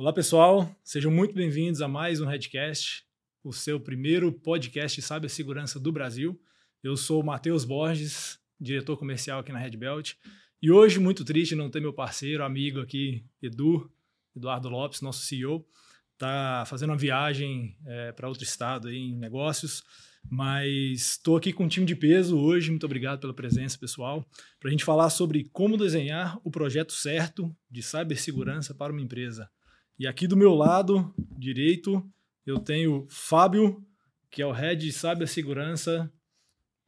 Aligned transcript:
Olá, 0.00 0.14
pessoal. 0.14 0.74
Sejam 0.82 1.12
muito 1.12 1.34
bem-vindos 1.34 1.82
a 1.82 1.86
mais 1.86 2.22
um 2.22 2.24
Redcast, 2.24 3.04
o 3.44 3.52
seu 3.52 3.78
primeiro 3.78 4.32
podcast 4.32 4.98
de 4.98 5.06
cibersegurança 5.06 5.78
do 5.78 5.92
Brasil. 5.92 6.40
Eu 6.82 6.96
sou 6.96 7.20
o 7.20 7.22
Matheus 7.22 7.66
Borges, 7.66 8.38
diretor 8.58 8.96
comercial 8.96 9.40
aqui 9.40 9.52
na 9.52 9.58
Red 9.58 9.76
Belt. 9.76 10.14
E 10.62 10.70
hoje, 10.70 10.98
muito 10.98 11.22
triste 11.22 11.54
não 11.54 11.68
ter 11.68 11.80
meu 11.80 11.92
parceiro, 11.92 12.42
amigo 12.42 12.80
aqui, 12.80 13.26
Edu, 13.42 13.92
Eduardo 14.34 14.70
Lopes, 14.70 15.02
nosso 15.02 15.20
CEO, 15.20 15.66
está 16.14 16.64
fazendo 16.66 16.92
uma 16.92 16.96
viagem 16.96 17.76
é, 17.84 18.10
para 18.12 18.26
outro 18.26 18.42
estado 18.42 18.88
aí, 18.88 18.96
em 18.96 19.18
negócios. 19.18 19.84
Mas 20.30 21.10
estou 21.10 21.36
aqui 21.36 21.52
com 21.52 21.64
um 21.64 21.68
time 21.68 21.84
de 21.84 21.94
peso 21.94 22.38
hoje. 22.38 22.70
Muito 22.70 22.86
obrigado 22.86 23.20
pela 23.20 23.34
presença, 23.34 23.78
pessoal, 23.78 24.26
para 24.58 24.68
a 24.68 24.70
gente 24.70 24.82
falar 24.82 25.10
sobre 25.10 25.50
como 25.52 25.76
desenhar 25.76 26.40
o 26.42 26.50
projeto 26.50 26.94
certo 26.94 27.54
de 27.70 27.82
cibersegurança 27.82 28.74
para 28.74 28.94
uma 28.94 29.02
empresa. 29.02 29.50
E 30.00 30.06
aqui 30.06 30.26
do 30.26 30.34
meu 30.34 30.54
lado 30.54 31.12
direito, 31.36 32.02
eu 32.46 32.58
tenho 32.58 33.06
Fábio, 33.10 33.86
que 34.30 34.40
é 34.40 34.46
o 34.46 34.50
Head 34.50 34.86
de 34.86 34.90
Cibersegurança 34.94 36.10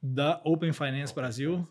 da 0.02 0.40
Open 0.46 0.72
Finance 0.72 1.14
Brasil. 1.14 1.68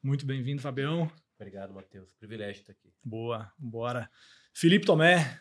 Muito 0.00 0.24
bem-vindo, 0.24 0.62
Fabião. 0.62 1.10
Obrigado, 1.34 1.74
Matheus. 1.74 2.14
Privilégio 2.14 2.60
estar 2.60 2.74
aqui. 2.74 2.92
Boa, 3.02 3.50
bora. 3.58 4.08
Felipe 4.54 4.86
Tomé, 4.86 5.40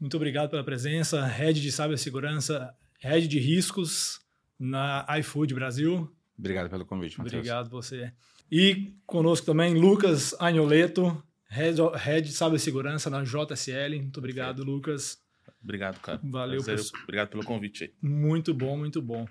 muito 0.00 0.16
obrigado 0.16 0.48
pela 0.48 0.64
presença. 0.64 1.22
Head 1.22 1.60
de 1.60 1.70
Cibersegurança, 1.70 2.74
Head 2.98 3.28
de 3.28 3.38
Riscos 3.38 4.22
na 4.58 5.04
iFood 5.18 5.52
Brasil. 5.52 6.10
Obrigado 6.38 6.70
pelo 6.70 6.86
convite, 6.86 7.18
Matheus. 7.18 7.34
Obrigado 7.34 7.68
você. 7.68 8.10
E 8.50 8.94
conosco 9.04 9.44
também 9.44 9.74
Lucas 9.74 10.34
Agnoleto, 10.40 11.22
Head, 11.52 11.78
Head 11.96 12.28
de 12.28 12.34
Cibersegurança 12.34 13.10
na 13.10 13.22
JSL. 13.22 14.00
Muito 14.00 14.18
obrigado, 14.18 14.56
Perfeito. 14.56 14.70
Lucas. 14.70 15.22
Obrigado, 15.62 16.00
cara. 16.00 16.18
Valeu. 16.24 16.62
Prazer, 16.62 16.90
obrigado 17.02 17.28
pelo 17.28 17.44
convite 17.44 17.84
aí. 17.84 17.92
Muito 18.00 18.54
bom, 18.54 18.78
muito 18.78 19.02
bom. 19.02 19.26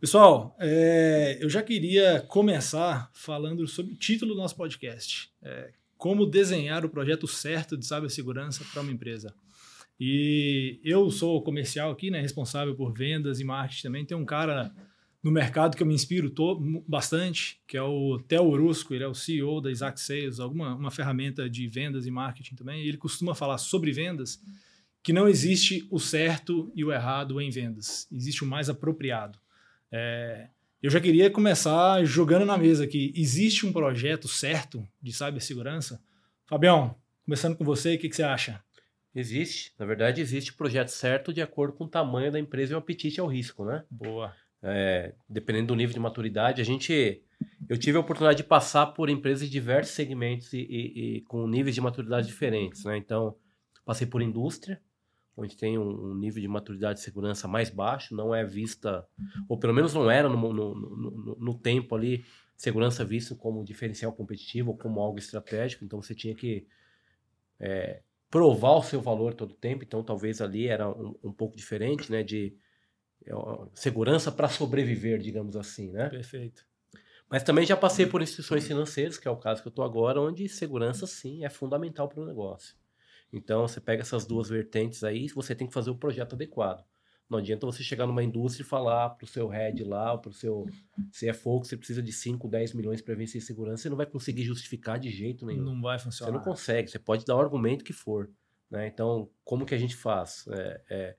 Pessoal, 0.00 0.56
é, 0.58 1.36
eu 1.38 1.50
já 1.50 1.62
queria 1.62 2.20
começar 2.22 3.10
falando 3.12 3.68
sobre 3.68 3.92
o 3.92 3.96
título 3.96 4.34
do 4.34 4.40
nosso 4.40 4.56
podcast. 4.56 5.30
É, 5.42 5.70
como 5.98 6.24
desenhar 6.24 6.82
o 6.82 6.88
projeto 6.88 7.28
certo 7.28 7.76
de 7.76 7.84
cibersegurança 7.84 8.64
para 8.72 8.80
uma 8.80 8.90
empresa. 8.90 9.34
E 10.00 10.80
eu 10.82 11.10
sou 11.10 11.42
comercial 11.42 11.90
aqui, 11.90 12.10
né, 12.10 12.22
responsável 12.22 12.74
por 12.74 12.94
vendas 12.94 13.38
e 13.38 13.44
marketing 13.44 13.82
também. 13.82 14.06
Tem 14.06 14.16
um 14.16 14.24
cara 14.24 14.72
no 15.22 15.30
mercado 15.30 15.76
que 15.76 15.82
eu 15.82 15.86
me 15.86 15.94
inspiro 15.94 16.32
bastante, 16.88 17.60
que 17.66 17.76
é 17.76 17.82
o 17.82 18.18
Theo 18.20 18.44
Orusco, 18.44 18.94
ele 18.94 19.04
é 19.04 19.08
o 19.08 19.14
CEO 19.14 19.60
da 19.60 19.70
Isaac 19.70 20.00
Sales, 20.00 20.40
alguma 20.40 20.74
uma 20.74 20.90
ferramenta 20.90 21.48
de 21.48 21.66
vendas 21.68 22.06
e 22.06 22.10
marketing 22.10 22.54
também. 22.54 22.82
E 22.82 22.88
ele 22.88 22.96
costuma 22.96 23.34
falar 23.34 23.58
sobre 23.58 23.92
vendas 23.92 24.42
que 25.02 25.12
não 25.12 25.28
existe 25.28 25.86
o 25.90 25.98
certo 25.98 26.70
e 26.74 26.84
o 26.84 26.92
errado 26.92 27.40
em 27.40 27.50
vendas, 27.50 28.06
existe 28.12 28.44
o 28.44 28.46
mais 28.46 28.68
apropriado. 28.68 29.38
É, 29.92 30.48
eu 30.82 30.90
já 30.90 31.00
queria 31.00 31.30
começar 31.30 32.02
jogando 32.04 32.46
na 32.46 32.56
mesa 32.56 32.84
aqui. 32.84 33.12
Existe 33.14 33.66
um 33.66 33.72
projeto 33.72 34.28
certo 34.28 34.86
de 35.02 35.12
cibersegurança? 35.12 36.02
Fabião, 36.46 36.94
começando 37.24 37.56
com 37.56 37.64
você, 37.64 37.94
o 37.94 37.98
que, 37.98 38.08
que 38.08 38.16
você 38.16 38.22
acha? 38.22 38.62
Existe. 39.14 39.72
Na 39.78 39.84
verdade, 39.84 40.20
existe 40.20 40.52
o 40.52 40.54
projeto 40.54 40.88
certo 40.88 41.34
de 41.34 41.42
acordo 41.42 41.74
com 41.74 41.84
o 41.84 41.88
tamanho 41.88 42.32
da 42.32 42.38
empresa 42.38 42.72
e 42.72 42.74
o 42.74 42.78
apetite 42.78 43.20
ao 43.20 43.26
risco, 43.26 43.64
né? 43.64 43.84
Boa. 43.90 44.34
É, 44.62 45.14
dependendo 45.28 45.68
do 45.68 45.76
nível 45.76 45.94
de 45.94 46.00
maturidade, 46.00 46.60
a 46.60 46.64
gente. 46.64 47.22
Eu 47.68 47.78
tive 47.78 47.96
a 47.96 48.00
oportunidade 48.00 48.38
de 48.38 48.44
passar 48.44 48.86
por 48.86 49.08
empresas 49.08 49.46
de 49.46 49.50
diversos 49.50 49.94
segmentos 49.94 50.52
e, 50.52 50.58
e, 50.58 51.16
e 51.16 51.20
com 51.22 51.46
níveis 51.46 51.74
de 51.74 51.80
maturidade 51.80 52.26
diferentes, 52.26 52.84
né? 52.84 52.96
Então, 52.96 53.36
passei 53.84 54.06
por 54.06 54.20
indústria, 54.20 54.80
onde 55.36 55.56
tem 55.56 55.78
um, 55.78 56.10
um, 56.10 56.14
nível 56.14 56.42
de 56.42 56.48
maturidade 56.48 56.98
de 56.98 57.04
segurança 57.04 57.48
mais 57.48 57.70
baixo, 57.70 58.14
não 58.14 58.34
é 58.34 58.44
vista, 58.44 59.06
ou 59.48 59.58
pelo 59.58 59.72
menos 59.72 59.94
não 59.94 60.10
era 60.10 60.28
no, 60.28 60.52
no, 60.52 60.74
no, 60.74 61.36
no 61.38 61.58
tempo 61.58 61.94
ali, 61.94 62.24
segurança 62.56 63.04
vista 63.04 63.34
como 63.34 63.64
diferencial 63.64 64.12
competitivo 64.12 64.72
ou 64.72 64.76
como 64.76 65.00
algo 65.00 65.18
estratégico, 65.18 65.84
então 65.84 66.02
você 66.02 66.14
tinha 66.14 66.34
que 66.34 66.66
é, 67.58 68.02
provar 68.30 68.76
o 68.76 68.82
seu 68.82 69.00
valor 69.00 69.32
todo 69.32 69.52
o 69.52 69.56
tempo, 69.56 69.82
então 69.82 70.02
talvez 70.02 70.40
ali 70.40 70.66
era 70.66 70.88
um, 70.88 71.14
um 71.22 71.32
pouco 71.32 71.56
diferente, 71.56 72.12
né, 72.12 72.22
de 72.22 72.54
segurança 73.74 74.32
para 74.32 74.48
sobreviver, 74.48 75.18
digamos 75.18 75.56
assim, 75.56 75.90
né? 75.90 76.08
Perfeito. 76.08 76.66
Mas 77.28 77.44
também 77.44 77.64
já 77.64 77.76
passei 77.76 78.06
por 78.06 78.20
instituições 78.20 78.66
financeiras, 78.66 79.16
que 79.16 79.28
é 79.28 79.30
o 79.30 79.36
caso 79.36 79.62
que 79.62 79.68
eu 79.68 79.70
estou 79.70 79.84
agora, 79.84 80.20
onde 80.20 80.48
segurança 80.48 81.06
sim 81.06 81.44
é 81.44 81.48
fundamental 81.48 82.08
para 82.08 82.20
o 82.20 82.26
negócio. 82.26 82.74
Então 83.32 83.68
você 83.68 83.80
pega 83.80 84.02
essas 84.02 84.26
duas 84.26 84.48
vertentes 84.48 85.04
aí, 85.04 85.28
você 85.28 85.54
tem 85.54 85.68
que 85.68 85.72
fazer 85.72 85.90
o 85.90 85.94
projeto 85.94 86.34
adequado. 86.34 86.84
Não 87.30 87.38
adianta 87.38 87.64
você 87.64 87.84
chegar 87.84 88.08
numa 88.08 88.24
indústria 88.24 88.64
e 88.64 88.66
falar 88.66 89.10
para 89.10 89.24
o 89.24 89.28
seu 89.28 89.46
head 89.46 89.84
lá, 89.84 90.18
para 90.18 90.30
o 90.30 90.32
seu 90.32 90.66
CFO 91.12 91.60
que 91.60 91.68
você 91.68 91.76
precisa 91.76 92.02
de 92.02 92.12
5, 92.12 92.48
10 92.48 92.74
milhões 92.74 93.00
para 93.00 93.14
vencer 93.14 93.40
segurança, 93.40 93.84
você 93.84 93.88
não 93.88 93.96
vai 93.96 94.06
conseguir 94.06 94.42
justificar 94.42 94.98
de 94.98 95.10
jeito 95.10 95.46
nenhum. 95.46 95.62
Não 95.62 95.80
vai 95.80 95.96
funcionar. 96.00 96.32
Você 96.32 96.36
não 96.36 96.44
consegue, 96.44 96.90
você 96.90 96.98
pode 96.98 97.24
dar 97.24 97.36
o 97.36 97.40
argumento 97.40 97.84
que 97.84 97.92
for. 97.92 98.28
Né? 98.68 98.88
Então, 98.88 99.30
como 99.44 99.64
que 99.64 99.76
a 99.76 99.78
gente 99.78 99.94
faz? 99.94 100.44
É, 100.48 100.82
é, 100.90 101.16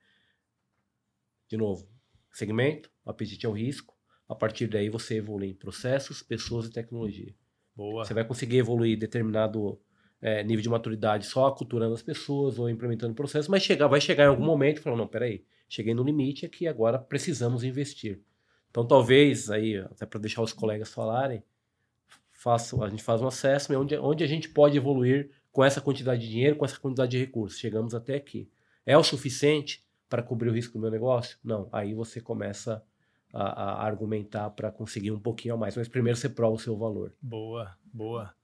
de 1.51 1.57
novo, 1.57 1.85
segmento, 2.31 2.89
apetite 3.05 3.45
ao 3.45 3.51
risco. 3.51 3.93
A 4.27 4.33
partir 4.33 4.67
daí 4.67 4.89
você 4.89 5.17
evolui 5.17 5.49
em 5.49 5.53
processos, 5.53 6.23
pessoas 6.23 6.65
e 6.67 6.71
tecnologia. 6.71 7.35
Boa. 7.75 8.05
Você 8.05 8.13
vai 8.13 8.23
conseguir 8.23 8.59
evoluir 8.59 8.97
determinado 8.97 9.77
é, 10.21 10.41
nível 10.45 10.63
de 10.63 10.69
maturidade 10.69 11.25
só 11.25 11.47
aculturando 11.47 11.93
as 11.93 12.01
pessoas 12.01 12.57
ou 12.57 12.69
implementando 12.69 13.13
processos, 13.13 13.49
mas 13.49 13.63
chegar, 13.63 13.87
vai 13.87 13.99
chegar 13.99 14.23
em 14.23 14.27
algum 14.27 14.45
momento 14.45 14.77
e 14.77 14.81
falar, 14.81 14.95
não, 14.95 15.07
peraí, 15.07 15.43
cheguei 15.67 15.93
no 15.93 16.03
limite 16.03 16.45
aqui, 16.45 16.67
agora 16.67 16.97
precisamos 16.97 17.65
investir. 17.65 18.21
Então, 18.69 18.87
talvez, 18.87 19.51
aí, 19.51 19.75
até 19.77 20.05
para 20.05 20.21
deixar 20.21 20.41
os 20.41 20.53
colegas 20.53 20.93
falarem, 20.93 21.43
faça, 22.31 22.81
a 22.81 22.89
gente 22.89 23.03
faz 23.03 23.21
um 23.21 23.27
assessment 23.27 23.77
onde, 23.77 23.97
onde 23.97 24.23
a 24.23 24.27
gente 24.27 24.47
pode 24.47 24.77
evoluir 24.77 25.31
com 25.51 25.65
essa 25.65 25.81
quantidade 25.81 26.21
de 26.21 26.29
dinheiro, 26.29 26.55
com 26.55 26.63
essa 26.63 26.79
quantidade 26.79 27.11
de 27.11 27.17
recursos. 27.17 27.59
Chegamos 27.59 27.93
até 27.93 28.15
aqui. 28.15 28.49
É 28.85 28.97
o 28.97 29.03
suficiente 29.03 29.83
para 30.11 30.21
cobrir 30.21 30.49
o 30.49 30.53
risco 30.53 30.73
do 30.73 30.81
meu 30.81 30.91
negócio? 30.91 31.37
Não. 31.41 31.69
Aí 31.71 31.93
você 31.93 32.19
começa 32.19 32.83
a, 33.33 33.43
a 33.43 33.85
argumentar 33.85 34.49
para 34.49 34.69
conseguir 34.69 35.09
um 35.09 35.19
pouquinho 35.19 35.53
a 35.53 35.57
mais. 35.57 35.77
Mas 35.77 35.87
primeiro 35.87 36.19
você 36.19 36.27
prova 36.27 36.55
o 36.55 36.59
seu 36.59 36.77
valor. 36.77 37.13
Boa, 37.21 37.71
boa. 37.93 38.35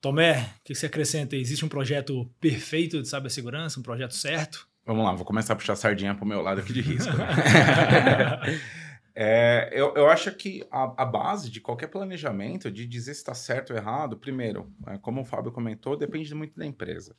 Tomé, 0.00 0.40
o 0.40 0.64
que 0.64 0.74
você 0.74 0.86
acrescenta? 0.86 1.36
Existe 1.36 1.62
um 1.62 1.68
projeto 1.68 2.24
perfeito 2.40 3.02
de 3.02 3.06
cibersegurança, 3.06 3.78
um 3.78 3.82
projeto 3.82 4.14
certo? 4.14 4.66
Vamos 4.86 5.04
lá, 5.04 5.12
vou 5.12 5.26
começar 5.26 5.52
a 5.52 5.56
puxar 5.56 5.74
a 5.74 5.76
sardinha 5.76 6.14
para 6.14 6.24
o 6.24 6.26
meu 6.26 6.40
lado 6.40 6.62
aqui 6.62 6.72
de 6.72 6.80
risco. 6.80 7.14
Né? 7.14 7.26
é, 9.14 9.68
eu, 9.72 9.94
eu 9.94 10.08
acho 10.08 10.34
que 10.34 10.66
a, 10.70 11.02
a, 11.02 11.04
base 11.04 11.50
de 11.50 11.60
qualquer 11.60 11.88
planejamento, 11.88 12.70
de 12.70 12.86
dizer 12.86 13.12
se 13.12 13.20
está 13.20 13.34
certo 13.34 13.74
ou 13.74 13.76
errado, 13.76 14.16
primeiro, 14.16 14.72
é, 14.86 14.96
como 14.96 15.20
o 15.20 15.24
Fábio 15.24 15.52
comentou, 15.52 15.98
depende 15.98 16.34
muito 16.34 16.58
da 16.58 16.64
empresa. 16.64 17.14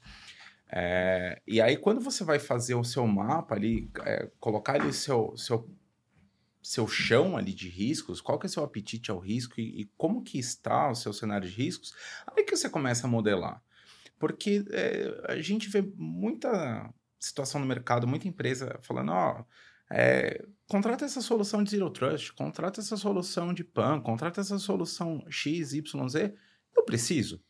É, 0.74 1.42
e 1.46 1.60
aí, 1.60 1.76
quando 1.76 2.00
você 2.00 2.24
vai 2.24 2.40
fazer 2.40 2.76
o 2.76 2.84
seu 2.84 3.06
mapa 3.06 3.56
ali, 3.56 3.92
é, 4.06 4.32
colocar 4.40 4.76
ali 4.76 4.94
seu, 4.94 5.36
seu, 5.36 5.70
seu 6.64 6.88
chão 6.88 7.36
ali 7.36 7.54
de 7.54 7.68
riscos, 7.68 8.22
qual 8.22 8.40
que 8.40 8.46
é 8.46 8.50
o 8.50 8.52
seu 8.52 8.64
apetite 8.64 9.12
ao 9.12 9.20
risco 9.20 9.60
e, 9.60 9.82
e, 9.82 9.86
como 9.98 10.24
que 10.24 10.40
está 10.40 10.90
o 10.90 10.96
seu 10.96 11.12
cenário 11.12 11.50
de 11.50 11.54
riscos, 11.54 11.94
aí 12.26 12.46
que 12.46 12.56
você 12.56 12.70
começa 12.70 13.06
a 13.06 13.10
modelar. 13.10 13.62
Porque 14.18 14.64
é, 14.70 15.34
a 15.34 15.42
gente 15.42 15.68
vê 15.68 15.82
muita 15.82 16.94
situação 17.20 17.60
no 17.60 17.68
mercado, 17.68 18.08
muita 18.08 18.30
empresa 18.30 18.80
falando, 18.82 19.12
ó, 19.12 19.44
é, 19.92 20.46
contrata 20.68 21.04
essa 21.04 21.20
solução 21.20 21.62
de 21.64 21.72
Zero 21.72 21.90
Trust, 21.90 22.32
contrata 22.32 22.80
essa 22.80 22.96
solução 22.96 23.54
de 23.54 23.64
PAN, 23.64 24.00
contrata 24.00 24.40
essa 24.40 24.58
solução 24.58 25.26
X, 25.30 25.74
Y, 25.74 26.10
Z. 26.10 26.34
Eu 26.74 26.86
preciso? 26.86 27.44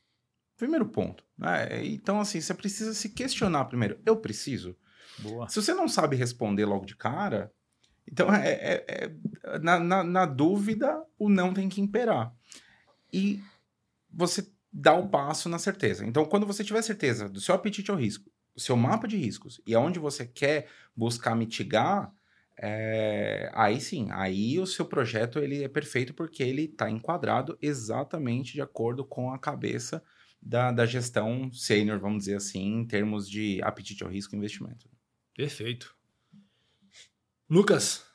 Primeiro 0.61 0.85
ponto. 0.85 1.23
Né? 1.35 1.83
Então, 1.87 2.21
assim, 2.21 2.39
você 2.39 2.53
precisa 2.53 2.93
se 2.93 3.09
questionar 3.09 3.65
primeiro. 3.65 3.99
Eu 4.05 4.15
preciso? 4.15 4.77
Boa. 5.17 5.49
Se 5.49 5.59
você 5.59 5.73
não 5.73 5.87
sabe 5.87 6.15
responder 6.15 6.65
logo 6.65 6.85
de 6.85 6.95
cara, 6.95 7.51
então 8.07 8.31
é, 8.31 8.51
é, 8.51 8.85
é 8.87 9.59
na, 9.59 9.79
na, 9.79 10.03
na, 10.03 10.23
dúvida, 10.27 11.03
o 11.17 11.29
não 11.29 11.51
tem 11.51 11.67
que 11.67 11.81
imperar. 11.81 12.31
E 13.11 13.41
você 14.07 14.47
dá 14.71 14.93
o 14.93 15.09
passo 15.09 15.49
na 15.49 15.57
certeza. 15.57 16.05
Então, 16.05 16.25
quando 16.25 16.45
você 16.45 16.63
tiver 16.63 16.83
certeza 16.83 17.27
do 17.27 17.41
seu 17.41 17.55
apetite 17.55 17.89
ao 17.89 17.97
risco, 17.97 18.29
o 18.55 18.59
seu 18.59 18.77
mapa 18.77 19.07
de 19.07 19.17
riscos 19.17 19.59
e 19.65 19.73
aonde 19.73 19.97
você 19.97 20.27
quer 20.27 20.67
buscar 20.95 21.35
mitigar, 21.35 22.13
é, 22.55 23.49
aí 23.55 23.81
sim, 23.81 24.09
aí 24.11 24.59
o 24.59 24.67
seu 24.67 24.85
projeto 24.85 25.39
ele 25.39 25.63
é 25.63 25.67
perfeito 25.67 26.13
porque 26.13 26.43
ele 26.43 26.65
está 26.65 26.87
enquadrado 26.87 27.57
exatamente 27.59 28.53
de 28.53 28.61
acordo 28.61 29.03
com 29.03 29.33
a 29.33 29.39
cabeça 29.39 30.03
da, 30.41 30.71
da 30.71 30.85
gestão 30.85 31.51
sênior, 31.53 31.99
vamos 31.99 32.19
dizer 32.19 32.35
assim, 32.35 32.79
em 32.79 32.85
termos 32.85 33.29
de 33.29 33.61
apetite 33.61 34.03
ao 34.03 34.09
risco 34.09 34.33
e 34.33 34.37
investimento. 34.37 34.89
Perfeito. 35.35 35.95
Lucas? 37.49 38.05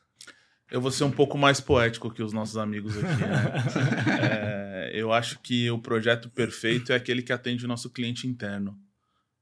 Eu 0.70 0.80
vou 0.80 0.90
ser 0.90 1.04
um 1.04 1.10
pouco 1.10 1.38
mais 1.38 1.60
poético 1.60 2.10
que 2.10 2.22
os 2.22 2.32
nossos 2.32 2.56
amigos 2.56 2.96
aqui. 2.96 3.06
Né? 3.06 4.90
é, 4.90 4.90
eu 4.92 5.12
acho 5.12 5.38
que 5.38 5.70
o 5.70 5.78
projeto 5.78 6.28
perfeito 6.28 6.92
é 6.92 6.96
aquele 6.96 7.22
que 7.22 7.32
atende 7.32 7.64
o 7.64 7.68
nosso 7.68 7.88
cliente 7.90 8.26
interno. 8.26 8.76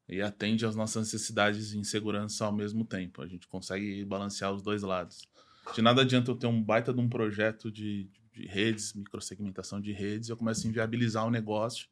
e 0.06 0.20
atende 0.20 0.66
às 0.66 0.76
nossas 0.76 1.04
necessidades 1.04 1.72
em 1.72 1.82
segurança 1.82 2.44
ao 2.44 2.52
mesmo 2.52 2.84
tempo. 2.84 3.22
A 3.22 3.26
gente 3.26 3.48
consegue 3.48 4.04
balancear 4.04 4.52
os 4.52 4.62
dois 4.62 4.82
lados. 4.82 5.26
De 5.72 5.80
nada 5.80 6.02
adianta 6.02 6.30
eu 6.30 6.36
ter 6.36 6.46
um 6.46 6.62
baita 6.62 6.92
de 6.92 7.00
um 7.00 7.08
projeto 7.08 7.72
de, 7.72 8.10
de 8.34 8.46
redes, 8.46 8.92
microsegmentação 8.92 9.80
de 9.80 9.92
redes, 9.92 10.28
e 10.28 10.32
eu 10.32 10.36
começo 10.36 10.66
a 10.66 10.68
inviabilizar 10.68 11.26
o 11.26 11.30
negócio. 11.30 11.88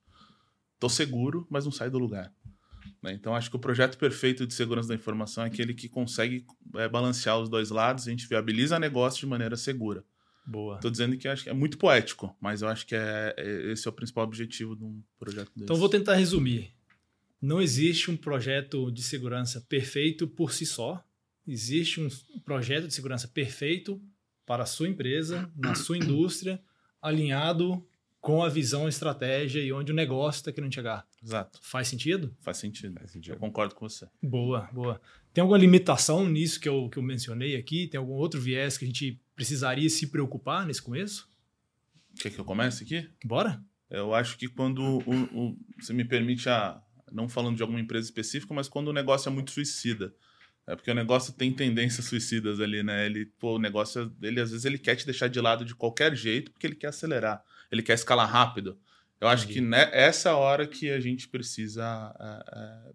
Estou 0.83 0.91
seguro, 0.91 1.47
mas 1.49 1.65
não 1.65 1.71
sai 1.71 1.89
do 1.89 1.97
lugar. 1.97 2.35
Né? 3.01 3.13
Então, 3.13 3.37
acho 3.37 3.49
que 3.49 3.55
o 3.55 3.61
projeto 3.61 3.97
perfeito 3.97 4.45
de 4.45 4.53
segurança 4.53 4.89
da 4.89 4.97
informação 4.97 5.45
é 5.45 5.47
aquele 5.47 5.75
que 5.75 5.89
consegue 5.89 6.45
é, 6.75 6.89
balancear 6.89 7.39
os 7.39 7.49
dois 7.49 7.71
lados, 7.71 8.09
a 8.09 8.11
gente 8.11 8.27
viabiliza 8.27 8.81
negócio 8.81 9.21
de 9.21 9.27
maneira 9.27 9.57
segura. 9.57 10.05
Boa. 10.45 10.75
Estou 10.75 10.91
dizendo 10.91 11.17
que 11.17 11.29
acho 11.29 11.45
que 11.45 11.51
é 11.51 11.53
muito 11.53 11.79
poético, 11.79 12.37
mas 12.41 12.63
eu 12.63 12.69
acho 12.69 12.85
que 12.85 12.97
é, 12.97 13.33
é, 13.39 13.71
esse 13.71 13.87
é 13.87 13.91
o 13.91 13.93
principal 13.93 14.25
objetivo 14.25 14.75
de 14.75 14.83
um 14.83 15.01
projeto 15.21 15.53
desse. 15.55 15.63
Então, 15.63 15.77
vou 15.77 15.89
tentar 15.89 16.17
resumir. 16.17 16.73
Não 17.41 17.63
existe 17.63 18.11
um 18.11 18.17
projeto 18.17 18.91
de 18.91 19.05
segurança 19.05 19.61
perfeito 19.69 20.27
por 20.27 20.53
si 20.53 20.67
só. 20.67 21.01
Existe 21.47 22.01
um 22.01 22.09
projeto 22.45 22.89
de 22.89 22.95
segurança 22.95 23.29
perfeito 23.29 24.03
para 24.45 24.65
a 24.65 24.67
sua 24.67 24.89
empresa, 24.89 25.49
na 25.57 25.77
sua 25.77 25.97
indústria, 25.97 26.61
alinhado 27.01 27.87
com 28.23 28.45
a 28.45 28.49
visão, 28.49 28.87
a 28.87 28.89
estratégia 28.89 29.61
e 29.61 29.73
onde 29.73 29.91
o 29.91 29.95
negócio 29.95 30.39
está 30.39 30.53
querendo 30.53 30.73
chegar. 30.73 31.05
Exato. 31.21 31.59
Faz 31.61 31.89
sentido? 31.89 32.33
Faz 32.41 32.57
sentido. 32.57 32.95
Faz 32.95 33.11
sentido. 33.11 33.35
Eu 33.35 33.39
concordo 33.39 33.75
com 33.75 33.89
você. 33.89 34.09
Boa, 34.23 34.71
boa. 34.73 35.01
Tem 35.35 35.43
alguma 35.43 35.59
limitação 35.59 36.25
nisso 36.29 36.61
que 36.61 36.69
eu, 36.69 36.89
que 36.89 36.99
eu 36.99 37.03
mencionei 37.03 37.57
aqui? 37.57 37.89
Tem 37.89 37.99
algum 37.99 38.13
outro 38.13 38.41
viés 38.41 38.79
que 38.79 38.85
a 38.85 38.87
gente 38.87 39.21
precisaria 39.35 39.91
se 39.91 40.07
preocupar 40.07 40.65
nesse 40.65 40.81
começo? 40.81 41.29
Quer 42.21 42.31
que 42.31 42.39
eu 42.39 42.45
comece 42.45 42.85
aqui? 42.85 43.11
Bora. 43.25 43.61
Eu 43.91 44.15
acho 44.15 44.39
que 44.39 44.47
quando 44.47 44.81
o, 44.81 45.49
o, 45.49 45.59
você 45.81 45.93
me 45.93 46.05
permite 46.05 46.49
a, 46.49 46.81
não 47.11 47.29
falando 47.29 47.57
de 47.57 47.63
alguma 47.63 47.81
empresa 47.81 48.07
específica, 48.07 48.55
mas 48.55 48.69
quando 48.69 48.87
o 48.89 48.93
negócio 48.93 49.29
é 49.29 49.33
muito 49.33 49.51
suicida. 49.51 50.15
É 50.65 50.77
porque 50.77 50.93
o 50.93 50.95
negócio 50.95 51.33
tem 51.33 51.53
tendências 51.53 52.07
suicidas 52.07 52.61
ali, 52.61 52.85
né? 52.85 53.05
Ele, 53.05 53.27
pô, 53.27 53.57
o 53.57 53.59
negócio, 53.59 54.15
ele 54.23 54.41
às 54.41 54.53
vezes 54.53 54.65
ele 54.65 54.79
quer 54.79 54.95
te 54.95 55.05
deixar 55.05 55.27
de 55.27 55.41
lado 55.41 55.65
de 55.65 55.75
qualquer 55.75 56.15
jeito 56.15 56.53
porque 56.53 56.69
ele 56.69 56.77
quer 56.77 56.87
acelerar, 56.87 57.43
ele 57.73 57.83
quer 57.83 57.95
escalar 57.95 58.31
rápido. 58.31 58.79
Eu 59.19 59.29
acho 59.29 59.49
que 59.49 59.61
né, 59.61 59.89
essa 59.93 60.29
é 60.29 60.33
a 60.33 60.37
hora 60.37 60.67
que 60.67 60.91
a 60.91 61.01
gente 61.01 61.29
precisa 61.29 62.15
é, 62.21 62.59
é, 62.59 62.93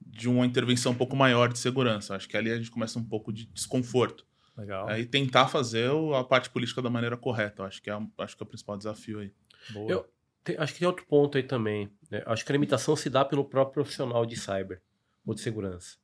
de 0.00 0.28
uma 0.28 0.44
intervenção 0.44 0.92
um 0.92 0.96
pouco 0.96 1.16
maior 1.16 1.50
de 1.50 1.58
segurança. 1.58 2.14
Acho 2.14 2.28
que 2.28 2.36
ali 2.36 2.50
a 2.50 2.56
gente 2.56 2.70
começa 2.70 2.98
um 2.98 3.04
pouco 3.04 3.32
de 3.32 3.46
desconforto. 3.46 4.26
Legal. 4.56 4.90
É, 4.90 5.00
e 5.00 5.06
tentar 5.06 5.48
fazer 5.48 5.90
a 6.14 6.22
parte 6.22 6.50
política 6.50 6.82
da 6.82 6.90
maneira 6.90 7.16
correta. 7.16 7.64
Acho 7.64 7.80
que 7.80 7.88
é, 7.88 7.98
acho 8.18 8.36
que 8.36 8.42
é 8.42 8.44
o 8.44 8.48
principal 8.48 8.76
desafio 8.76 9.20
aí. 9.20 9.32
Boa. 9.70 9.90
Eu, 9.90 10.12
tem, 10.44 10.56
acho 10.58 10.72
que 10.74 10.80
tem 10.80 10.88
outro 10.88 11.06
ponto 11.06 11.38
aí 11.38 11.44
também. 11.44 11.90
Né? 12.10 12.22
Acho 12.26 12.44
que 12.44 12.52
a 12.52 12.54
limitação 12.54 12.94
se 12.94 13.08
dá 13.08 13.24
pelo 13.24 13.44
próprio 13.44 13.74
profissional 13.74 14.26
de 14.26 14.36
cyber 14.36 14.82
ou 15.24 15.34
de 15.34 15.40
segurança. 15.40 15.96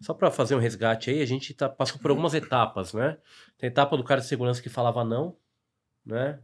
Só 0.00 0.12
para 0.12 0.30
fazer 0.30 0.56
um 0.56 0.58
resgate 0.58 1.10
aí, 1.10 1.22
a 1.22 1.26
gente 1.26 1.54
tá, 1.54 1.68
passou 1.68 1.98
por 2.00 2.10
algumas 2.10 2.34
etapas, 2.34 2.92
né? 2.92 3.18
Tem 3.56 3.68
a 3.68 3.70
etapa 3.70 3.96
do 3.96 4.02
cara 4.02 4.20
de 4.20 4.26
segurança 4.26 4.60
que 4.60 4.68
falava 4.68 5.04
não, 5.04 5.36
né? 6.04 6.40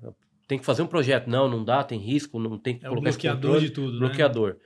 Tem 0.48 0.58
que 0.58 0.64
fazer 0.64 0.82
um 0.82 0.86
projeto, 0.86 1.28
não, 1.28 1.46
não 1.46 1.62
dá, 1.62 1.84
tem 1.84 2.00
risco, 2.00 2.38
não 2.38 2.58
tem 2.58 2.78
que 2.78 2.84
é 2.84 2.88
colocar 2.88 3.10
o 3.10 3.12
bloqueador 3.12 3.60
de 3.60 3.70
tudo, 3.70 3.98
bloqueador. 3.98 4.54
Né? 4.54 4.56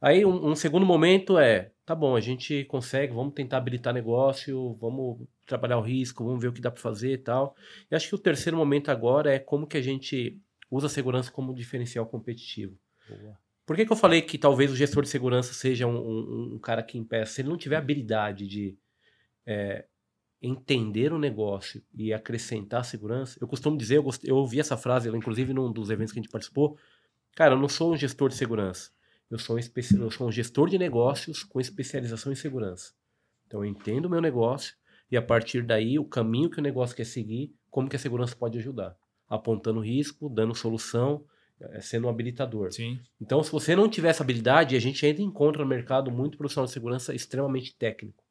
Aí 0.00 0.24
um, 0.24 0.50
um, 0.50 0.54
segundo 0.54 0.86
momento 0.86 1.36
é, 1.36 1.72
tá 1.84 1.94
bom, 1.94 2.14
a 2.14 2.20
gente 2.20 2.64
consegue, 2.64 3.12
vamos 3.12 3.34
tentar 3.34 3.56
habilitar 3.56 3.92
negócio, 3.92 4.74
vamos 4.80 5.26
trabalhar 5.44 5.78
o 5.78 5.82
risco, 5.82 6.24
vamos 6.24 6.40
ver 6.40 6.48
o 6.48 6.52
que 6.52 6.60
dá 6.60 6.70
para 6.70 6.80
fazer 6.80 7.12
e 7.12 7.18
tal. 7.18 7.56
E 7.90 7.94
acho 7.94 8.08
que 8.08 8.14
o 8.14 8.18
terceiro 8.18 8.56
momento 8.56 8.90
agora 8.90 9.34
é 9.34 9.38
como 9.40 9.66
que 9.66 9.76
a 9.76 9.82
gente 9.82 10.40
usa 10.70 10.86
a 10.86 10.90
segurança 10.90 11.30
como 11.30 11.52
diferencial 11.52 12.06
competitivo. 12.06 12.78
Boa. 13.08 13.36
Por 13.66 13.76
que, 13.76 13.84
que 13.84 13.92
eu 13.92 13.96
falei 13.96 14.22
que 14.22 14.38
talvez 14.38 14.70
o 14.70 14.76
gestor 14.76 15.02
de 15.02 15.08
segurança 15.08 15.52
seja 15.52 15.86
um, 15.86 15.96
um, 15.96 16.54
um 16.54 16.58
cara 16.58 16.82
que 16.82 16.98
impeça? 16.98 17.32
Se 17.32 17.40
ele 17.42 17.48
não 17.48 17.56
tiver 17.56 17.76
habilidade 17.76 18.46
de 18.46 18.76
é, 19.46 19.84
entender 20.42 21.12
o 21.12 21.18
negócio 21.18 21.82
e 21.94 22.12
acrescentar 22.12 22.84
segurança, 22.84 23.38
eu 23.40 23.46
costumo 23.46 23.76
dizer, 23.76 23.96
eu, 23.98 24.02
gost... 24.02 24.24
eu 24.24 24.36
ouvi 24.36 24.58
essa 24.58 24.76
frase, 24.76 25.08
inclusive 25.08 25.54
num 25.54 25.72
dos 25.72 25.88
eventos 25.88 26.12
que 26.12 26.18
a 26.18 26.22
gente 26.22 26.32
participou, 26.32 26.76
cara, 27.36 27.54
eu 27.54 27.58
não 27.58 27.68
sou 27.68 27.92
um 27.92 27.96
gestor 27.96 28.28
de 28.28 28.34
segurança, 28.34 28.90
eu 29.30 29.38
sou 29.38 29.56
um, 29.56 29.58
especi... 29.58 29.96
eu 29.96 30.10
sou 30.10 30.26
um 30.26 30.32
gestor 30.32 30.68
de 30.68 30.78
negócios 30.78 31.44
com 31.44 31.60
especialização 31.60 32.32
em 32.32 32.36
segurança. 32.36 32.92
Então 33.46 33.64
eu 33.64 33.70
entendo 33.70 34.06
o 34.06 34.10
meu 34.10 34.20
negócio 34.20 34.74
e 35.10 35.16
a 35.16 35.22
partir 35.22 35.62
daí 35.62 35.98
o 35.98 36.04
caminho 36.04 36.50
que 36.50 36.58
o 36.58 36.62
negócio 36.62 36.96
quer 36.96 37.06
seguir, 37.06 37.54
como 37.70 37.88
que 37.88 37.96
a 37.96 37.98
segurança 37.98 38.34
pode 38.34 38.58
ajudar 38.58 38.96
apontando 39.32 39.80
risco, 39.80 40.28
dando 40.28 40.54
solução, 40.54 41.24
é, 41.58 41.80
sendo 41.80 42.06
um 42.06 42.10
habilitador. 42.10 42.70
Sim. 42.70 43.00
Então, 43.18 43.42
se 43.42 43.50
você 43.50 43.74
não 43.74 43.88
tiver 43.88 44.10
essa 44.10 44.22
habilidade, 44.22 44.76
a 44.76 44.80
gente 44.80 45.04
ainda 45.06 45.22
encontra 45.22 45.62
no 45.62 45.68
mercado 45.68 46.10
muito 46.10 46.36
profissional 46.36 46.66
de 46.66 46.72
segurança 46.72 47.14
extremamente 47.14 47.74
técnico, 47.74 48.21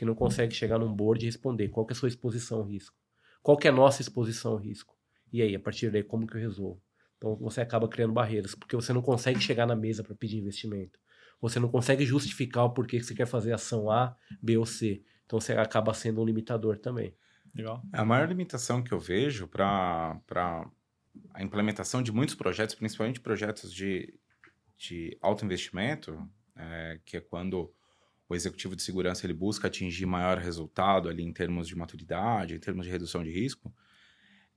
que 0.00 0.04
não 0.06 0.14
consegue 0.14 0.54
chegar 0.54 0.78
num 0.78 0.90
board 0.90 1.22
e 1.22 1.28
responder 1.28 1.68
qual 1.68 1.86
é 1.86 1.92
a 1.92 1.94
sua 1.94 2.08
exposição 2.08 2.60
ao 2.60 2.64
risco. 2.64 2.96
Qual 3.42 3.58
é 3.62 3.68
a 3.68 3.72
nossa 3.72 4.00
exposição 4.00 4.52
ao 4.52 4.56
risco? 4.56 4.96
E 5.30 5.42
aí, 5.42 5.54
a 5.54 5.60
partir 5.60 5.90
daí, 5.90 6.02
como 6.02 6.26
que 6.26 6.38
eu 6.38 6.40
resolvo? 6.40 6.82
Então, 7.18 7.36
você 7.36 7.60
acaba 7.60 7.86
criando 7.86 8.14
barreiras, 8.14 8.54
porque 8.54 8.74
você 8.74 8.94
não 8.94 9.02
consegue 9.02 9.38
chegar 9.38 9.66
na 9.66 9.76
mesa 9.76 10.02
para 10.02 10.14
pedir 10.14 10.38
investimento. 10.38 10.98
Você 11.38 11.60
não 11.60 11.68
consegue 11.68 12.06
justificar 12.06 12.64
o 12.64 12.70
porquê 12.70 12.98
que 12.98 13.04
você 13.04 13.14
quer 13.14 13.26
fazer 13.26 13.52
ação 13.52 13.90
A, 13.90 14.16
B 14.42 14.56
ou 14.56 14.64
C. 14.64 15.02
Então, 15.26 15.38
você 15.38 15.52
acaba 15.52 15.92
sendo 15.92 16.22
um 16.22 16.24
limitador 16.24 16.78
também. 16.78 17.14
Legal. 17.54 17.82
A 17.92 18.02
maior 18.02 18.26
limitação 18.26 18.82
que 18.82 18.92
eu 18.92 18.98
vejo 18.98 19.48
para 19.48 20.18
a 21.34 21.42
implementação 21.42 22.02
de 22.02 22.10
muitos 22.10 22.34
projetos, 22.34 22.74
principalmente 22.74 23.20
projetos 23.20 23.70
de, 23.70 24.14
de 24.78 25.18
alto 25.20 25.44
investimento, 25.44 26.26
é, 26.56 26.98
que 27.04 27.18
é 27.18 27.20
quando 27.20 27.70
o 28.30 28.34
executivo 28.36 28.76
de 28.76 28.82
segurança 28.82 29.26
ele 29.26 29.34
busca 29.34 29.66
atingir 29.66 30.06
maior 30.06 30.38
resultado 30.38 31.08
ali 31.08 31.24
em 31.24 31.32
termos 31.32 31.66
de 31.66 31.76
maturidade, 31.76 32.54
em 32.54 32.60
termos 32.60 32.86
de 32.86 32.92
redução 32.92 33.24
de 33.24 33.30
risco, 33.30 33.74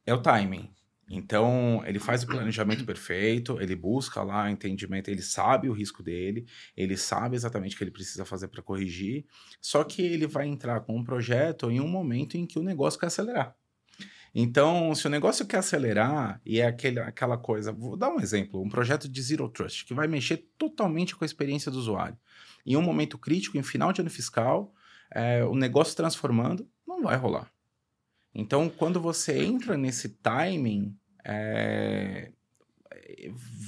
é 0.05 0.13
o 0.13 0.21
timing. 0.21 0.69
Então, 1.09 1.83
ele 1.85 1.99
faz 1.99 2.23
o 2.23 2.27
planejamento 2.27 2.85
perfeito, 2.85 3.59
ele 3.59 3.75
busca 3.75 4.21
lá 4.21 4.49
entendimento, 4.49 5.09
ele 5.09 5.23
sabe 5.23 5.67
o 5.67 5.73
risco 5.73 6.03
dele, 6.03 6.45
ele 6.77 6.95
sabe 6.95 7.35
exatamente 7.35 7.73
o 7.73 7.77
que 7.77 7.83
ele 7.83 7.91
precisa 7.91 8.23
fazer 8.23 8.47
para 8.47 8.61
corrigir, 8.61 9.25
só 9.59 9.83
que 9.83 10.03
ele 10.03 10.27
vai 10.27 10.47
entrar 10.47 10.81
com 10.81 10.95
um 10.95 11.03
projeto 11.03 11.69
em 11.69 11.81
um 11.81 11.87
momento 11.87 12.37
em 12.37 12.45
que 12.45 12.59
o 12.59 12.63
negócio 12.63 12.99
quer 12.99 13.07
acelerar. 13.07 13.55
Então, 14.35 14.93
se 14.95 15.05
o 15.05 15.09
negócio 15.09 15.45
quer 15.45 15.57
acelerar 15.57 16.39
e 16.45 16.59
é 16.59 16.65
aquele, 16.65 16.99
aquela 16.99 17.37
coisa, 17.37 17.71
vou 17.71 17.97
dar 17.97 18.09
um 18.09 18.19
exemplo, 18.19 18.61
um 18.61 18.69
projeto 18.69 19.09
de 19.09 19.21
Zero 19.21 19.49
Trust, 19.49 19.85
que 19.85 19.93
vai 19.93 20.07
mexer 20.07 20.47
totalmente 20.57 21.15
com 21.15 21.23
a 21.23 21.27
experiência 21.27 21.71
do 21.71 21.77
usuário. 21.77 22.17
Em 22.65 22.75
um 22.77 22.81
momento 22.81 23.17
crítico, 23.17 23.57
em 23.57 23.63
final 23.63 23.91
de 23.91 24.01
ano 24.01 24.09
fiscal, 24.09 24.73
é, 25.11 25.43
o 25.43 25.55
negócio 25.55 25.95
transformando, 25.95 26.67
não 26.87 27.03
vai 27.03 27.15
rolar. 27.15 27.51
Então, 28.33 28.69
quando 28.69 28.99
você 28.99 29.43
entra 29.43 29.77
nesse 29.77 30.09
timing, 30.09 30.97
é, 31.23 32.31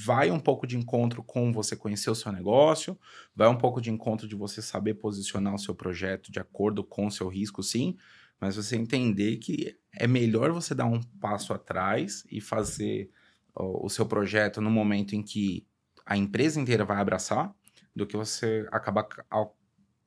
vai 0.05 0.31
um 0.31 0.39
pouco 0.39 0.65
de 0.65 0.77
encontro 0.77 1.23
com 1.23 1.51
você 1.51 1.75
conhecer 1.75 2.09
o 2.09 2.15
seu 2.15 2.31
negócio, 2.31 2.97
vai 3.35 3.47
um 3.47 3.57
pouco 3.57 3.79
de 3.79 3.91
encontro 3.91 4.27
de 4.27 4.35
você 4.35 4.61
saber 4.61 4.95
posicionar 4.95 5.53
o 5.53 5.59
seu 5.59 5.75
projeto 5.75 6.31
de 6.31 6.39
acordo 6.39 6.83
com 6.83 7.07
o 7.07 7.11
seu 7.11 7.27
risco, 7.27 7.61
sim, 7.61 7.95
mas 8.39 8.55
você 8.55 8.75
entender 8.75 9.37
que 9.37 9.77
é 9.93 10.07
melhor 10.07 10.51
você 10.51 10.75
dar 10.75 10.85
um 10.85 11.01
passo 11.01 11.53
atrás 11.53 12.25
e 12.29 12.41
fazer 12.41 13.09
o, 13.55 13.85
o 13.85 13.89
seu 13.89 14.05
projeto 14.05 14.59
no 14.59 14.69
momento 14.69 15.15
em 15.15 15.23
que 15.23 15.65
a 16.05 16.17
empresa 16.17 16.59
inteira 16.59 16.83
vai 16.83 16.97
abraçar, 16.97 17.53
do 17.95 18.05
que 18.05 18.17
você 18.17 18.67
acabar 18.71 19.07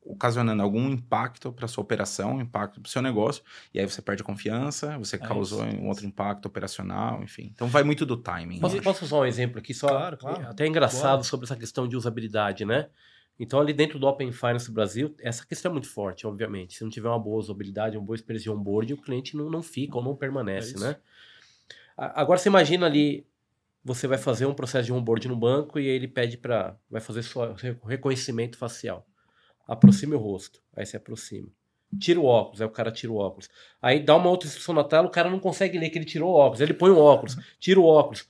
ocasionando 0.09 0.63
algum 0.63 0.89
impacto 0.89 1.53
para 1.53 1.69
sua 1.69 1.83
operação, 1.83 2.41
impacto 2.41 2.81
para 2.81 2.89
o 2.89 2.91
seu 2.91 3.03
negócio, 3.03 3.43
e 3.75 3.79
aí 3.79 3.89
você 3.89 4.01
perde 4.01 4.23
confiança, 4.23 4.97
você 4.99 5.17
é 5.17 5.19
causou 5.19 5.67
isso. 5.67 5.77
um 5.77 5.89
outro 5.89 6.07
impacto 6.07 6.47
operacional, 6.47 7.23
enfim. 7.23 7.51
Então 7.55 7.69
vai 7.69 7.83
muito 7.83 8.07
do 8.07 8.17
timing. 8.17 8.59
Posso, 8.59 8.83
posso 8.83 9.05
usar 9.05 9.17
um 9.17 9.27
exemplo 9.27 9.59
aqui 9.59 9.75
só? 9.75 9.89
Claro, 9.89 10.17
claro. 10.17 10.49
Até 10.49 10.67
engraçado 10.67 11.03
claro. 11.03 11.25
sobre 11.25 11.45
essa 11.45 11.57
questão 11.57 11.87
de 11.87 11.97
usabilidade, 11.97 12.65
né? 12.65 12.89
Então, 13.39 13.61
ali 13.61 13.73
dentro 13.73 14.01
do 14.01 14.07
Open 14.07 14.33
Finance 14.33 14.71
Brasil, 14.71 15.15
essa 15.21 15.47
questão 15.47 15.71
é 15.71 15.73
muito 15.73 15.89
forte, 15.89 16.27
obviamente. 16.27 16.75
Se 16.75 16.83
não 16.83 16.91
tiver 16.91 17.09
uma 17.09 17.21
boa 17.21 17.39
usabilidade, 17.39 17.97
uma 17.97 18.05
boa 18.05 18.17
experiência 18.17 18.51
de 18.51 18.59
onboarding, 18.59 18.95
o 18.95 19.01
cliente 19.01 19.37
não, 19.37 19.49
não 19.49 19.63
fica 19.63 19.97
ou 19.97 20.03
não 20.03 20.17
permanece, 20.17 20.75
é 20.77 20.81
né? 20.81 20.97
Agora, 21.97 22.39
você 22.39 22.49
imagina 22.49 22.87
ali, 22.87 23.27
você 23.89 24.07
vai 24.07 24.19
fazer 24.19 24.47
um 24.47 24.55
processo 24.55 24.87
de 24.87 24.93
onboarding 24.93 25.29
no 25.29 25.37
banco 25.37 25.79
e 25.79 25.87
ele 25.87 26.07
pede 26.07 26.37
para... 26.37 26.77
Vai 26.89 27.01
fazer 27.01 27.23
sua 27.23 27.57
reconhecimento 27.85 28.57
facial 28.57 29.07
aproxime 29.69 30.15
o 30.15 30.19
rosto. 30.19 30.61
Aí 30.75 30.87
você 30.87 30.97
aproxima. 30.97 31.49
Tira 31.99 32.19
o 32.19 32.25
óculos, 32.25 32.61
aí 32.61 32.67
o 32.67 32.71
cara 32.71 32.91
tira 32.91 33.13
o 33.13 33.17
óculos. 33.17 33.49
Aí 33.81 34.01
dá 34.01 34.17
uma 34.17 34.31
outra 34.31 34.49
instrução 34.49 34.75
na 34.75 34.85
tela, 34.85 35.07
o 35.07 35.11
cara 35.11 35.31
não 35.31 35.39
consegue 35.39 35.79
ler 35.79 35.91
que 35.91 35.99
ele 35.99 36.05
tirou 36.05 36.33
o 36.33 36.35
óculos. 36.35 36.61
Ele 36.61 36.75
põe 36.75 36.91
o 36.91 36.99
óculos, 36.99 37.37
tira 37.61 37.79
o 37.79 37.85
óculos. 37.85 38.27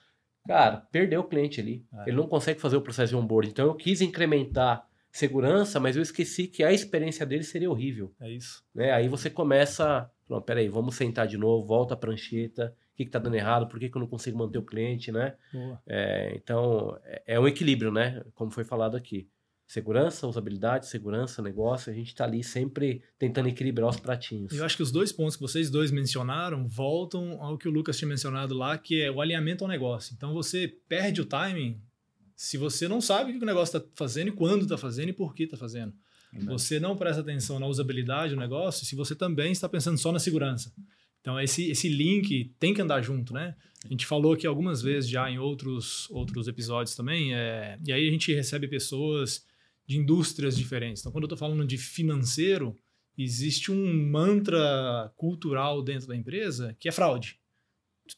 Cara, 0.46 0.78
perdeu 0.92 1.20
o 1.20 1.24
cliente 1.24 1.60
ali. 1.60 1.84
É. 1.92 2.08
Ele 2.08 2.16
não 2.16 2.26
consegue 2.26 2.60
fazer 2.60 2.76
o 2.76 2.82
processo 2.82 3.10
de 3.10 3.16
onboarding. 3.16 3.50
Então 3.50 3.66
eu 3.66 3.74
quis 3.74 4.00
incrementar 4.00 4.86
segurança, 5.10 5.80
mas 5.80 5.96
eu 5.96 6.02
esqueci 6.02 6.46
que 6.46 6.62
a 6.62 6.72
experiência 6.72 7.24
dele 7.24 7.42
seria 7.42 7.70
horrível. 7.70 8.12
É 8.20 8.30
isso. 8.30 8.64
Né? 8.74 8.92
Aí 8.92 9.08
você 9.08 9.28
começa. 9.28 10.10
Não, 10.28 10.40
peraí, 10.40 10.68
vamos 10.68 10.94
sentar 10.94 11.26
de 11.26 11.36
novo, 11.36 11.66
volta 11.66 11.94
a 11.94 11.96
prancheta. 11.96 12.74
O 12.98 13.04
que, 13.04 13.04
está 13.04 13.18
dando 13.18 13.36
errado? 13.36 13.68
Por 13.68 13.78
que, 13.78 13.88
que 13.88 13.96
eu 13.96 14.00
não 14.00 14.08
consigo 14.08 14.36
manter 14.36 14.58
o 14.58 14.62
cliente, 14.62 15.12
né? 15.12 15.34
É, 15.86 16.32
então, 16.34 16.98
é, 17.04 17.22
é 17.34 17.40
um 17.40 17.46
equilíbrio, 17.46 17.92
né? 17.92 18.24
Como 18.34 18.50
foi 18.50 18.64
falado 18.64 18.96
aqui. 18.96 19.28
Segurança, 19.68 20.26
usabilidade, 20.26 20.86
segurança, 20.86 21.42
negócio, 21.42 21.92
a 21.92 21.94
gente 21.94 22.08
está 22.08 22.24
ali 22.24 22.42
sempre 22.42 23.02
tentando 23.18 23.48
equilibrar 23.48 23.88
os 23.90 24.00
pratinhos. 24.00 24.52
Eu 24.52 24.64
acho 24.64 24.76
que 24.76 24.82
os 24.82 24.90
dois 24.90 25.12
pontos 25.12 25.36
que 25.36 25.42
vocês 25.42 25.70
dois 25.70 25.90
mencionaram 25.90 26.66
voltam 26.66 27.40
ao 27.42 27.58
que 27.58 27.68
o 27.68 27.70
Lucas 27.70 27.98
tinha 27.98 28.08
mencionado 28.08 28.54
lá, 28.54 28.78
que 28.78 29.02
é 29.02 29.10
o 29.10 29.20
alinhamento 29.20 29.62
ao 29.62 29.68
negócio. 29.68 30.14
Então 30.16 30.32
você 30.32 30.66
perde 30.88 31.20
o 31.20 31.26
timing 31.26 31.80
se 32.34 32.56
você 32.56 32.88
não 32.88 33.00
sabe 33.00 33.30
o 33.30 33.38
que 33.38 33.42
o 33.42 33.46
negócio 33.46 33.76
está 33.76 33.90
fazendo 33.94 34.28
e 34.28 34.32
quando 34.32 34.62
está 34.62 34.78
fazendo 34.78 35.10
e 35.10 35.12
por 35.12 35.34
que 35.34 35.42
está 35.42 35.56
fazendo. 35.56 35.92
Você 36.44 36.78
não 36.78 36.96
presta 36.96 37.20
atenção 37.20 37.58
na 37.58 37.66
usabilidade 37.66 38.34
do 38.34 38.40
negócio 38.40 38.84
se 38.84 38.94
você 38.94 39.14
também 39.14 39.52
está 39.52 39.68
pensando 39.68 39.98
só 39.98 40.12
na 40.12 40.18
segurança. 40.18 40.72
Então, 41.20 41.40
esse, 41.40 41.70
esse 41.70 41.88
link 41.88 42.52
tem 42.58 42.72
que 42.72 42.80
andar 42.80 43.02
junto, 43.02 43.32
né? 43.34 43.54
A 43.84 43.88
gente 43.88 44.06
falou 44.06 44.32
aqui 44.32 44.46
algumas 44.46 44.82
vezes 44.82 45.08
já 45.08 45.30
em 45.30 45.38
outros, 45.38 46.08
outros 46.10 46.48
episódios 46.48 46.96
também, 46.96 47.34
é, 47.34 47.78
e 47.86 47.92
aí 47.92 48.08
a 48.08 48.10
gente 48.10 48.32
recebe 48.34 48.66
pessoas 48.66 49.46
de 49.86 49.98
indústrias 49.98 50.56
diferentes. 50.56 51.00
Então, 51.00 51.12
quando 51.12 51.24
eu 51.24 51.26
estou 51.26 51.38
falando 51.38 51.66
de 51.66 51.78
financeiro, 51.78 52.76
existe 53.16 53.72
um 53.72 54.10
mantra 54.10 55.12
cultural 55.16 55.82
dentro 55.82 56.08
da 56.08 56.16
empresa 56.16 56.76
que 56.78 56.88
é 56.88 56.92
fraude. 56.92 57.38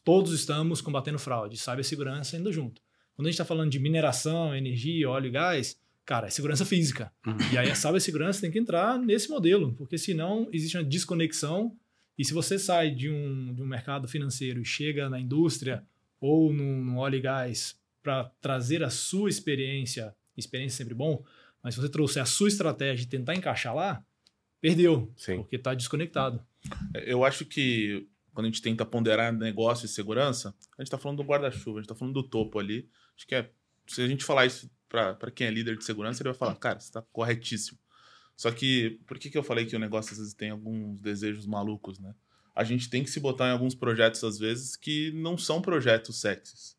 Todos 0.03 0.33
estamos 0.33 0.81
combatendo 0.81 1.19
fraude, 1.19 1.57
sabe 1.57 1.81
a 1.81 1.83
segurança 1.83 2.37
indo 2.37 2.51
junto. 2.51 2.81
Quando 3.15 3.27
a 3.27 3.29
gente 3.29 3.35
está 3.35 3.45
falando 3.45 3.69
de 3.69 3.79
mineração, 3.79 4.55
energia, 4.55 5.09
óleo 5.09 5.27
e 5.27 5.31
gás, 5.31 5.77
cara, 6.05 6.27
é 6.27 6.29
segurança 6.29 6.65
física. 6.65 7.11
Uhum. 7.25 7.37
E 7.51 7.57
aí 7.57 7.69
a 7.69 7.75
cibersegurança 7.75 8.41
tem 8.41 8.51
que 8.51 8.59
entrar 8.59 8.97
nesse 8.97 9.29
modelo, 9.29 9.73
porque 9.73 9.97
senão 9.97 10.47
existe 10.51 10.77
uma 10.77 10.83
desconexão. 10.83 11.75
E 12.21 12.23
se 12.23 12.35
você 12.35 12.59
sai 12.59 12.91
de 12.91 13.09
um, 13.09 13.51
de 13.51 13.63
um 13.63 13.65
mercado 13.65 14.07
financeiro 14.07 14.61
e 14.61 14.63
chega 14.63 15.09
na 15.09 15.19
indústria 15.19 15.83
ou 16.19 16.53
no, 16.53 16.85
no 16.85 16.99
óleo 16.99 17.15
e 17.15 17.19
gás 17.19 17.75
para 18.03 18.25
trazer 18.39 18.83
a 18.83 18.91
sua 18.91 19.27
experiência, 19.27 20.15
experiência 20.37 20.75
é 20.75 20.77
sempre 20.77 20.93
bom, 20.93 21.25
mas 21.63 21.73
se 21.73 21.81
você 21.81 21.89
trouxer 21.89 22.21
a 22.21 22.25
sua 22.27 22.47
estratégia 22.47 23.05
e 23.05 23.07
tentar 23.07 23.33
encaixar 23.33 23.73
lá, 23.73 24.05
perdeu, 24.61 25.11
Sim. 25.17 25.37
porque 25.37 25.55
está 25.55 25.73
desconectado. 25.73 26.39
Eu 26.93 27.25
acho 27.25 27.43
que 27.43 28.07
quando 28.35 28.45
a 28.45 28.49
gente 28.49 28.61
tenta 28.61 28.85
ponderar 28.85 29.33
negócio 29.33 29.87
e 29.87 29.89
segurança, 29.89 30.49
a 30.77 30.81
gente 30.83 30.89
está 30.89 30.99
falando 30.99 31.17
do 31.17 31.23
guarda-chuva, 31.23 31.79
a 31.79 31.81
gente 31.81 31.85
está 31.85 31.95
falando 31.95 32.13
do 32.13 32.23
topo 32.29 32.59
ali. 32.59 32.87
Acho 33.17 33.25
que 33.25 33.33
é. 33.33 33.49
Se 33.87 33.99
a 33.99 34.07
gente 34.07 34.23
falar 34.23 34.45
isso 34.45 34.69
para 34.87 35.31
quem 35.31 35.47
é 35.47 35.49
líder 35.49 35.75
de 35.75 35.83
segurança, 35.83 36.21
ele 36.21 36.29
vai 36.29 36.37
falar, 36.37 36.53
cara, 36.53 36.79
você 36.79 36.85
está 36.85 37.01
corretíssimo. 37.01 37.79
Só 38.41 38.51
que, 38.51 38.99
por 39.05 39.19
que, 39.19 39.29
que 39.29 39.37
eu 39.37 39.43
falei 39.43 39.67
que 39.67 39.75
o 39.75 39.79
negócio 39.79 40.13
às 40.13 40.17
vezes 40.17 40.33
tem 40.33 40.49
alguns 40.49 40.99
desejos 40.99 41.45
malucos, 41.45 41.99
né? 41.99 42.15
A 42.55 42.63
gente 42.63 42.89
tem 42.89 43.03
que 43.03 43.09
se 43.11 43.19
botar 43.19 43.49
em 43.49 43.51
alguns 43.51 43.75
projetos, 43.75 44.23
às 44.23 44.39
vezes, 44.39 44.75
que 44.75 45.11
não 45.11 45.37
são 45.37 45.61
projetos 45.61 46.19
sexys. 46.19 46.75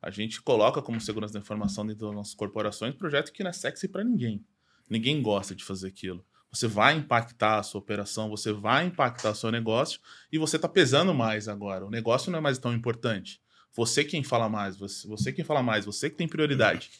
A 0.00 0.10
gente 0.12 0.40
coloca 0.40 0.80
como 0.80 1.00
segurança 1.00 1.34
da 1.34 1.40
informação 1.40 1.84
dentro 1.84 2.06
das 2.06 2.14
nossas 2.14 2.34
corporações 2.34 2.94
projeto 2.94 3.32
que 3.32 3.42
não 3.42 3.50
é 3.50 3.52
sexy 3.52 3.88
para 3.88 4.04
ninguém. 4.04 4.44
Ninguém 4.88 5.20
gosta 5.20 5.56
de 5.56 5.64
fazer 5.64 5.88
aquilo. 5.88 6.24
Você 6.52 6.68
vai 6.68 6.94
impactar 6.94 7.58
a 7.58 7.64
sua 7.64 7.80
operação, 7.80 8.30
você 8.30 8.52
vai 8.52 8.86
impactar 8.86 9.32
o 9.32 9.34
seu 9.34 9.50
negócio 9.50 9.98
e 10.30 10.38
você 10.38 10.54
está 10.54 10.68
pesando 10.68 11.12
mais 11.12 11.48
agora. 11.48 11.84
O 11.84 11.90
negócio 11.90 12.30
não 12.30 12.38
é 12.38 12.42
mais 12.42 12.58
tão 12.58 12.72
importante. 12.72 13.42
Você 13.72 14.04
quem 14.04 14.22
fala 14.22 14.48
mais, 14.48 14.76
você, 14.76 15.08
você 15.08 15.32
quem 15.32 15.44
fala 15.44 15.64
mais, 15.64 15.84
você 15.84 16.08
que 16.08 16.14
tem 16.14 16.28
prioridade. 16.28 16.92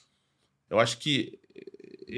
Eu 0.69 0.81
acho 0.81 0.99
que 0.99 1.39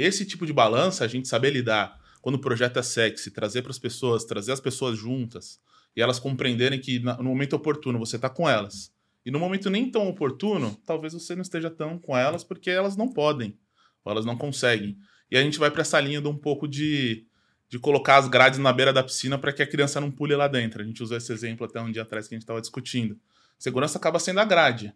esse 0.03 0.25
tipo 0.25 0.47
de 0.47 0.53
balança, 0.53 1.05
a 1.05 1.09
gente 1.09 1.29
saber 1.29 1.51
lidar 1.51 2.01
quando 2.21 2.37
o 2.37 2.41
projeto 2.41 2.79
é 2.79 2.83
sexy, 2.83 3.31
trazer 3.31 3.63
para 3.63 3.71
as 3.71 3.79
pessoas, 3.79 4.25
trazer 4.25 4.53
as 4.53 4.61
pessoas 4.61 4.99
juntas 4.99 5.61
e 5.97 6.03
elas 6.03 6.19
compreenderem 6.19 6.81
que 6.81 6.99
no 6.99 7.25
momento 7.25 7.55
oportuno 7.55 7.99
você 7.99 8.17
está 8.17 8.29
com 8.29 8.49
elas. 8.49 8.93
E 9.25 9.31
no 9.31 9.39
momento 9.39 9.71
nem 9.71 9.91
tão 9.91 10.09
oportuno, 10.09 10.77
talvez 10.85 11.15
você 11.15 11.35
não 11.35 11.43
esteja 11.43 11.71
tão 11.71 11.99
com 11.99 12.17
elas 12.17 12.45
porque 12.45 12.71
elas 12.71 12.97
não 12.97 13.09
podem, 13.09 13.59
ou 14.05 14.13
elas 14.13 14.25
não 14.25 14.37
conseguem. 14.37 14.99
E 15.31 15.37
a 15.37 15.43
gente 15.43 15.59
vai 15.59 15.71
para 15.71 15.81
essa 15.81 15.99
linha 16.01 16.21
de 16.21 16.29
um 16.29 16.37
pouco 16.37 16.69
de, 16.69 17.27
de 17.69 17.79
colocar 17.79 18.17
as 18.17 18.29
grades 18.29 18.59
na 18.59 18.73
beira 18.73 18.93
da 18.93 19.03
piscina 19.03 19.39
para 19.39 19.53
que 19.53 19.63
a 19.63 19.67
criança 19.67 20.01
não 20.01 20.11
pule 20.11 20.37
lá 20.37 20.47
dentro. 20.47 20.83
A 20.83 20.85
gente 20.85 21.03
usou 21.03 21.17
esse 21.17 21.33
exemplo 21.33 21.67
até 21.67 21.81
um 21.81 21.91
dia 21.91 22.03
atrás 22.03 22.29
que 22.29 22.35
a 22.35 22.37
gente 22.37 22.43
estava 22.43 22.61
discutindo. 22.61 23.19
Segurança 23.59 23.97
acaba 23.97 24.19
sendo 24.19 24.41
a 24.41 24.45
grade. 24.45 24.93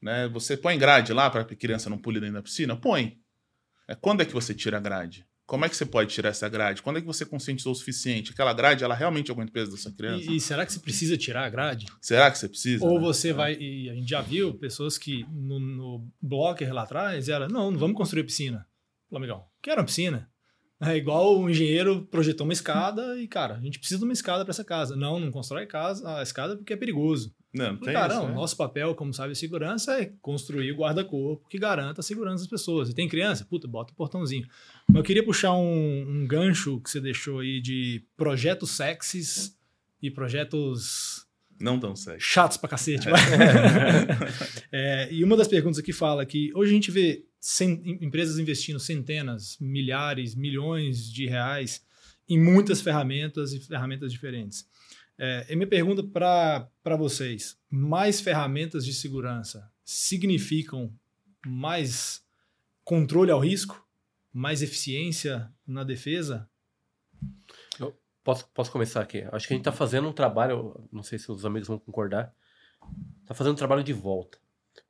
Né? 0.00 0.28
Você 0.28 0.56
põe 0.56 0.76
grade 0.76 1.12
lá 1.12 1.30
para 1.30 1.44
que 1.44 1.54
a 1.54 1.56
criança 1.56 1.88
não 1.88 1.98
pule 1.98 2.18
dentro 2.18 2.34
da 2.34 2.42
piscina? 2.42 2.74
Põe. 2.74 3.21
É, 3.88 3.94
quando 3.94 4.22
é 4.22 4.24
que 4.24 4.32
você 4.32 4.54
tira 4.54 4.76
a 4.76 4.80
grade? 4.80 5.26
Como 5.44 5.64
é 5.64 5.68
que 5.68 5.76
você 5.76 5.84
pode 5.84 6.14
tirar 6.14 6.30
essa 6.30 6.48
grade? 6.48 6.80
Quando 6.80 6.98
é 6.98 7.00
que 7.00 7.06
você 7.06 7.26
conscientizou 7.26 7.72
o 7.72 7.74
suficiente? 7.74 8.32
Aquela 8.32 8.54
grade, 8.54 8.84
ela 8.84 8.94
realmente 8.94 9.30
aguenta 9.30 9.50
o 9.50 9.52
peso 9.52 9.72
dessa 9.72 9.92
criança? 9.92 10.30
E, 10.30 10.36
e, 10.36 10.40
será 10.40 10.64
que 10.64 10.72
você 10.72 10.78
precisa 10.78 11.16
tirar 11.16 11.44
a 11.44 11.50
grade? 11.50 11.86
Será 12.00 12.30
que 12.30 12.38
você 12.38 12.48
precisa? 12.48 12.84
Ou 12.84 12.94
né? 12.94 13.00
você 13.00 13.30
é. 13.30 13.32
vai. 13.32 13.56
E 13.60 13.90
a 13.90 13.94
gente 13.94 14.08
já 14.08 14.22
viu 14.22 14.54
pessoas 14.54 14.96
que 14.96 15.26
no, 15.30 15.58
no 15.58 16.08
blocker 16.22 16.72
lá 16.72 16.84
atrás, 16.84 17.28
ela, 17.28 17.48
não, 17.48 17.70
não 17.70 17.78
vamos 17.78 17.96
construir 17.96 18.24
piscina. 18.24 18.66
Falou, 19.10 19.18
amigão, 19.18 19.44
quero 19.60 19.80
uma 19.80 19.86
piscina. 19.86 20.30
É 20.80 20.96
igual 20.96 21.38
o 21.38 21.50
engenheiro 21.50 22.06
projetou 22.06 22.44
uma 22.44 22.52
escada 22.52 23.16
e, 23.20 23.28
cara, 23.28 23.54
a 23.56 23.60
gente 23.60 23.78
precisa 23.78 23.98
de 23.98 24.04
uma 24.04 24.12
escada 24.12 24.44
para 24.44 24.52
essa 24.52 24.64
casa. 24.64 24.96
Não, 24.96 25.20
não 25.20 25.30
constrói 25.30 25.66
casa, 25.66 26.18
a 26.18 26.22
escada 26.22 26.56
porque 26.56 26.72
é 26.72 26.76
perigoso. 26.76 27.34
Não, 27.54 27.76
tem 27.76 27.92
cara, 27.92 28.14
isso, 28.14 28.26
né? 28.26 28.34
nosso 28.34 28.56
papel, 28.56 28.94
como 28.94 29.12
sabe, 29.12 29.34
segurança 29.34 30.00
é 30.00 30.10
construir 30.22 30.72
o 30.72 30.76
guarda-corpo 30.76 31.46
que 31.48 31.58
garanta 31.58 32.00
a 32.00 32.02
segurança 32.02 32.44
das 32.44 32.50
pessoas. 32.50 32.88
E 32.88 32.94
tem 32.94 33.06
criança? 33.06 33.44
Puta, 33.44 33.68
bota 33.68 33.92
o 33.92 33.96
portãozinho. 33.96 34.46
Mas 34.88 34.96
eu 34.96 35.02
queria 35.02 35.22
puxar 35.22 35.52
um, 35.52 36.06
um 36.08 36.26
gancho 36.26 36.80
que 36.80 36.90
você 36.90 37.00
deixou 37.00 37.40
aí 37.40 37.60
de 37.60 38.02
projetos 38.16 38.70
sexys 38.70 39.54
e 40.00 40.10
projetos 40.10 41.26
não 41.60 41.78
tão 41.78 41.94
sexy. 41.94 42.20
Chatos 42.20 42.56
pra 42.56 42.70
cacete. 42.70 43.08
É. 43.08 43.12
é, 44.72 45.12
e 45.12 45.22
uma 45.22 45.36
das 45.36 45.46
perguntas 45.46 45.78
aqui 45.78 45.92
fala 45.92 46.24
que 46.24 46.50
hoje 46.54 46.70
a 46.70 46.74
gente 46.74 46.90
vê 46.90 47.24
empresas 48.00 48.38
investindo 48.38 48.80
centenas, 48.80 49.58
milhares, 49.60 50.34
milhões 50.34 51.10
de 51.10 51.26
reais 51.26 51.84
em 52.28 52.38
muitas 52.38 52.80
ferramentas 52.80 53.52
e 53.52 53.60
ferramentas 53.60 54.12
diferentes. 54.12 54.66
É, 55.24 55.46
e 55.48 55.54
minha 55.54 55.68
pergunta 55.68 56.02
para 56.02 56.96
vocês: 56.96 57.56
mais 57.70 58.20
ferramentas 58.20 58.84
de 58.84 58.92
segurança 58.92 59.70
significam 59.84 60.92
mais 61.46 62.26
controle 62.84 63.30
ao 63.30 63.38
risco? 63.38 63.86
Mais 64.32 64.62
eficiência 64.62 65.48
na 65.64 65.84
defesa? 65.84 66.50
Eu 67.78 67.96
posso, 68.24 68.48
posso 68.48 68.72
começar 68.72 69.00
aqui. 69.00 69.24
Acho 69.30 69.46
que 69.46 69.54
a 69.54 69.56
gente 69.56 69.60
está 69.60 69.70
fazendo 69.70 70.08
um 70.08 70.12
trabalho, 70.12 70.88
não 70.90 71.04
sei 71.04 71.20
se 71.20 71.30
os 71.30 71.46
amigos 71.46 71.68
vão 71.68 71.78
concordar, 71.78 72.34
está 73.20 73.32
fazendo 73.32 73.52
um 73.52 73.56
trabalho 73.58 73.84
de 73.84 73.92
volta. 73.92 74.38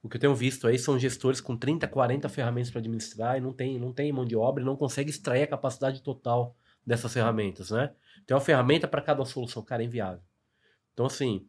O 0.03 0.09
que 0.09 0.17
eu 0.17 0.21
tenho 0.21 0.35
visto 0.35 0.67
aí 0.67 0.79
são 0.79 0.99
gestores 0.99 1.43
com 1.43 1.59
30, 1.59 1.87
40 1.87 2.27
ferramentas 2.31 2.71
para 2.71 2.79
administrar 2.79 3.37
e 3.37 3.41
não 3.43 3.53
tem, 3.53 3.79
não 3.79 3.93
tem 3.93 4.11
mão 4.11 4.25
de 4.25 4.35
obra 4.35 4.63
e 4.63 4.67
não 4.67 4.77
consegue 4.77 5.11
extrair 5.11 5.43
a 5.43 5.47
capacidade 5.47 6.01
total 6.01 6.57
dessas 6.87 7.13
ferramentas, 7.13 7.71
né? 7.71 7.95
Tem 8.27 8.35
uma 8.35 8.41
ferramenta 8.41 8.87
para 8.87 9.03
cada 9.03 9.25
solução, 9.25 9.63
cara, 9.63 9.83
é 9.83 9.87
inviável. 9.87 10.23
Então, 10.93 11.07
assim, 11.07 11.47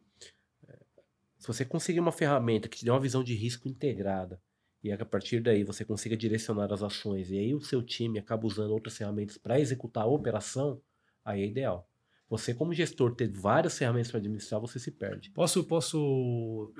se 1.38 1.46
você 1.46 1.64
conseguir 1.64 2.00
uma 2.00 2.12
ferramenta 2.12 2.68
que 2.68 2.78
te 2.78 2.84
dê 2.84 2.90
uma 2.90 2.98
visão 3.00 3.22
de 3.22 3.34
risco 3.34 3.68
integrada 3.68 4.40
e 4.82 4.90
a 4.90 5.04
partir 5.04 5.40
daí 5.40 5.62
você 5.62 5.84
consiga 5.84 6.16
direcionar 6.16 6.72
as 6.72 6.82
ações 6.82 7.30
e 7.30 7.38
aí 7.38 7.54
o 7.54 7.60
seu 7.60 7.82
time 7.82 8.18
acaba 8.18 8.46
usando 8.46 8.70
outras 8.70 8.96
ferramentas 8.96 9.36
para 9.36 9.60
executar 9.60 10.04
a 10.04 10.06
operação, 10.06 10.80
aí 11.24 11.42
é 11.42 11.46
ideal. 11.46 11.88
Você, 12.30 12.54
como 12.54 12.72
gestor, 12.72 13.14
ter 13.14 13.30
várias 13.30 13.76
ferramentas 13.76 14.10
para 14.10 14.18
administrar, 14.18 14.60
você 14.60 14.78
se 14.78 14.90
perde. 14.90 15.30
Posso, 15.30 15.62
posso 15.64 16.72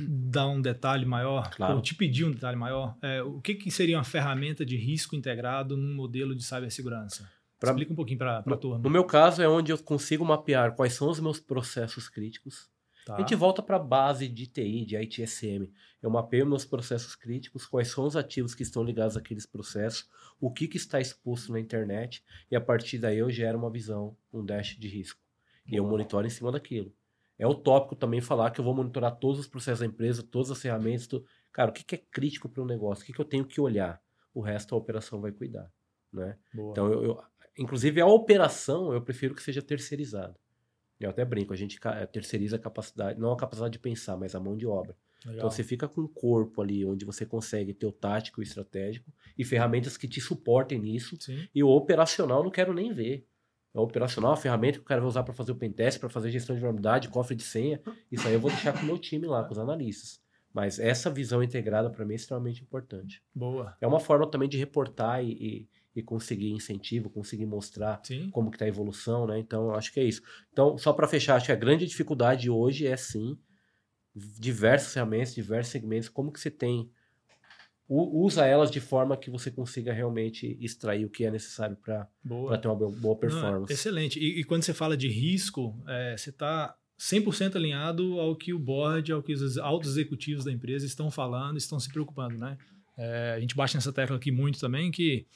dar 0.00 0.48
um 0.48 0.60
detalhe 0.60 1.04
maior, 1.04 1.50
claro. 1.50 1.76
ou 1.76 1.82
te 1.82 1.94
pedir 1.94 2.24
um 2.24 2.30
detalhe 2.30 2.56
maior, 2.56 2.96
é, 3.02 3.22
o 3.22 3.40
que, 3.40 3.54
que 3.54 3.70
seria 3.70 3.98
uma 3.98 4.04
ferramenta 4.04 4.64
de 4.64 4.76
risco 4.76 5.14
integrado 5.14 5.76
num 5.76 5.94
modelo 5.94 6.34
de 6.34 6.42
cibersegurança? 6.42 7.30
Pra, 7.58 7.70
Explica 7.70 7.92
um 7.92 7.96
pouquinho 7.96 8.18
para 8.18 8.38
a 8.38 8.56
turma. 8.56 8.78
No 8.78 8.90
meu 8.90 9.04
caso, 9.04 9.42
é 9.42 9.48
onde 9.48 9.72
eu 9.72 9.78
consigo 9.82 10.24
mapear 10.24 10.74
quais 10.74 10.92
são 10.92 11.08
os 11.08 11.18
meus 11.18 11.40
processos 11.40 12.08
críticos. 12.08 12.70
Tá. 13.06 13.14
A 13.14 13.20
gente 13.20 13.34
volta 13.36 13.62
para 13.62 13.76
a 13.76 13.78
base 13.78 14.28
de 14.28 14.46
TI, 14.46 14.84
de 14.84 14.96
ITSM. 14.96 15.70
Eu 16.02 16.10
mapeio 16.10 16.44
meus 16.44 16.64
processos 16.64 17.14
críticos, 17.14 17.64
quais 17.64 17.88
são 17.88 18.04
os 18.04 18.16
ativos 18.16 18.54
que 18.54 18.64
estão 18.64 18.82
ligados 18.82 19.16
àqueles 19.16 19.46
processos, 19.46 20.08
o 20.40 20.50
que, 20.50 20.66
que 20.66 20.76
está 20.76 21.00
exposto 21.00 21.52
na 21.52 21.60
internet, 21.60 22.22
e 22.50 22.56
a 22.56 22.60
partir 22.60 22.98
daí 22.98 23.18
eu 23.18 23.30
gero 23.30 23.58
uma 23.58 23.70
visão, 23.70 24.16
um 24.32 24.44
dash 24.44 24.76
de 24.76 24.88
risco. 24.88 25.20
E 25.66 25.76
eu 25.76 25.86
monitoro 25.86 26.26
em 26.26 26.30
cima 26.30 26.50
daquilo. 26.50 26.92
É 27.38 27.46
utópico 27.46 27.94
também 27.94 28.20
falar 28.20 28.50
que 28.50 28.60
eu 28.60 28.64
vou 28.64 28.74
monitorar 28.74 29.14
todos 29.16 29.38
os 29.38 29.46
processos 29.46 29.80
da 29.80 29.86
empresa, 29.86 30.22
todas 30.22 30.50
as 30.50 30.60
ferramentas. 30.60 31.08
Cara, 31.52 31.70
o 31.70 31.72
que, 31.72 31.94
é 31.94 31.98
crítico 31.98 32.48
para 32.48 32.62
o 32.62 32.66
negócio? 32.66 33.02
O 33.02 33.06
que, 33.06 33.12
que 33.12 33.20
eu 33.20 33.24
tenho 33.24 33.44
que 33.44 33.60
olhar? 33.60 34.02
O 34.34 34.40
resto 34.40 34.74
a 34.74 34.78
operação 34.78 35.20
vai 35.20 35.32
cuidar. 35.32 35.70
Né? 36.12 36.36
Então, 36.54 36.90
eu, 36.90 37.04
eu, 37.04 37.22
inclusive, 37.58 38.00
a 38.00 38.06
operação 38.06 38.92
eu 38.92 39.00
prefiro 39.00 39.34
que 39.34 39.42
seja 39.42 39.62
terceirizada. 39.62 40.34
Eu 40.98 41.10
até 41.10 41.24
brinco, 41.24 41.52
a 41.52 41.56
gente 41.56 41.78
terceiriza 42.12 42.56
a 42.56 42.58
capacidade, 42.58 43.18
não 43.18 43.32
a 43.32 43.36
capacidade 43.36 43.72
de 43.72 43.78
pensar, 43.78 44.16
mas 44.16 44.34
a 44.34 44.40
mão 44.40 44.56
de 44.56 44.66
obra. 44.66 44.96
Legal. 45.24 45.38
Então 45.38 45.50
você 45.50 45.62
fica 45.62 45.88
com 45.88 46.02
um 46.02 46.08
corpo 46.08 46.62
ali 46.62 46.84
onde 46.84 47.04
você 47.04 47.26
consegue 47.26 47.74
ter 47.74 47.86
o 47.86 47.92
tático 47.92 48.40
e 48.40 48.42
o 48.42 48.44
estratégico 48.44 49.12
e 49.36 49.44
ferramentas 49.44 49.96
que 49.96 50.08
te 50.08 50.20
suportem 50.20 50.78
nisso. 50.78 51.16
Sim. 51.20 51.46
E 51.54 51.62
o 51.62 51.68
operacional 51.68 52.42
não 52.42 52.50
quero 52.50 52.72
nem 52.72 52.92
ver 52.92 53.26
é 53.76 53.80
operacional, 53.80 54.32
a 54.32 54.36
ferramenta 54.36 54.78
que 54.78 54.84
o 54.84 54.86
cara 54.86 55.02
vai 55.02 55.08
usar 55.08 55.22
para 55.22 55.34
fazer 55.34 55.52
o 55.52 55.54
pentest, 55.54 56.00
para 56.00 56.08
fazer 56.08 56.30
gestão 56.30 56.56
de 56.56 56.60
vulnerabilidade, 56.60 57.10
cofre 57.10 57.36
de 57.36 57.42
senha, 57.42 57.78
isso 58.10 58.26
aí 58.26 58.32
eu 58.32 58.40
vou 58.40 58.50
deixar 58.50 58.72
com 58.72 58.80
o 58.80 58.84
meu 58.86 58.98
time 58.98 59.26
lá, 59.26 59.44
com 59.44 59.52
os 59.52 59.58
analistas. 59.58 60.18
Mas 60.50 60.78
essa 60.78 61.10
visão 61.10 61.42
integrada 61.42 61.90
para 61.90 62.02
mim 62.06 62.14
é 62.14 62.16
extremamente 62.16 62.62
importante. 62.62 63.22
Boa. 63.34 63.76
É 63.78 63.86
uma 63.86 64.00
forma 64.00 64.26
também 64.30 64.48
de 64.48 64.56
reportar 64.56 65.22
e, 65.22 65.32
e, 65.32 65.68
e 65.98 66.02
conseguir 66.02 66.50
incentivo, 66.50 67.10
conseguir 67.10 67.46
mostrar 67.46 68.00
Sim. 68.04 68.30
como 68.30 68.50
que 68.50 68.56
está 68.56 68.64
a 68.64 68.68
evolução, 68.68 69.26
né? 69.26 69.38
Então, 69.38 69.74
acho 69.74 69.92
que 69.92 70.00
é 70.00 70.04
isso. 70.04 70.22
Então, 70.52 70.76
só 70.78 70.92
para 70.92 71.08
fechar, 71.08 71.36
acho 71.36 71.46
que 71.46 71.52
a 71.52 71.56
grande 71.56 71.86
dificuldade 71.86 72.48
hoje 72.50 72.86
é 72.86 72.96
sim 72.96 73.38
diversas 74.14 74.92
ferramentas, 74.92 75.34
diversos 75.34 75.72
segmentos, 75.72 76.08
como 76.08 76.32
que 76.32 76.40
você 76.40 76.50
tem 76.50 76.90
usa 77.88 78.44
elas 78.44 78.70
de 78.70 78.80
forma 78.80 79.16
que 79.16 79.30
você 79.30 79.50
consiga 79.50 79.92
realmente 79.92 80.58
extrair 80.60 81.04
o 81.04 81.10
que 81.10 81.24
é 81.24 81.30
necessário 81.30 81.76
para 81.76 82.08
ter 82.58 82.66
uma 82.66 82.74
bo- 82.74 82.90
boa 82.90 83.14
Não, 83.14 83.20
performance. 83.20 83.72
excelente. 83.72 84.18
E, 84.18 84.40
e 84.40 84.44
quando 84.44 84.64
você 84.64 84.74
fala 84.74 84.96
de 84.96 85.08
risco, 85.08 85.80
é, 85.86 86.16
você 86.16 86.30
está 86.30 86.74
100% 86.98 87.56
alinhado 87.56 88.18
ao 88.18 88.34
que 88.34 88.52
o 88.52 88.58
board, 88.58 89.12
ao 89.12 89.22
que 89.22 89.32
os 89.32 89.56
altos 89.58 89.90
executivos 89.90 90.44
da 90.44 90.52
empresa 90.52 90.84
estão 90.84 91.10
falando, 91.10 91.58
estão 91.58 91.78
se 91.78 91.88
preocupando, 91.88 92.36
né? 92.36 92.58
É, 92.98 93.34
a 93.36 93.40
gente 93.40 93.54
bate 93.54 93.74
nessa 93.76 93.92
tecla 93.92 94.16
aqui 94.16 94.32
muito 94.32 94.58
também 94.58 94.90
que 94.90 95.26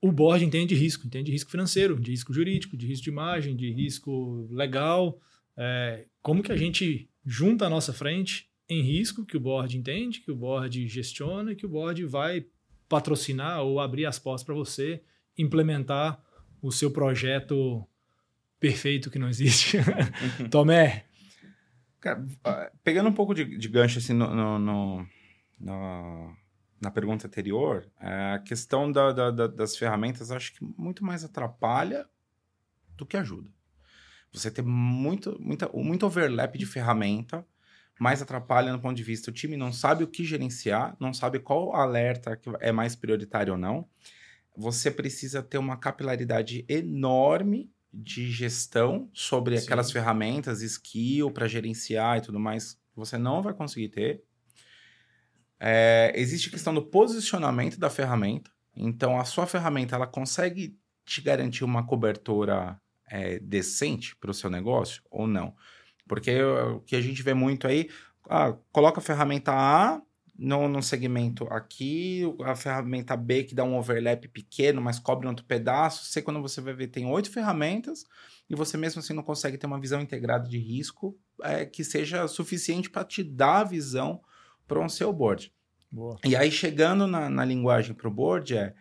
o 0.00 0.10
board 0.10 0.44
entende 0.44 0.74
de 0.74 0.80
risco, 0.80 1.06
entende 1.06 1.26
de 1.26 1.32
risco 1.32 1.50
financeiro, 1.50 1.98
de 2.00 2.10
risco 2.10 2.32
jurídico, 2.32 2.76
de 2.76 2.86
risco 2.86 3.04
de 3.04 3.10
imagem, 3.10 3.54
de 3.56 3.70
risco 3.70 4.46
legal. 4.50 5.20
É, 5.56 6.06
como 6.22 6.42
que 6.42 6.52
a 6.52 6.56
gente 6.56 7.08
junta 7.24 7.66
a 7.66 7.70
nossa 7.70 7.92
frente 7.92 8.48
em 8.68 8.80
risco 8.82 9.26
que 9.26 9.36
o 9.36 9.40
board 9.40 9.76
entende, 9.76 10.20
que 10.20 10.30
o 10.30 10.36
board 10.36 10.88
gestiona, 10.88 11.52
e 11.52 11.56
que 11.56 11.66
o 11.66 11.68
board 11.68 12.04
vai 12.06 12.46
patrocinar 12.88 13.60
ou 13.62 13.78
abrir 13.78 14.06
as 14.06 14.18
portas 14.18 14.42
para 14.42 14.54
você 14.54 15.02
implementar 15.36 16.22
o 16.62 16.70
seu 16.72 16.90
projeto 16.90 17.86
perfeito 18.58 19.10
que 19.10 19.18
não 19.18 19.28
existe. 19.28 19.76
Tomé, 20.50 21.04
Cara, 22.00 22.26
ah, 22.44 22.70
pegando 22.82 23.10
um 23.10 23.12
pouco 23.12 23.34
de, 23.34 23.44
de 23.58 23.68
gancho 23.68 23.98
assim 23.98 24.14
no, 24.14 24.34
no- 24.34 24.58
no- 24.58 25.06
no- 25.60 26.36
na 26.80 26.90
pergunta 26.90 27.26
anterior, 27.26 27.86
é, 28.00 28.34
a 28.34 28.38
questão 28.38 28.90
da- 28.90 29.12
da- 29.12 29.30
da- 29.30 29.46
das 29.46 29.76
ferramentas 29.76 30.30
acho 30.30 30.54
que 30.54 30.64
muito 30.78 31.04
mais 31.04 31.24
atrapalha 31.24 32.06
do 32.96 33.04
que 33.04 33.16
ajuda. 33.16 33.50
Você 34.32 34.50
tem 34.50 34.64
muito, 34.64 35.36
muita, 35.40 35.68
muito 35.74 36.06
overlap 36.06 36.56
de 36.56 36.64
ferramenta, 36.66 37.44
mais 37.98 38.22
atrapalha 38.22 38.72
no 38.72 38.80
ponto 38.80 38.96
de 38.96 39.02
vista 39.02 39.30
o 39.30 39.34
time 39.34 39.56
não 39.56 39.72
sabe 39.72 40.04
o 40.04 40.08
que 40.08 40.24
gerenciar, 40.24 40.96
não 40.98 41.12
sabe 41.12 41.38
qual 41.38 41.74
alerta 41.74 42.36
que 42.36 42.48
é 42.60 42.72
mais 42.72 42.96
prioritário 42.96 43.52
ou 43.52 43.58
não. 43.58 43.86
Você 44.56 44.90
precisa 44.90 45.42
ter 45.42 45.58
uma 45.58 45.76
capilaridade 45.76 46.64
enorme 46.68 47.70
de 47.92 48.30
gestão 48.30 49.10
sobre 49.12 49.58
Sim. 49.58 49.64
aquelas 49.64 49.90
ferramentas, 49.90 50.62
skill 50.62 51.30
para 51.30 51.48
gerenciar 51.48 52.18
e 52.18 52.20
tudo 52.20 52.38
mais, 52.40 52.80
você 52.94 53.18
não 53.18 53.42
vai 53.42 53.52
conseguir 53.52 53.88
ter. 53.88 54.24
É, 55.60 56.12
existe 56.16 56.48
a 56.48 56.52
questão 56.52 56.72
do 56.72 56.82
posicionamento 56.82 57.78
da 57.78 57.90
ferramenta. 57.90 58.50
Então, 58.74 59.20
a 59.20 59.24
sua 59.24 59.46
ferramenta 59.46 59.94
ela 59.94 60.06
consegue 60.06 60.78
te 61.04 61.20
garantir 61.20 61.64
uma 61.64 61.86
cobertura 61.86 62.80
é, 63.06 63.38
decente 63.40 64.16
para 64.16 64.30
o 64.30 64.34
seu 64.34 64.48
negócio 64.48 65.02
ou 65.10 65.26
não? 65.26 65.54
Porque 66.08 66.42
o 66.42 66.80
que 66.80 66.96
a 66.96 67.00
gente 67.00 67.22
vê 67.22 67.34
muito 67.34 67.66
aí, 67.66 67.88
ah, 68.28 68.56
coloca 68.72 69.00
a 69.00 69.02
ferramenta 69.02 69.52
A 69.52 70.00
no, 70.40 70.82
segmento 70.82 71.44
aqui, 71.50 72.22
a 72.42 72.56
ferramenta 72.56 73.14
B 73.14 73.44
que 73.44 73.54
dá 73.54 73.62
um 73.62 73.76
overlap 73.76 74.26
pequeno, 74.28 74.80
mas 74.80 74.98
cobre 74.98 75.28
outro 75.28 75.44
pedaço. 75.44 76.06
Você, 76.06 76.22
quando 76.22 76.40
você 76.40 76.60
vai 76.62 76.72
ver, 76.72 76.86
tem 76.86 77.04
oito 77.06 77.30
ferramentas 77.30 78.06
e 78.48 78.54
você 78.54 78.78
mesmo 78.78 79.00
assim 79.00 79.12
não 79.12 79.22
consegue 79.22 79.58
ter 79.58 79.66
uma 79.66 79.78
visão 79.78 80.00
integrada 80.00 80.48
de 80.48 80.58
risco 80.58 81.16
é, 81.42 81.66
que 81.66 81.84
seja 81.84 82.26
suficiente 82.26 82.88
para 82.88 83.04
te 83.04 83.22
dar 83.22 83.60
a 83.60 83.64
visão 83.64 84.22
para 84.70 84.80
um 84.80 84.88
seu 84.88 85.12
board. 85.12 85.52
Boa. 85.90 86.16
E 86.24 86.36
aí, 86.36 86.52
chegando 86.52 87.04
na, 87.08 87.28
na 87.28 87.44
linguagem 87.44 87.92
para 87.92 88.06
o 88.06 88.10
board, 88.10 88.56
é 88.56 88.72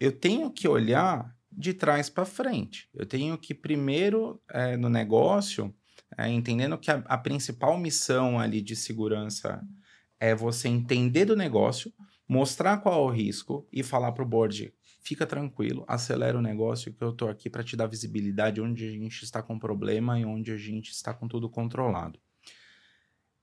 eu 0.00 0.10
tenho 0.10 0.50
que 0.50 0.66
olhar 0.66 1.32
de 1.52 1.72
trás 1.72 2.10
para 2.10 2.24
frente. 2.24 2.88
Eu 2.92 3.06
tenho 3.06 3.38
que, 3.38 3.54
primeiro, 3.54 4.42
é, 4.50 4.76
no 4.76 4.88
negócio, 4.88 5.72
é, 6.18 6.28
entendendo 6.28 6.76
que 6.76 6.90
a, 6.90 6.96
a 7.06 7.16
principal 7.16 7.78
missão 7.78 8.40
ali 8.40 8.60
de 8.60 8.74
segurança 8.74 9.62
é 10.18 10.34
você 10.34 10.66
entender 10.66 11.24
do 11.24 11.36
negócio, 11.36 11.92
mostrar 12.26 12.78
qual 12.78 12.94
é 12.94 13.06
o 13.06 13.14
risco 13.14 13.68
e 13.72 13.84
falar 13.84 14.10
para 14.10 14.24
o 14.24 14.28
board: 14.28 14.74
fica 15.04 15.24
tranquilo, 15.24 15.84
acelera 15.86 16.36
o 16.36 16.42
negócio, 16.42 16.92
que 16.92 17.04
eu 17.04 17.10
estou 17.10 17.28
aqui 17.28 17.48
para 17.48 17.62
te 17.62 17.76
dar 17.76 17.86
visibilidade 17.86 18.60
onde 18.60 18.88
a 18.88 18.90
gente 18.90 19.22
está 19.22 19.40
com 19.40 19.56
problema 19.56 20.18
e 20.18 20.24
onde 20.24 20.50
a 20.50 20.56
gente 20.56 20.90
está 20.90 21.14
com 21.14 21.28
tudo 21.28 21.48
controlado. 21.48 22.18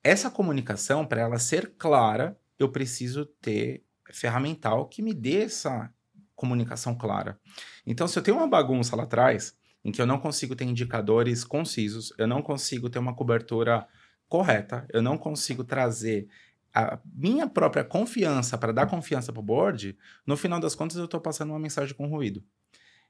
Essa 0.08 0.32
comunicação, 0.32 1.06
para 1.06 1.20
ela 1.20 1.38
ser 1.38 1.74
clara, 1.78 2.40
eu 2.58 2.72
preciso 2.72 3.26
ter 3.26 3.84
ferramental 4.10 4.88
que 4.88 5.02
me 5.02 5.14
dê 5.14 5.42
essa 5.42 5.94
comunicação 6.34 6.96
clara. 6.96 7.38
Então, 7.86 8.08
se 8.08 8.18
eu 8.18 8.24
tenho 8.24 8.38
uma 8.38 8.48
bagunça 8.48 8.96
lá 8.96 9.04
atrás, 9.04 9.58
em 9.84 9.92
que 9.92 10.02
eu 10.02 10.06
não 10.06 10.18
consigo 10.18 10.56
ter 10.56 10.64
indicadores 10.64 11.44
concisos, 11.44 12.14
eu 12.18 12.26
não 12.26 12.42
consigo 12.42 12.90
ter 12.90 13.00
uma 13.00 13.14
cobertura 13.14 13.86
correta, 14.30 14.88
eu 14.94 15.02
não 15.02 15.18
consigo 15.18 15.62
trazer 15.66 16.30
a 16.74 16.98
minha 17.14 17.46
própria 17.46 17.84
confiança 17.84 18.58
para 18.58 18.72
dar 18.72 18.88
confiança 18.88 19.34
para 19.34 19.42
o 19.42 19.44
board, 19.44 19.98
no 20.26 20.38
final 20.38 20.58
das 20.58 20.74
contas 20.74 20.96
eu 20.96 21.04
estou 21.04 21.20
passando 21.20 21.50
uma 21.50 21.60
mensagem 21.60 21.94
com 21.94 22.08
ruído. 22.08 22.42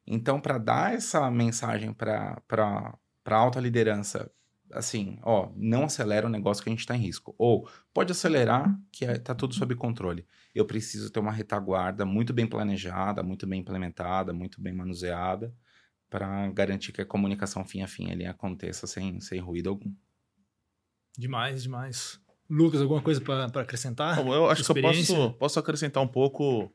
Então, 0.07 0.41
para 0.41 0.57
dar 0.57 0.95
essa 0.95 1.29
mensagem 1.29 1.93
para 1.93 2.41
a 3.23 3.35
alta 3.35 3.59
liderança, 3.59 4.31
assim, 4.71 5.19
ó, 5.23 5.51
não 5.55 5.85
acelera 5.85 6.27
o 6.27 6.29
negócio 6.29 6.63
que 6.63 6.69
a 6.69 6.71
gente 6.71 6.79
está 6.79 6.95
em 6.95 7.01
risco. 7.01 7.35
Ou 7.37 7.69
pode 7.93 8.11
acelerar, 8.11 8.77
que 8.91 9.05
está 9.05 9.33
tudo 9.33 9.53
sob 9.53 9.75
controle. 9.75 10.25
Eu 10.53 10.65
preciso 10.65 11.11
ter 11.11 11.19
uma 11.19 11.31
retaguarda 11.31 12.05
muito 12.05 12.33
bem 12.33 12.47
planejada, 12.47 13.23
muito 13.23 13.45
bem 13.47 13.61
implementada, 13.61 14.33
muito 14.33 14.61
bem 14.61 14.73
manuseada, 14.73 15.53
para 16.09 16.49
garantir 16.51 16.91
que 16.91 17.01
a 17.01 17.05
comunicação 17.05 17.65
fim 17.65 17.81
a 17.81 17.87
fim 17.87 18.11
ali 18.11 18.25
aconteça 18.25 18.87
sem, 18.87 19.19
sem 19.19 19.39
ruído 19.39 19.69
algum. 19.69 19.93
Demais, 21.17 21.63
demais. 21.63 22.19
Lucas, 22.49 22.81
alguma 22.81 23.01
coisa 23.01 23.19
para 23.19 23.45
acrescentar? 23.61 24.23
Bom, 24.23 24.33
eu 24.33 24.49
acho 24.49 24.63
que 24.63 24.71
eu 24.71 24.81
posso, 24.81 25.33
posso 25.33 25.59
acrescentar 25.59 26.01
um 26.01 26.07
pouco 26.07 26.71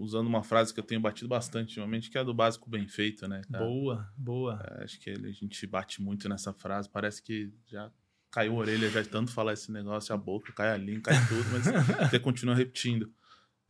usando 0.00 0.26
uma 0.26 0.42
frase 0.42 0.72
que 0.72 0.80
eu 0.80 0.84
tenho 0.84 1.00
batido 1.00 1.28
bastante 1.28 1.68
ultimamente, 1.68 2.10
que 2.10 2.16
é 2.18 2.20
a 2.20 2.24
do 2.24 2.34
básico 2.34 2.68
bem 2.68 2.88
feito, 2.88 3.28
né? 3.28 3.42
cara? 3.50 3.64
Boa, 3.64 4.12
boa. 4.16 4.60
É, 4.78 4.84
acho 4.84 4.98
que 4.98 5.10
ele- 5.10 5.28
a 5.28 5.32
gente 5.32 5.66
bate 5.66 6.02
muito 6.02 6.28
nessa 6.28 6.52
frase. 6.52 6.88
Parece 6.88 7.22
que 7.22 7.52
já 7.66 7.90
caiu 8.30 8.52
a 8.54 8.56
orelha 8.56 8.88
já 8.90 9.02
de 9.02 9.08
tanto 9.08 9.30
falar 9.32 9.52
esse 9.52 9.70
negócio, 9.70 10.14
a 10.14 10.18
boca, 10.18 10.52
cai 10.52 10.70
a 10.72 10.76
língua, 10.76 11.02
cai 11.02 11.16
tudo, 11.28 11.44
mas 11.52 11.64
você 12.10 12.18
continua 12.18 12.54
repetindo. 12.54 13.12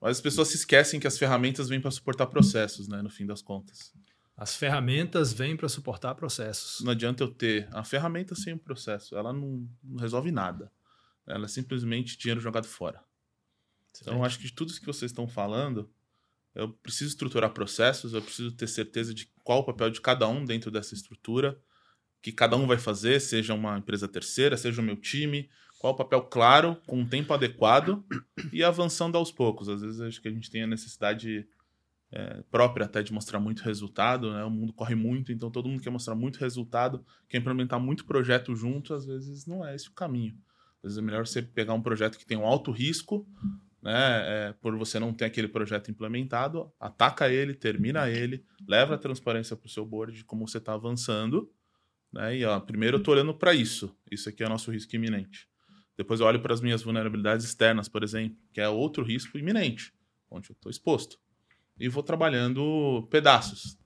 Mas 0.00 0.12
as 0.16 0.20
pessoas 0.20 0.48
se 0.48 0.56
esquecem 0.56 0.98
que 1.00 1.06
as 1.06 1.18
ferramentas 1.18 1.68
vêm 1.68 1.80
para 1.80 1.90
suportar 1.90 2.26
processos, 2.28 2.88
né? 2.88 3.02
No 3.02 3.10
fim 3.10 3.26
das 3.26 3.42
contas. 3.42 3.92
As 4.36 4.56
ferramentas 4.56 5.32
vêm 5.34 5.54
para 5.54 5.68
suportar 5.68 6.14
processos. 6.14 6.80
Não 6.82 6.92
adianta 6.92 7.22
eu 7.22 7.28
ter 7.28 7.68
a 7.72 7.84
ferramenta 7.84 8.34
sem 8.34 8.54
o 8.54 8.58
processo. 8.58 9.14
Ela 9.14 9.32
não, 9.32 9.68
não 9.84 10.00
resolve 10.00 10.30
nada. 10.30 10.72
Ela 11.26 11.44
é 11.44 11.48
simplesmente 11.48 12.16
dinheiro 12.16 12.40
jogado 12.40 12.66
fora. 12.66 13.02
Então, 14.00 14.14
eu 14.14 14.24
acho 14.24 14.38
que 14.38 14.44
de 14.44 14.52
tudo 14.54 14.70
isso 14.70 14.80
que 14.80 14.86
vocês 14.86 15.10
estão 15.10 15.28
falando, 15.28 15.90
eu 16.54 16.68
preciso 16.68 17.10
estruturar 17.10 17.50
processos, 17.50 18.12
eu 18.12 18.22
preciso 18.22 18.52
ter 18.52 18.66
certeza 18.66 19.14
de 19.14 19.30
qual 19.44 19.60
o 19.60 19.64
papel 19.64 19.90
de 19.90 20.00
cada 20.00 20.26
um 20.28 20.44
dentro 20.44 20.70
dessa 20.70 20.94
estrutura, 20.94 21.58
que 22.22 22.32
cada 22.32 22.56
um 22.56 22.66
vai 22.66 22.78
fazer, 22.78 23.20
seja 23.20 23.54
uma 23.54 23.78
empresa 23.78 24.06
terceira, 24.06 24.56
seja 24.56 24.80
o 24.80 24.84
meu 24.84 24.96
time, 24.96 25.48
qual 25.78 25.94
o 25.94 25.96
papel 25.96 26.22
claro, 26.22 26.76
com 26.86 27.00
um 27.00 27.08
tempo 27.08 27.32
adequado 27.32 28.04
e 28.52 28.62
avançando 28.62 29.16
aos 29.16 29.32
poucos. 29.32 29.68
Às 29.68 29.80
vezes, 29.80 30.00
acho 30.00 30.20
que 30.20 30.28
a 30.28 30.30
gente 30.30 30.50
tem 30.50 30.62
a 30.62 30.66
necessidade 30.66 31.48
é, 32.12 32.42
própria 32.50 32.86
até 32.86 33.02
de 33.02 33.12
mostrar 33.12 33.40
muito 33.40 33.62
resultado, 33.62 34.32
né? 34.32 34.44
O 34.44 34.50
mundo 34.50 34.72
corre 34.72 34.94
muito, 34.94 35.32
então 35.32 35.50
todo 35.50 35.68
mundo 35.68 35.80
quer 35.80 35.90
mostrar 35.90 36.14
muito 36.14 36.38
resultado, 36.38 37.04
quer 37.28 37.38
implementar 37.38 37.80
muito 37.80 38.04
projeto 38.04 38.54
junto, 38.54 38.92
às 38.92 39.06
vezes 39.06 39.46
não 39.46 39.66
é 39.66 39.74
esse 39.74 39.88
o 39.88 39.92
caminho. 39.92 40.36
Às 40.78 40.82
vezes 40.82 40.98
é 40.98 41.02
melhor 41.02 41.26
você 41.26 41.40
pegar 41.40 41.72
um 41.72 41.82
projeto 41.82 42.18
que 42.18 42.26
tem 42.26 42.36
um 42.36 42.46
alto 42.46 42.72
risco, 42.72 43.26
né, 43.82 44.48
é, 44.48 44.52
por 44.60 44.76
você 44.76 44.98
não 44.98 45.12
ter 45.12 45.24
aquele 45.24 45.48
projeto 45.48 45.90
implementado, 45.90 46.70
ataca 46.78 47.28
ele, 47.30 47.54
termina 47.54 48.08
ele, 48.08 48.44
leva 48.68 48.94
a 48.94 48.98
transparência 48.98 49.56
para 49.56 49.66
o 49.66 49.70
seu 49.70 49.84
board 49.84 50.16
de 50.16 50.24
como 50.24 50.46
você 50.46 50.58
está 50.58 50.74
avançando, 50.74 51.50
né, 52.12 52.36
e 52.36 52.44
ó, 52.44 52.58
primeiro 52.60 52.96
eu 52.96 52.98
estou 52.98 53.14
olhando 53.14 53.34
para 53.34 53.54
isso, 53.54 53.96
isso 54.10 54.28
aqui 54.28 54.44
é 54.44 54.48
nosso 54.48 54.70
risco 54.70 54.94
iminente. 54.94 55.48
Depois 55.96 56.20
eu 56.20 56.26
olho 56.26 56.40
para 56.40 56.54
as 56.54 56.60
minhas 56.60 56.82
vulnerabilidades 56.82 57.44
externas, 57.44 57.88
por 57.88 58.02
exemplo, 58.02 58.38
que 58.52 58.60
é 58.60 58.68
outro 58.68 59.04
risco 59.04 59.38
iminente, 59.38 59.92
onde 60.30 60.50
eu 60.50 60.54
estou 60.54 60.70
exposto. 60.70 61.18
E 61.78 61.88
vou 61.88 62.02
trabalhando 62.02 63.06
pedaços. 63.10 63.78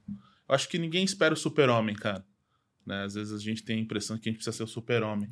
Eu 0.48 0.54
acho 0.54 0.68
que 0.68 0.78
ninguém 0.78 1.04
espera 1.04 1.34
o 1.34 1.36
super-homem, 1.36 1.94
cara. 1.94 2.24
Né? 2.86 3.02
Às 3.02 3.14
vezes 3.14 3.32
a 3.32 3.42
gente 3.42 3.64
tem 3.64 3.78
a 3.78 3.80
impressão 3.80 4.16
que 4.16 4.28
a 4.28 4.30
gente 4.30 4.36
precisa 4.36 4.56
ser 4.56 4.62
o 4.62 4.68
super-homem. 4.68 5.28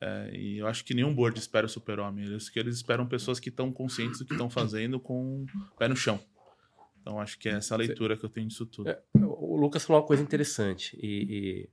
É, 0.00 0.30
e 0.34 0.58
eu 0.58 0.66
acho 0.66 0.84
que 0.84 0.94
nenhum 0.94 1.14
board 1.14 1.38
espera 1.38 1.66
o 1.66 1.68
super-homem. 1.68 2.24
Eles, 2.24 2.48
que 2.48 2.58
eles 2.58 2.76
esperam 2.76 3.06
pessoas 3.06 3.38
que 3.38 3.50
estão 3.50 3.70
conscientes 3.70 4.18
do 4.18 4.24
que 4.24 4.32
estão 4.32 4.48
fazendo 4.48 4.98
com 4.98 5.44
o 5.44 5.76
pé 5.76 5.88
no 5.88 5.96
chão. 5.96 6.18
Então 7.00 7.20
acho 7.20 7.38
que 7.38 7.48
é 7.48 7.52
essa 7.52 7.74
a 7.74 7.78
leitura 7.78 8.16
que 8.16 8.24
eu 8.24 8.28
tenho 8.28 8.48
disso 8.48 8.66
tudo. 8.66 8.88
É, 8.88 9.00
O 9.14 9.56
Lucas 9.56 9.84
falou 9.84 10.00
uma 10.00 10.06
coisa 10.06 10.22
interessante. 10.22 10.98
E, 11.02 11.68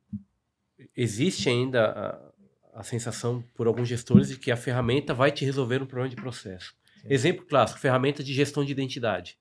e 0.79 0.89
existe 0.95 1.49
ainda 1.49 2.31
a, 2.73 2.79
a 2.81 2.83
sensação 2.83 3.43
por 3.55 3.67
alguns 3.67 3.87
gestores 3.87 4.29
de 4.29 4.37
que 4.37 4.51
a 4.51 4.57
ferramenta 4.57 5.13
vai 5.13 5.31
te 5.31 5.45
resolver 5.45 5.81
um 5.81 5.85
problema 5.85 6.09
de 6.09 6.15
processo. 6.15 6.75
Sim. 7.01 7.07
Exemplo 7.09 7.45
clássico, 7.45 7.79
ferramenta 7.79 8.23
de 8.23 8.33
gestão 8.33 8.63
de 8.65 8.71
identidade. 8.71 9.37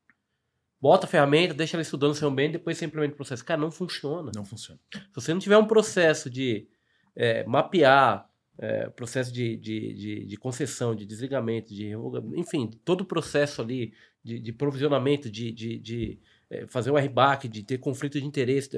Bota 0.80 1.06
a 1.06 1.08
ferramenta, 1.08 1.54
deixa 1.54 1.76
ela 1.76 1.82
estudando 1.82 2.14
seu 2.14 2.30
bem, 2.30 2.50
depois 2.50 2.76
você 2.76 2.84
implementa 2.84 3.14
o 3.14 3.16
processo. 3.16 3.44
Cara, 3.44 3.60
não 3.60 3.70
funciona. 3.70 4.30
Não 4.34 4.44
funciona. 4.44 4.78
Se 4.92 5.00
você 5.14 5.32
não 5.32 5.40
tiver 5.40 5.56
um 5.56 5.66
processo 5.66 6.28
de 6.28 6.68
é, 7.14 7.44
mapear, 7.44 8.28
é, 8.58 8.88
processo 8.90 9.32
de, 9.32 9.56
de, 9.56 9.92
de, 9.94 10.26
de, 10.26 10.36
concessão, 10.36 10.94
de 10.94 11.04
desligamento, 11.04 11.74
de 11.74 11.92
enfim, 12.34 12.70
todo 12.84 13.02
o 13.02 13.04
processo 13.04 13.60
ali 13.60 13.92
de, 14.24 14.38
de 14.38 14.52
provisionamento, 14.52 15.30
de, 15.30 15.52
de, 15.52 15.78
de 15.78 16.20
é, 16.50 16.66
fazer 16.66 16.90
o 16.90 16.96
RBAC, 16.96 17.48
de 17.48 17.62
ter 17.62 17.78
conflito 17.78 18.18
de 18.18 18.26
interesse, 18.26 18.70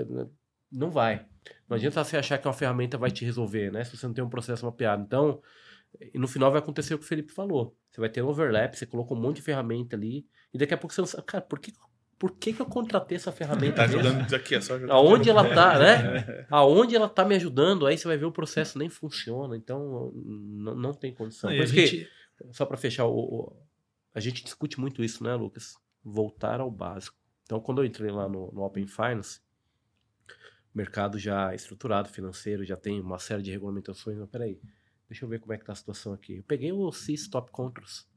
não 0.70 0.90
vai. 0.90 1.26
Não 1.68 1.76
adianta 1.76 2.02
você 2.02 2.16
achar 2.16 2.38
que 2.38 2.46
uma 2.46 2.54
ferramenta 2.54 2.98
vai 2.98 3.10
te 3.10 3.24
resolver, 3.24 3.72
né? 3.72 3.84
Se 3.84 3.96
você 3.96 4.06
não 4.06 4.14
tem 4.14 4.24
um 4.24 4.28
processo 4.28 4.66
mapeado. 4.66 5.02
Então, 5.02 5.40
no 6.14 6.28
final 6.28 6.50
vai 6.50 6.60
acontecer 6.60 6.94
o 6.94 6.98
que 6.98 7.04
o 7.04 7.08
Felipe 7.08 7.32
falou. 7.32 7.76
Você 7.90 8.00
vai 8.00 8.10
ter 8.10 8.22
um 8.22 8.28
overlap, 8.28 8.74
você 8.74 8.86
colocou 8.86 9.16
um 9.16 9.20
monte 9.20 9.36
de 9.36 9.42
ferramenta 9.42 9.96
ali, 9.96 10.26
e 10.52 10.58
daqui 10.58 10.74
a 10.74 10.76
pouco 10.76 10.94
você 10.94 11.00
não 11.00 11.08
sabe, 11.08 11.24
cara, 11.24 11.42
por 11.42 11.58
que, 11.58 11.72
por 12.18 12.32
que, 12.32 12.52
que 12.52 12.60
eu 12.60 12.66
contratei 12.66 13.16
essa 13.16 13.30
ferramenta? 13.30 13.76
Tá 13.76 13.84
ajudando 13.84 14.34
aqui, 14.34 14.56
é 14.56 14.60
só 14.60 14.74
ajudar. 14.74 14.92
Aonde 14.92 15.30
ela 15.30 15.54
tá, 15.54 15.78
né? 15.78 16.46
Aonde 16.50 16.96
ela 16.96 17.08
tá 17.08 17.24
me 17.24 17.36
ajudando, 17.36 17.86
aí 17.86 17.96
você 17.96 18.08
vai 18.08 18.16
ver 18.16 18.24
o 18.24 18.32
processo 18.32 18.78
nem 18.78 18.88
funciona, 18.88 19.56
então 19.56 20.12
não, 20.14 20.74
não 20.74 20.92
tem 20.92 21.14
condição. 21.14 21.52
Isso 21.52 21.72
gente... 21.72 21.90
que, 21.90 22.08
só 22.52 22.66
para 22.66 22.76
fechar, 22.76 23.04
o, 23.04 23.16
o, 23.16 23.56
a 24.12 24.20
gente 24.20 24.42
discute 24.42 24.80
muito 24.80 25.02
isso, 25.04 25.22
né, 25.22 25.34
Lucas? 25.34 25.76
Voltar 26.02 26.60
ao 26.60 26.70
básico. 26.70 27.16
Então, 27.44 27.60
quando 27.60 27.82
eu 27.82 27.84
entrei 27.84 28.10
lá 28.10 28.28
no, 28.28 28.50
no 28.52 28.62
Open 28.62 28.86
Finance, 28.86 29.40
mercado 30.74 31.18
já 31.18 31.54
estruturado 31.54 32.08
financeiro, 32.08 32.64
já 32.64 32.76
tem 32.76 33.00
uma 33.00 33.18
série 33.18 33.42
de 33.42 33.50
regulamentações. 33.52 34.18
Mas 34.18 34.28
peraí, 34.28 34.60
deixa 35.08 35.24
eu 35.24 35.28
ver 35.28 35.38
como 35.38 35.52
é 35.52 35.58
que 35.58 35.64
tá 35.64 35.72
a 35.72 35.76
situação 35.76 36.12
aqui. 36.12 36.38
Eu 36.38 36.42
peguei 36.42 36.72
o 36.72 36.90
CIS 36.90 37.28
Top 37.28 37.50
Controls. 37.52 38.08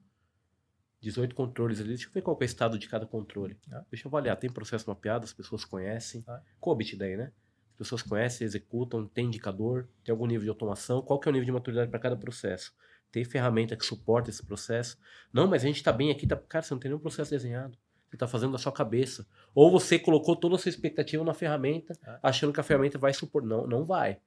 18 1.01 1.33
controles 1.33 1.79
ali. 1.79 1.89
Deixa 1.89 2.07
eu 2.07 2.11
ver 2.11 2.21
qual 2.21 2.37
é 2.39 2.43
o 2.43 2.45
estado 2.45 2.77
de 2.77 2.87
cada 2.87 3.05
controle. 3.05 3.57
Ah. 3.71 3.83
Deixa 3.89 4.07
eu 4.07 4.09
avaliar. 4.09 4.37
Tem 4.37 4.49
processo 4.49 4.87
mapeado, 4.87 5.25
as 5.25 5.33
pessoas 5.33 5.65
conhecem. 5.65 6.23
Ah. 6.27 6.41
COBIT 6.59 6.95
daí, 6.95 7.17
né? 7.17 7.31
As 7.71 7.77
pessoas 7.77 8.03
conhecem, 8.03 8.45
executam, 8.45 9.07
tem 9.07 9.25
indicador, 9.25 9.89
tem 10.03 10.13
algum 10.13 10.27
nível 10.27 10.43
de 10.43 10.49
automação. 10.49 11.01
Qual 11.01 11.19
que 11.19 11.27
é 11.27 11.31
o 11.31 11.33
nível 11.33 11.45
de 11.45 11.51
maturidade 11.51 11.89
para 11.89 11.99
cada 11.99 12.15
processo? 12.15 12.73
Tem 13.11 13.25
ferramenta 13.25 13.75
que 13.75 13.83
suporta 13.83 14.29
esse 14.29 14.45
processo? 14.45 14.97
Não, 15.33 15.47
mas 15.47 15.63
a 15.63 15.67
gente 15.67 15.77
está 15.77 15.91
bem 15.91 16.11
aqui. 16.11 16.27
Tá... 16.27 16.37
Cara, 16.37 16.63
você 16.63 16.73
não 16.73 16.79
tem 16.79 16.89
nenhum 16.89 17.01
processo 17.01 17.31
desenhado. 17.31 17.75
Você 18.07 18.15
está 18.15 18.27
fazendo 18.27 18.51
da 18.51 18.57
sua 18.57 18.71
cabeça. 18.71 19.25
Ou 19.55 19.71
você 19.71 19.97
colocou 19.97 20.35
toda 20.35 20.55
a 20.55 20.57
sua 20.57 20.69
expectativa 20.69 21.23
na 21.23 21.33
ferramenta, 21.33 21.93
é. 22.05 22.19
achando 22.21 22.53
que 22.53 22.59
a 22.59 22.63
ferramenta 22.63 22.97
vai 22.97 23.13
suportar. 23.13 23.47
Não, 23.47 23.65
não 23.65 23.85
vai. 23.85 24.19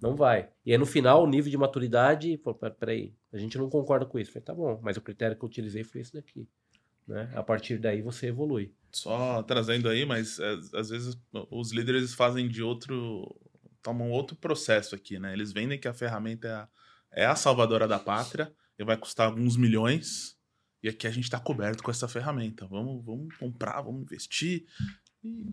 Não 0.00 0.14
vai. 0.14 0.48
E 0.64 0.72
aí 0.72 0.78
no 0.78 0.86
final, 0.86 1.24
o 1.24 1.26
nível 1.26 1.50
de 1.50 1.56
maturidade, 1.56 2.36
pô, 2.38 2.54
peraí, 2.54 3.14
a 3.32 3.38
gente 3.38 3.58
não 3.58 3.68
concorda 3.68 4.06
com 4.06 4.18
isso. 4.18 4.32
falei, 4.32 4.44
tá 4.44 4.54
bom, 4.54 4.80
mas 4.82 4.96
o 4.96 5.00
critério 5.00 5.36
que 5.36 5.44
eu 5.44 5.48
utilizei 5.48 5.84
foi 5.84 6.00
esse 6.00 6.12
daqui. 6.12 6.48
Né? 7.06 7.30
A 7.34 7.42
partir 7.42 7.78
daí 7.78 8.02
você 8.02 8.26
evolui. 8.26 8.72
Só 8.92 9.42
trazendo 9.42 9.88
aí, 9.88 10.04
mas 10.04 10.38
é, 10.38 10.52
às 10.74 10.90
vezes 10.90 11.18
os 11.50 11.72
líderes 11.72 12.14
fazem 12.14 12.48
de 12.48 12.62
outro. 12.62 13.34
tomam 13.82 14.10
outro 14.10 14.36
processo 14.36 14.94
aqui, 14.94 15.18
né? 15.18 15.32
Eles 15.32 15.52
vendem 15.52 15.78
que 15.78 15.88
a 15.88 15.94
ferramenta 15.94 16.48
é 16.48 16.52
a, 16.52 16.68
é 17.12 17.26
a 17.26 17.34
salvadora 17.34 17.88
da 17.88 17.98
pátria 17.98 18.52
e 18.78 18.84
vai 18.84 18.96
custar 18.96 19.26
alguns 19.26 19.56
milhões 19.56 20.38
e 20.82 20.88
aqui 20.88 21.06
a 21.06 21.10
gente 21.10 21.24
está 21.24 21.40
coberto 21.40 21.82
com 21.82 21.90
essa 21.90 22.06
ferramenta. 22.06 22.66
Vamos, 22.66 23.04
vamos 23.04 23.36
comprar, 23.36 23.80
vamos 23.80 24.02
investir. 24.02 24.66
E... 25.22 25.46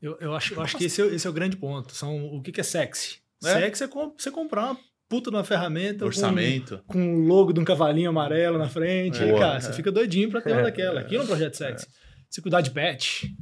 Eu, 0.00 0.16
eu, 0.20 0.34
acho, 0.34 0.54
eu 0.54 0.62
acho 0.62 0.76
que 0.76 0.84
esse 0.84 1.02
é, 1.02 1.06
esse 1.06 1.26
é 1.26 1.30
o 1.30 1.32
grande 1.32 1.56
ponto. 1.56 1.94
São, 1.94 2.34
o 2.34 2.40
que, 2.40 2.52
que 2.52 2.60
é 2.60 2.64
sexy? 2.64 3.20
É? 3.44 3.54
Sexy 3.54 3.84
é 3.84 3.86
você 3.86 4.30
comprar 4.30 4.66
uma 4.66 4.78
puta 5.08 5.30
de 5.30 5.36
uma 5.36 5.44
ferramenta 5.44 6.04
Orçamento. 6.04 6.82
Com, 6.86 6.94
com 6.94 7.14
o 7.16 7.26
logo 7.26 7.52
de 7.52 7.60
um 7.60 7.64
cavalinho 7.64 8.10
amarelo 8.10 8.58
na 8.58 8.68
frente. 8.68 9.22
É. 9.22 9.38
cara, 9.38 9.60
você 9.60 9.72
fica 9.72 9.90
doidinho 9.90 10.30
pra 10.30 10.40
ter 10.40 10.52
uma 10.52 10.60
é. 10.60 10.64
daquela. 10.64 11.00
Aqui 11.00 11.16
é 11.16 11.22
um 11.22 11.26
projeto 11.26 11.54
sexy. 11.54 11.86
É. 11.86 11.88
Se 12.28 12.42
cuidar 12.42 12.60
de 12.60 12.70
pet, 12.70 13.34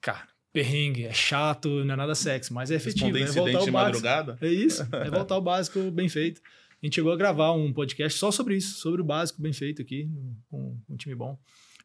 cara, 0.00 0.26
perrengue, 0.52 1.04
é 1.04 1.12
chato, 1.12 1.84
não 1.84 1.94
é 1.94 1.96
nada 1.96 2.14
sexy, 2.14 2.52
mas 2.52 2.70
é 2.70 2.74
efetivo. 2.74 3.16
é 3.16 3.24
voltar 3.26 3.58
ao 3.58 3.64
de 3.64 3.70
madrugada? 3.70 4.38
É 4.40 4.48
isso, 4.48 4.86
é 4.92 5.10
voltar 5.10 5.36
ao 5.36 5.42
básico 5.42 5.90
bem 5.90 6.08
feito 6.08 6.40
a 6.80 6.86
gente 6.86 6.94
chegou 6.94 7.12
a 7.12 7.16
gravar 7.16 7.52
um 7.52 7.72
podcast 7.72 8.16
só 8.18 8.30
sobre 8.30 8.56
isso, 8.56 8.78
sobre 8.78 9.00
o 9.00 9.04
básico 9.04 9.42
bem 9.42 9.52
feito 9.52 9.82
aqui, 9.82 10.08
com 10.48 10.78
um 10.88 10.96
time 10.96 11.14
bom. 11.14 11.36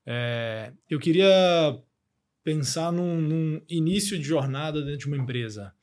É, 0.05 0.71
eu 0.87 0.99
queria 0.99 1.27
pensar 2.43 2.91
num, 2.91 3.19
num, 3.19 3.61
início 3.67 4.17
de 4.19 4.23
jornada 4.23 4.83
dentro 4.83 4.99
de 4.99 5.07
uma 5.07 5.17
empresa. 5.17 5.73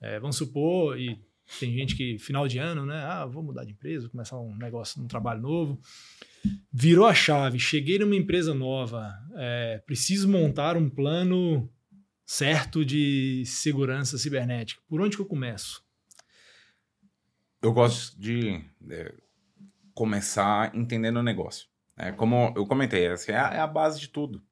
É, 0.00 0.18
vamos 0.20 0.36
supor, 0.36 0.98
e 0.98 1.18
tem 1.58 1.72
gente 1.74 1.96
que 1.96 2.18
final 2.18 2.46
de 2.46 2.58
ano, 2.58 2.86
né? 2.86 3.02
Ah, 3.04 3.26
vou 3.26 3.42
mudar 3.42 3.64
de 3.64 3.72
empresa, 3.72 4.08
começar 4.08 4.38
um 4.38 4.56
negócio, 4.56 5.02
um 5.02 5.06
trabalho 5.06 5.40
novo. 5.40 5.80
Virou 6.72 7.06
a 7.06 7.14
chave, 7.14 7.58
cheguei 7.58 7.98
numa 7.98 8.14
empresa 8.16 8.54
nova, 8.54 9.12
é, 9.34 9.82
preciso 9.86 10.28
montar 10.28 10.76
um 10.76 10.88
plano 10.88 11.68
certo 12.24 12.84
de 12.84 13.42
segurança 13.46 14.18
cibernética. 14.18 14.80
Por 14.88 15.00
onde 15.00 15.16
que 15.16 15.22
eu 15.22 15.26
começo? 15.26 15.82
eu 17.62 17.72
gosto 17.72 18.18
de 18.18 18.64
é, 18.90 19.14
começar 19.94 20.74
entendendo 20.74 21.18
o 21.18 21.22
negócio. 21.22 21.68
É, 21.96 22.12
como 22.12 22.52
eu 22.56 22.66
comentei, 22.66 23.06
essa 23.06 23.32
é 23.32 23.36
a, 23.36 23.54
é 23.54 23.58
a, 23.58 23.66
base 23.66 23.98
de 23.98 24.08
tudo. 24.08 24.42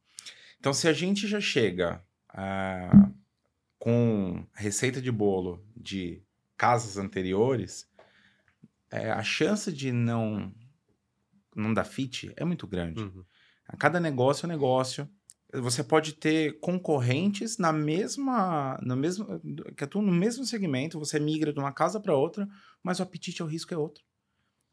Então, 0.59 0.73
se 0.73 0.89
a 0.89 0.93
gente 0.93 1.29
já 1.29 1.41
chega 1.41 2.03
ah, 2.29 3.06
com 3.87 4.45
receita 4.53 5.01
de 5.01 5.13
bolo 5.13 5.65
de 5.77 6.21
casas 6.57 6.99
anteriores, 6.99 7.89
é, 8.91 9.13
a 9.13 9.23
chance 9.23 9.73
de 9.73 9.93
não 9.93 10.53
não 11.55 11.73
dar 11.73 11.85
fit 11.85 12.33
é 12.37 12.45
muito 12.45 12.67
grande. 12.67 13.01
Uhum. 13.01 13.25
A 13.69 13.77
cada 13.77 14.01
negócio 14.01 14.45
é 14.45 14.49
negócio. 14.49 15.09
Você 15.55 15.85
pode 15.85 16.15
ter 16.15 16.59
concorrentes 16.59 17.59
na 17.59 17.73
mesma, 17.73 18.77
no 18.83 18.97
mesmo, 18.97 19.41
que 19.77 19.85
atuam 19.85 20.05
no 20.05 20.13
mesmo 20.13 20.45
segmento. 20.45 20.99
Você 20.99 21.21
migra 21.21 21.53
de 21.53 21.61
uma 21.61 21.73
casa 21.73 22.01
para 22.01 22.17
outra, 22.17 22.49
mas 22.83 22.99
o 22.99 23.05
apetite 23.05 23.41
ao 23.41 23.47
risco 23.47 23.73
é 23.73 23.77
outro. 23.77 24.03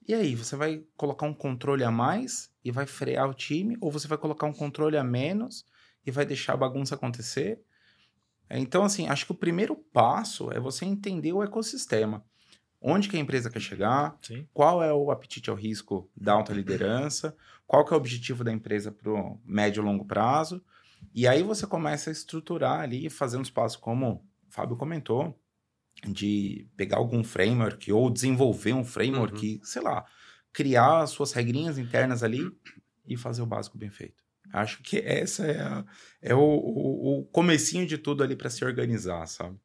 E 0.07 0.15
aí, 0.15 0.33
você 0.33 0.55
vai 0.55 0.83
colocar 0.97 1.27
um 1.27 1.35
controle 1.35 1.83
a 1.83 1.91
mais 1.91 2.51
e 2.65 2.71
vai 2.71 2.87
frear 2.87 3.29
o 3.29 3.33
time, 3.35 3.77
ou 3.79 3.91
você 3.91 4.07
vai 4.07 4.17
colocar 4.17 4.47
um 4.47 4.53
controle 4.53 4.97
a 4.97 5.03
menos 5.03 5.67
e 6.03 6.09
vai 6.09 6.25
deixar 6.25 6.53
a 6.53 6.57
bagunça 6.57 6.95
acontecer? 6.95 7.63
Então, 8.49 8.83
assim, 8.83 9.07
acho 9.07 9.25
que 9.25 9.31
o 9.31 9.35
primeiro 9.35 9.75
passo 9.75 10.51
é 10.51 10.59
você 10.59 10.85
entender 10.85 11.33
o 11.33 11.43
ecossistema. 11.43 12.23
Onde 12.81 13.07
que 13.07 13.15
a 13.15 13.19
empresa 13.19 13.49
quer 13.49 13.61
chegar, 13.61 14.17
Sim. 14.21 14.45
qual 14.53 14.83
é 14.83 14.93
o 14.93 15.09
apetite 15.09 15.49
ao 15.49 15.55
risco 15.55 16.09
da 16.15 16.33
alta 16.33 16.53
liderança, 16.53 17.35
qual 17.65 17.85
que 17.85 17.93
é 17.93 17.95
o 17.95 17.97
objetivo 17.97 18.43
da 18.43 18.51
empresa 18.51 18.91
para 18.91 19.09
o 19.09 19.39
médio 19.45 19.81
e 19.81 19.85
longo 19.85 20.05
prazo. 20.05 20.61
E 21.13 21.27
aí 21.27 21.41
você 21.41 21.65
começa 21.65 22.09
a 22.09 22.13
estruturar 22.13 22.81
ali, 22.81 23.09
fazendo 23.09 23.43
os 23.43 23.49
passos 23.49 23.77
como 23.77 24.15
o 24.15 24.21
Fábio 24.49 24.75
comentou, 24.75 25.39
de 26.07 26.67
pegar 26.75 26.97
algum 26.97 27.23
framework 27.23 27.91
ou 27.91 28.09
desenvolver 28.09 28.73
um 28.73 28.83
framework, 28.83 29.55
uhum. 29.55 29.63
sei 29.63 29.81
lá, 29.81 30.05
criar 30.51 31.07
suas 31.07 31.31
regrinhas 31.31 31.77
internas 31.77 32.23
ali 32.23 32.51
e 33.07 33.15
fazer 33.15 33.41
o 33.41 33.45
básico 33.45 33.77
bem 33.77 33.89
feito. 33.89 34.22
Acho 34.53 34.83
que 34.83 34.99
essa 34.99 35.47
é, 35.47 35.59
a, 35.59 35.83
é 36.21 36.35
o, 36.35 36.39
o, 36.39 37.19
o 37.19 37.25
comecinho 37.25 37.87
de 37.87 37.97
tudo 37.97 38.21
ali 38.21 38.35
para 38.35 38.51
se 38.51 38.63
organizar, 38.63 39.25
sabe? 39.25 39.57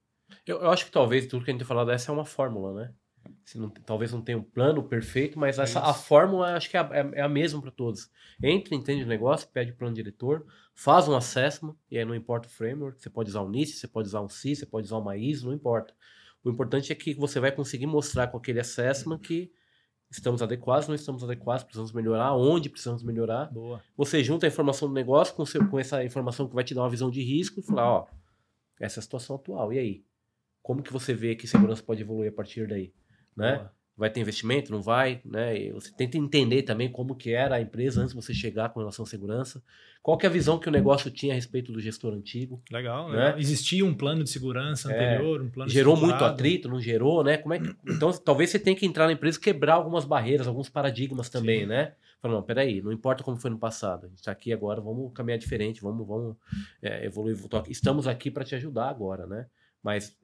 Eu, 0.46 0.62
eu, 0.62 0.70
acho 0.70 0.86
que 0.86 0.90
talvez 0.90 1.26
tudo 1.26 1.44
que 1.44 1.50
a 1.50 1.52
gente 1.52 1.60
tem 1.60 1.68
falado 1.68 1.90
essa 1.90 2.10
é 2.10 2.14
uma 2.14 2.24
fórmula, 2.24 2.72
né? 2.72 2.94
Não, 3.54 3.68
talvez 3.68 4.12
não 4.12 4.22
tenha 4.22 4.38
um 4.38 4.42
plano 4.42 4.82
perfeito, 4.82 5.38
mas 5.38 5.58
é 5.58 5.62
essa, 5.62 5.80
a 5.80 5.92
fórmula 5.92 6.54
acho 6.54 6.70
que 6.70 6.76
é 6.76 6.80
a, 6.80 6.88
é, 6.90 7.18
é 7.18 7.22
a 7.22 7.28
mesma 7.28 7.60
para 7.60 7.70
todos. 7.70 8.10
Entra, 8.42 8.74
entende 8.74 9.04
o 9.04 9.06
negócio, 9.06 9.48
pede 9.52 9.72
o 9.72 9.76
plano 9.76 9.94
diretor, 9.94 10.46
faz 10.74 11.06
um 11.06 11.14
assessment, 11.14 11.76
e 11.90 11.98
aí 11.98 12.04
não 12.06 12.14
importa 12.14 12.48
o 12.48 12.50
framework, 12.50 13.02
você 13.02 13.10
pode 13.10 13.28
usar 13.28 13.42
um 13.42 13.50
NIST, 13.50 13.76
você 13.76 13.88
pode 13.88 14.08
usar 14.08 14.22
um 14.22 14.28
CI, 14.28 14.56
você 14.56 14.66
pode 14.66 14.86
usar 14.86 14.96
uma 14.96 15.18
ISO, 15.18 15.46
não 15.46 15.54
importa. 15.54 15.94
O 16.42 16.48
importante 16.48 16.92
é 16.92 16.94
que 16.94 17.12
você 17.12 17.38
vai 17.40 17.52
conseguir 17.52 17.86
mostrar 17.86 18.28
com 18.28 18.38
aquele 18.38 18.60
assessment 18.60 19.18
que 19.18 19.52
estamos 20.10 20.42
adequados, 20.42 20.88
não 20.88 20.94
estamos 20.94 21.22
adequados, 21.22 21.64
precisamos 21.64 21.92
melhorar, 21.92 22.34
onde 22.34 22.68
precisamos 22.68 23.02
melhorar. 23.02 23.52
Boa. 23.52 23.82
Você 23.96 24.22
junta 24.22 24.46
a 24.46 24.48
informação 24.48 24.88
do 24.88 24.94
negócio 24.94 25.34
com, 25.34 25.44
seu, 25.44 25.66
com 25.68 25.78
essa 25.78 26.04
informação 26.04 26.48
que 26.48 26.54
vai 26.54 26.64
te 26.64 26.74
dar 26.74 26.82
uma 26.82 26.90
visão 26.90 27.10
de 27.10 27.22
risco 27.22 27.60
e 27.60 27.62
falar, 27.62 27.90
ó, 27.90 28.06
essa 28.80 28.98
é 28.98 29.00
a 29.00 29.02
situação 29.02 29.36
atual, 29.36 29.72
e 29.72 29.78
aí? 29.78 30.04
Como 30.62 30.82
que 30.82 30.92
você 30.92 31.14
vê 31.14 31.34
que 31.34 31.46
segurança 31.46 31.82
pode 31.82 32.02
evoluir 32.02 32.30
a 32.30 32.34
partir 32.34 32.66
daí? 32.66 32.92
Né? 33.36 33.56
Boa 33.56 33.77
vai 33.98 34.08
ter 34.08 34.20
investimento, 34.20 34.70
não 34.70 34.80
vai, 34.80 35.20
né? 35.24 35.58
E 35.58 35.72
você 35.72 35.90
tenta 35.90 36.16
entender 36.16 36.62
também 36.62 36.88
como 36.88 37.16
que 37.16 37.32
era 37.32 37.56
a 37.56 37.60
empresa 37.60 38.00
antes 38.00 38.14
de 38.14 38.22
você 38.22 38.32
chegar 38.32 38.68
com 38.68 38.78
relação 38.78 39.04
à 39.04 39.06
segurança. 39.06 39.60
Qual 40.00 40.16
que 40.16 40.24
é 40.24 40.28
a 40.28 40.32
visão 40.32 40.56
que 40.56 40.68
o 40.68 40.70
negócio 40.70 41.10
tinha 41.10 41.32
a 41.32 41.34
respeito 41.34 41.72
do 41.72 41.80
gestor 41.80 42.14
antigo? 42.14 42.62
Legal, 42.70 43.10
né? 43.10 43.34
Existia 43.36 43.84
um 43.84 43.92
plano 43.92 44.22
de 44.22 44.30
segurança 44.30 44.92
é. 44.92 44.94
anterior, 44.94 45.40
é, 45.40 45.42
um 45.42 45.50
plano 45.50 45.68
Gerou 45.68 45.96
muito 45.96 46.24
atrito, 46.24 46.68
não 46.68 46.80
gerou, 46.80 47.24
né? 47.24 47.36
Como 47.38 47.52
é 47.52 47.58
que... 47.58 47.74
Então, 47.98 48.12
talvez 48.12 48.50
você 48.50 48.58
tenha 48.60 48.76
que 48.76 48.86
entrar 48.86 49.06
na 49.06 49.12
empresa 49.12 49.36
e 49.36 49.40
quebrar 49.40 49.74
algumas 49.74 50.04
barreiras, 50.04 50.46
alguns 50.46 50.68
paradigmas 50.68 51.28
também, 51.28 51.62
Sim. 51.62 51.66
né? 51.66 51.92
Falando, 52.22 52.36
não, 52.36 52.42
peraí, 52.44 52.80
não 52.80 52.92
importa 52.92 53.24
como 53.24 53.36
foi 53.36 53.50
no 53.50 53.58
passado, 53.58 54.06
a 54.06 54.08
gente 54.08 54.18
está 54.18 54.30
aqui 54.30 54.52
agora, 54.52 54.80
vamos 54.80 55.12
caminhar 55.12 55.38
diferente, 55.38 55.80
vamos, 55.80 56.06
vamos 56.06 56.36
é, 56.80 57.04
evoluir. 57.04 57.36
Estamos 57.68 58.06
aqui 58.06 58.30
para 58.30 58.44
te 58.44 58.54
ajudar 58.54 58.88
agora, 58.88 59.26
né? 59.26 59.46
Mas 59.88 60.14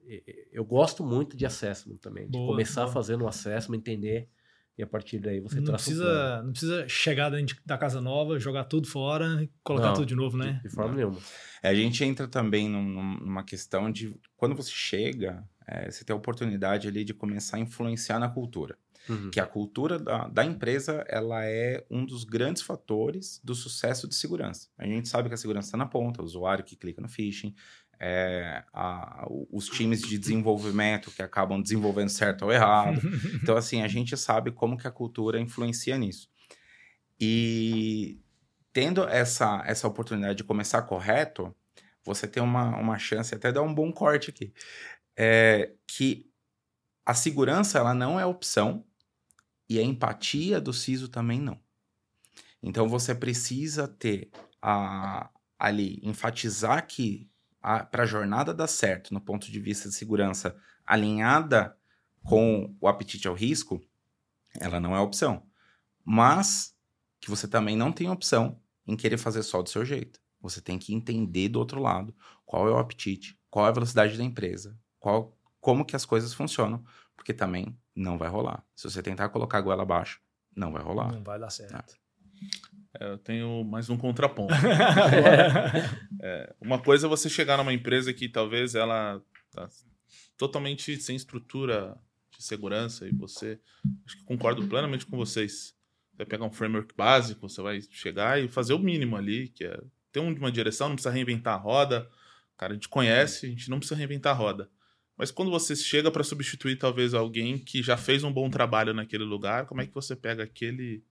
eu 0.53 0.63
gosto 0.63 1.03
muito 1.03 1.39
de 1.39 1.47
assessment 1.47 1.97
também, 1.97 2.27
de 2.27 2.33
Boa, 2.33 2.49
começar 2.53 2.83
boa. 2.83 2.93
fazendo 2.93 3.25
um 3.25 3.29
assessment, 3.29 3.79
entender 3.79 4.29
e 4.77 4.83
a 4.83 4.87
partir 4.87 5.19
daí 5.19 5.41
você 5.41 5.57
Não 5.57 5.65
traça 5.65 5.91
um 5.91 5.95
plano. 5.95 6.11
precisa, 6.11 6.43
não 6.43 6.51
precisa 6.51 6.89
chegar 6.89 7.33
da 7.65 7.79
casa 7.79 7.99
nova, 7.99 8.39
jogar 8.39 8.65
tudo 8.65 8.87
fora 8.87 9.43
e 9.43 9.49
colocar 9.63 9.87
Não, 9.87 9.95
tudo 9.95 10.07
de 10.07 10.15
novo, 10.15 10.37
né? 10.37 10.61
De, 10.63 10.69
de 10.69 10.75
forma 10.75 10.95
nenhuma. 10.97 11.19
É, 11.63 11.69
a 11.71 11.75
gente 11.75 12.05
entra 12.05 12.29
também 12.29 12.69
num- 12.69 13.17
numa 13.21 13.43
questão 13.43 13.91
de 13.91 14.15
quando 14.37 14.55
você 14.55 14.71
chega, 14.71 15.49
é, 15.67 15.91
você 15.91 16.05
tem 16.05 16.13
a 16.13 16.17
oportunidade 16.19 16.87
ali 16.87 17.05
de 17.05 17.15
começar 17.15 17.57
a 17.57 17.61
influenciar 17.61 18.19
na 18.19 18.29
cultura. 18.29 18.77
Uhum. 19.09 19.31
Que 19.31 19.39
a 19.39 19.47
cultura 19.47 19.99
da, 19.99 20.29
da 20.29 20.45
empresa 20.45 21.05
ela 21.09 21.45
é 21.45 21.85
um 21.91 22.07
dos 22.07 22.25
grandes 22.25 22.63
fatores 22.63 23.39
do 23.45 23.55
sucesso 23.55 24.09
de 24.09 24.15
segurança. 24.15 24.69
A 24.79 24.87
gente 24.87 25.09
sabe 25.09 25.29
que 25.29 25.35
a 25.35 25.39
segurança 25.39 25.69
está 25.69 25.77
na 25.79 25.85
ponta, 25.87 26.23
o 26.23 26.25
usuário 26.25 26.65
que 26.65 26.75
clica 26.75 27.03
no 27.03 27.09
phishing, 27.09 27.55
é, 28.01 28.65
a- 28.73 29.27
os 29.51 29.67
times 29.69 30.01
de 30.03 30.19
desenvolvimento 30.19 31.11
que 31.11 31.23
acabam 31.23 31.61
desenvolvendo 31.61 32.09
certo 32.09 32.45
ou 32.47 32.53
errado. 32.53 33.01
Então, 33.43 33.57
assim, 33.57 33.83
a 33.83 33.89
gente 33.89 34.17
sabe 34.17 34.51
como 34.53 34.77
que 34.77 34.87
a 34.87 34.91
cultura 34.91 35.41
influencia 35.41 35.97
nisso. 35.99 36.29
E 37.21 38.21
tendo 38.73 39.05
essa, 39.05 39.63
essa 39.67 39.87
oportunidade 39.87 40.37
de 40.37 40.45
começar 40.45 40.83
correto, 40.83 41.55
você 42.05 42.27
tem 42.27 42.43
uma, 42.43 42.77
uma 42.77 42.99
chance, 42.99 43.35
até 43.35 43.53
dar 43.53 43.63
um 43.63 43.75
bom 43.75 43.93
corte 43.93 44.31
aqui, 44.31 44.53
é, 45.17 45.73
que 45.87 46.29
a 47.07 47.15
segurança 47.15 47.79
ela 47.79 47.95
não 47.95 48.19
é 48.19 48.27
opção 48.27 48.85
e 49.69 49.79
a 49.79 49.83
empatia 49.83 50.61
do 50.61 50.73
CISO 50.73 51.09
também 51.09 51.41
não. 51.41 51.59
Então, 52.63 52.89
você 52.89 53.15
precisa 53.15 53.87
ter 53.87 54.31
a, 54.61 55.31
ali, 55.59 56.01
enfatizar 56.03 56.87
que 56.87 57.31
para 57.91 58.03
a 58.03 58.07
jornada 58.07 58.53
dar 58.53 58.67
certo 58.67 59.15
no 59.15 59.21
ponto 59.21 59.51
de 59.51 59.59
vista 59.59 59.89
de 59.89 59.95
segurança 59.95 60.55
alinhada 60.85 61.77
com 62.23 62.77
o 62.81 62.87
apetite 62.87 63.27
ao 63.27 63.35
risco, 63.35 63.81
ela 64.61 64.79
não 64.79 64.95
é 64.95 65.01
opção. 65.01 65.47
Mas 66.05 66.77
que 67.21 67.31
você 67.31 67.49
também 67.49 67.77
não 67.77 67.91
tem 67.91 68.11
opção 68.11 68.61
em 68.87 68.97
querer 68.97 69.17
fazer 69.17 69.43
só 69.43 69.63
do 69.63 69.71
seu 69.71 69.85
jeito. 69.85 70.21
Você 70.41 70.61
tem 70.61 70.79
que 70.79 70.95
entender 70.95 71.49
do 71.49 71.59
outro 71.59 71.81
lado 71.81 72.15
qual 72.45 72.69
é 72.69 72.71
o 72.71 72.77
apetite, 72.77 73.39
qual 73.49 73.65
é 73.65 73.71
a 73.71 73.73
velocidade 73.73 74.19
da 74.19 74.25
empresa, 74.25 74.79
qual, 75.01 75.35
como 75.59 75.87
que 75.87 75.97
as 75.97 76.05
coisas 76.05 76.35
funcionam, 76.35 76.85
porque 77.17 77.33
também 77.33 77.79
não 77.97 78.19
vai 78.19 78.29
rolar. 78.29 78.63
Se 78.77 78.91
você 78.91 79.03
tentar 79.03 79.31
colocar 79.31 79.59
a 79.59 79.63
goela 79.63 79.83
abaixo, 79.83 80.21
não 80.55 80.71
vai 80.71 80.83
rolar. 80.83 81.13
Não 81.13 81.25
vai 81.25 81.39
dar 81.39 81.49
certo. 81.49 81.75
É, 81.75 82.74
eu 83.01 83.19
tenho 83.19 83.65
mais 83.65 83.89
um 83.91 83.97
contraponto. 83.97 84.55
É, 86.27 86.55
uma 86.59 86.79
coisa 86.79 87.07
é 87.07 87.09
você 87.11 87.29
chegar 87.29 87.59
numa 87.59 87.73
empresa 87.73 88.11
que 88.15 88.31
talvez 88.31 88.75
ela 88.75 89.21
tá 89.51 89.69
totalmente 90.39 90.97
sem 90.97 91.15
estrutura 91.15 91.99
de 92.35 92.43
segurança 92.43 93.07
e 93.07 93.13
você 93.13 93.61
acho 94.07 94.17
que 94.19 94.25
concordo 94.25 94.67
plenamente 94.67 95.05
com 95.05 95.19
vocês. 95.19 95.75
Você 96.11 96.17
vai 96.17 96.27
pegar 96.27 96.47
um 96.47 96.51
framework 96.51 96.95
básico, 96.97 97.47
você 97.47 97.61
vai 97.61 97.81
chegar 97.91 98.43
e 98.43 98.49
fazer 98.49 98.73
o 98.73 98.79
mínimo 98.79 99.17
ali, 99.17 99.49
que 99.49 99.65
é 99.65 99.79
ter 100.13 100.21
um- 100.21 100.35
uma 100.35 100.51
direção, 100.51 100.89
não 100.89 100.97
precisa 100.97 101.13
reinventar 101.15 101.55
a 101.55 101.59
roda. 101.59 102.09
Cara, 102.57 102.73
a 102.73 102.75
gente 102.75 102.89
conhece, 102.89 103.45
a 103.47 103.49
gente 103.51 103.69
não 103.69 103.79
precisa 103.79 103.99
reinventar 103.99 104.33
a 104.35 104.39
roda. 104.39 104.71
Mas 105.17 105.31
quando 105.31 105.51
você 105.51 105.77
chega 105.77 106.11
para 106.11 106.25
substituir 106.25 106.77
talvez 106.77 107.13
alguém 107.13 107.59
que 107.59 107.83
já 107.83 107.97
fez 107.99 108.25
um 108.25 108.33
bom 108.33 108.49
trabalho 108.49 108.95
naquele 108.95 109.25
lugar, 109.25 109.67
como 109.67 109.83
é 109.83 109.87
que 109.87 109.95
você 109.95 110.17
pega 110.17 110.43
aquele 110.43 111.05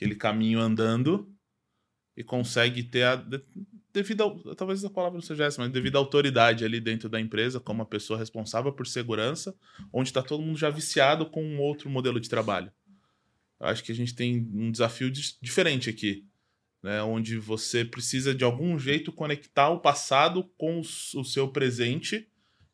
aquele 0.00 0.14
caminho 0.14 0.58
andando 0.58 1.30
e 2.16 2.24
consegue 2.24 2.82
ter 2.82 3.02
a 3.02 3.16
de- 3.16 3.44
devido 3.92 4.54
talvez 4.54 4.82
a 4.82 4.88
palavra 4.88 5.18
não 5.18 5.22
seja 5.22 5.44
essa, 5.44 5.60
mas 5.60 5.70
devido 5.70 5.96
à 5.96 5.98
autoridade 5.98 6.64
ali 6.64 6.80
dentro 6.80 7.08
da 7.08 7.20
empresa, 7.20 7.60
como 7.60 7.82
a 7.82 7.86
pessoa 7.86 8.18
responsável 8.18 8.72
por 8.72 8.86
segurança, 8.86 9.54
onde 9.92 10.08
está 10.08 10.22
todo 10.22 10.42
mundo 10.42 10.58
já 10.58 10.70
viciado 10.70 11.26
com 11.26 11.44
um 11.44 11.60
outro 11.60 11.90
modelo 11.90 12.18
de 12.18 12.30
trabalho. 12.30 12.72
Eu 13.60 13.66
acho 13.66 13.84
que 13.84 13.92
a 13.92 13.94
gente 13.94 14.14
tem 14.14 14.48
um 14.54 14.70
desafio 14.70 15.10
diferente 15.10 15.90
aqui, 15.90 16.24
né, 16.82 17.02
onde 17.02 17.36
você 17.36 17.84
precisa 17.84 18.34
de 18.34 18.42
algum 18.42 18.78
jeito 18.78 19.12
conectar 19.12 19.68
o 19.68 19.80
passado 19.80 20.44
com 20.56 20.80
o 20.80 21.24
seu 21.24 21.48
presente 21.48 22.26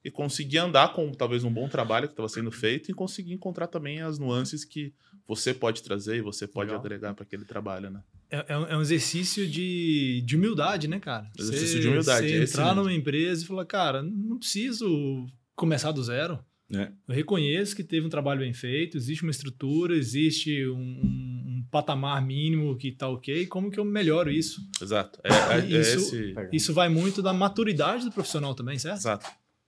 e 0.05 0.12
conseguir 0.12 0.59
andar 0.59 0.93
com 0.93 1.11
talvez 1.11 1.43
um 1.43 1.53
bom 1.53 1.69
trabalho 1.69 2.07
que 2.07 2.12
estava 2.12 2.29
sendo 2.29 2.53
feito 2.53 2.89
e 2.89 2.95
conseguir 2.95 3.33
encontrar 3.33 3.67
também 3.67 4.01
as 4.01 4.17
nuances 4.17 4.65
que 4.65 4.95
você 5.27 5.53
pode 5.55 5.83
trazer 5.83 6.17
e 6.19 6.21
você 6.21 6.47
pode 6.47 6.69
Legal. 6.71 6.81
agregar 6.85 7.15
para 7.15 7.25
aquele 7.25 7.45
trabalho, 7.45 7.91
né? 7.91 8.01
É, 8.31 8.45
é 8.49 8.59
um 8.59 8.67
é 8.67 8.77
um 8.77 8.81
exercício 8.81 9.47
de, 9.47 10.23
de 10.25 10.37
humildade, 10.37 10.89
né, 10.89 10.99
cara? 10.99 11.31
Exercício 11.39 11.75
Você- 11.77 11.81
de 11.81 11.89
humildade, 11.89 12.29
Você 12.29 12.35
é 12.35 12.43
entrar 12.43 12.65
mesmo. 12.67 12.83
numa 12.83 12.93
empresa 12.93 13.43
e 13.45 13.47
falar, 13.47 13.65
cara, 13.67 14.03
não 14.03 14.39
preciso 14.39 15.27
começar 15.55 15.93
do 15.93 16.03
zero. 16.03 16.39
É. 16.73 16.91
Eu 17.07 17.15
reconheço 17.15 17.77
que 17.77 17.85
teve 17.85 18.05
um 18.07 18.11
trabalho 18.11 18.41
bem 18.41 18.53
feito, 18.53 18.97
existe 18.97 19.23
uma 19.23 19.31
estrutura, 19.31 19.97
existe 19.97 20.67
um, 20.67 20.77
um- 20.77 21.45
um 21.59 21.65
patamar 21.71 22.21
mínimo 22.27 22.77
que 22.77 22.91
tá 22.91 23.09
ok. 23.09 23.47
Como 23.47 23.71
que 23.71 23.79
eu 23.79 23.85
melhoro 23.85 24.31
isso? 24.33 24.61
Exato. 24.83 25.21
É, 25.23 25.29
é- 25.59 25.61
é 25.61 25.81
Isso- 25.81 25.99
esse. 26.17 26.35
Isso 26.53 26.73
vai 26.75 26.89
muito 26.89 27.23
da 27.23 27.33
maturidade 27.33 28.05
do 28.05 28.11
profissional 28.11 28.53
também, 28.55 28.79
certo? 28.81 28.99
Exato. 28.99 29.27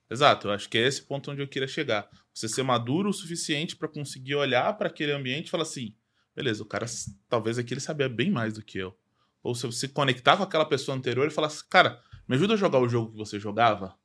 Exato. 0.09 0.47
Eu 0.47 0.51
acho 0.51 0.67
que 0.69 0.77
é 0.77 0.87
esse 0.87 1.01
ponto 1.03 1.29
onde 1.31 1.41
eu 1.41 1.47
queria 1.47 1.67
chegar. 1.67 2.09
Você 2.33 2.47
ser 2.47 2.63
maduro 2.63 3.09
o 3.09 3.13
suficiente 3.13 3.75
para 3.75 3.87
conseguir 3.87 4.35
olhar 4.35 4.71
para 4.77 4.87
aquele 4.87 5.11
ambiente 5.11 5.47
e 5.47 5.49
falar 5.51 5.63
assim: 5.63 5.95
beleza, 6.35 6.63
o 6.63 6.65
cara 6.65 6.85
talvez 7.27 7.57
aqui 7.59 7.73
ele 7.73 7.81
sabia 7.81 8.09
bem 8.09 8.31
mais 8.31 8.53
do 8.53 8.63
que 8.63 8.77
eu. 8.77 8.97
Ou 9.43 9.53
se 9.55 9.65
você 9.65 9.87
conectar 9.87 10.35
com 10.37 10.43
aquela 10.43 10.65
pessoa 10.65 10.97
anterior 10.97 11.27
e 11.27 11.31
falar 11.31 11.47
assim: 11.47 11.63
cara, 11.69 12.01
me 12.27 12.35
ajuda 12.35 12.53
a 12.55 12.57
jogar 12.57 12.79
o 12.79 12.89
jogo 12.89 13.11
que 13.11 13.17
você 13.17 13.39
jogava. 13.39 13.95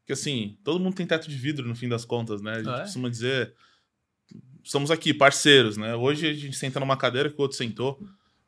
Porque 0.00 0.12
assim, 0.12 0.58
todo 0.64 0.80
mundo 0.80 0.94
tem 0.96 1.06
teto 1.06 1.28
de 1.30 1.36
vidro 1.36 1.66
no 1.66 1.74
fim 1.74 1.88
das 1.88 2.04
contas, 2.04 2.42
né? 2.42 2.52
A 2.52 2.58
gente 2.58 2.68
Ah, 2.68 2.78
é? 2.78 2.82
costuma 2.82 3.08
dizer. 3.08 3.54
Estamos 4.62 4.90
aqui, 4.90 5.12
parceiros, 5.12 5.76
né? 5.76 5.94
Hoje 5.94 6.26
a 6.26 6.32
gente 6.32 6.56
senta 6.56 6.80
numa 6.80 6.96
cadeira 6.96 7.28
que 7.30 7.36
o 7.36 7.42
outro 7.42 7.56
sentou, 7.56 8.02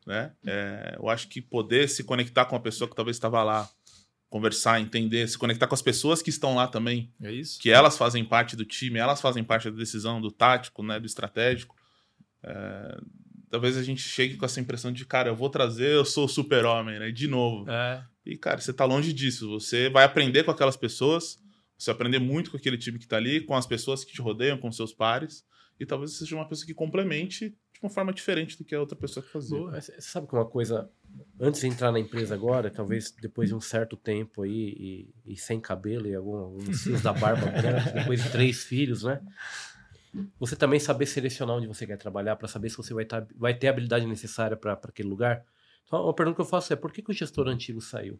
né? 0.05 0.33
É, 0.45 0.95
eu 0.97 1.07
acho 1.09 1.27
que 1.27 1.39
poder 1.41 1.87
se 1.87 2.03
conectar 2.03 2.45
com 2.45 2.55
a 2.55 2.59
pessoa 2.59 2.89
que 2.89 2.95
talvez 2.95 3.17
estava 3.17 3.43
lá, 3.43 3.69
conversar, 4.29 4.81
entender, 4.81 5.27
se 5.27 5.37
conectar 5.37 5.67
com 5.67 5.73
as 5.73 5.81
pessoas 5.81 6.21
que 6.21 6.29
estão 6.29 6.55
lá 6.55 6.67
também, 6.67 7.13
É 7.21 7.31
isso? 7.31 7.59
que 7.59 7.69
elas 7.69 7.97
fazem 7.97 8.25
parte 8.25 8.55
do 8.55 8.65
time, 8.65 8.99
elas 8.99 9.21
fazem 9.21 9.43
parte 9.43 9.69
da 9.71 9.77
decisão, 9.77 10.19
do 10.19 10.31
tático, 10.31 10.83
né, 10.83 10.99
do 10.99 11.05
estratégico. 11.05 11.75
É, 12.43 12.97
talvez 13.49 13.77
a 13.77 13.83
gente 13.83 14.01
chegue 14.01 14.35
com 14.35 14.45
essa 14.45 14.59
impressão 14.59 14.91
de, 14.91 15.05
cara, 15.05 15.29
eu 15.29 15.35
vou 15.35 15.49
trazer, 15.49 15.93
eu 15.93 16.05
sou 16.05 16.25
o 16.25 16.29
super-homem, 16.29 16.99
né, 16.99 17.11
de 17.11 17.27
novo. 17.27 17.69
É. 17.69 18.03
E, 18.25 18.37
cara, 18.37 18.59
você 18.59 18.73
tá 18.73 18.83
longe 18.83 19.13
disso. 19.13 19.49
Você 19.51 19.89
vai 19.89 20.03
aprender 20.03 20.43
com 20.43 20.51
aquelas 20.51 20.75
pessoas, 20.75 21.39
você 21.77 21.91
vai 21.91 21.95
aprender 21.95 22.19
muito 22.19 22.51
com 22.51 22.57
aquele 22.57 22.77
time 22.77 22.99
que 22.99 23.07
tá 23.07 23.15
ali, 23.15 23.39
com 23.41 23.55
as 23.55 23.65
pessoas 23.65 24.03
que 24.03 24.11
te 24.11 24.21
rodeiam, 24.21 24.57
com 24.57 24.69
seus 24.71 24.93
pares, 24.93 25.45
e 25.79 25.85
talvez 25.85 26.11
você 26.11 26.19
seja 26.19 26.35
uma 26.35 26.47
pessoa 26.47 26.65
que 26.65 26.73
complemente 26.73 27.49
de 27.49 27.79
uma 27.81 27.89
forma 27.89 28.11
diferente 28.11 28.57
do 28.57 28.65
que 28.65 28.73
a 28.73 28.79
outra 28.79 28.97
pessoa 28.97 29.23
que 29.23 29.31
fazia. 29.31 29.57
Boa. 29.57 29.79
Você 29.79 30.01
sabe 30.01 30.27
que 30.27 30.33
uma 30.33 30.45
coisa, 30.45 30.89
antes 31.39 31.61
de 31.61 31.67
entrar 31.67 31.91
na 31.91 31.99
empresa 31.99 32.33
agora, 32.33 32.69
talvez 32.69 33.11
depois 33.11 33.49
de 33.49 33.55
um 33.55 33.61
certo 33.61 33.95
tempo 33.95 34.43
aí, 34.43 35.11
e, 35.25 35.33
e 35.33 35.37
sem 35.37 35.59
cabelo 35.59 36.07
e 36.07 36.15
algum, 36.15 36.35
alguns 36.37 36.83
fios 36.83 37.01
da 37.01 37.13
barba 37.13 37.51
depois 37.93 38.23
de 38.23 38.31
três 38.31 38.63
filhos, 38.63 39.03
né? 39.03 39.21
Você 40.39 40.55
também 40.55 40.79
saber 40.79 41.05
selecionar 41.05 41.57
onde 41.57 41.67
você 41.67 41.85
quer 41.85 41.97
trabalhar 41.97 42.35
para 42.35 42.47
saber 42.47 42.69
se 42.69 42.77
você 42.77 42.93
vai, 42.93 43.05
tá, 43.05 43.25
vai 43.35 43.53
ter 43.53 43.67
a 43.67 43.69
habilidade 43.71 44.05
necessária 44.05 44.57
para 44.57 44.73
aquele 44.73 45.09
lugar. 45.09 45.45
Então, 45.85 46.03
uma 46.03 46.13
pergunta 46.13 46.35
que 46.35 46.41
eu 46.41 46.45
faço 46.45 46.73
é: 46.73 46.75
por 46.75 46.91
que, 46.91 47.01
que 47.01 47.11
o 47.11 47.13
gestor 47.13 47.47
antigo 47.47 47.81
saiu? 47.81 48.19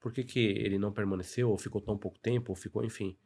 Por 0.00 0.12
que, 0.12 0.24
que 0.24 0.38
ele 0.38 0.78
não 0.78 0.92
permaneceu, 0.92 1.48
ou 1.48 1.56
ficou 1.56 1.80
tão 1.80 1.96
pouco 1.96 2.18
tempo, 2.18 2.52
ou 2.52 2.56
ficou, 2.56 2.84
enfim. 2.84 3.16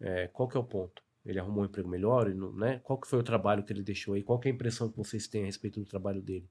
É, 0.00 0.28
qual 0.28 0.48
que 0.48 0.56
é 0.56 0.60
o 0.60 0.64
ponto? 0.64 1.02
Ele 1.24 1.38
arrumou 1.38 1.62
um 1.62 1.66
emprego 1.66 1.88
melhor, 1.88 2.32
não- 2.34 2.52
né? 2.52 2.78
Qual 2.84 3.00
que 3.00 3.08
foi 3.08 3.18
o 3.18 3.22
trabalho 3.22 3.64
que 3.64 3.72
ele 3.72 3.82
deixou 3.82 4.14
aí? 4.14 4.22
Qual 4.22 4.38
que 4.38 4.48
é 4.48 4.52
a 4.52 4.54
impressão 4.54 4.88
que 4.90 4.96
vocês 4.96 5.26
têm 5.26 5.42
a 5.42 5.46
respeito 5.46 5.80
do 5.80 5.86
trabalho 5.86 6.22
dele? 6.22 6.48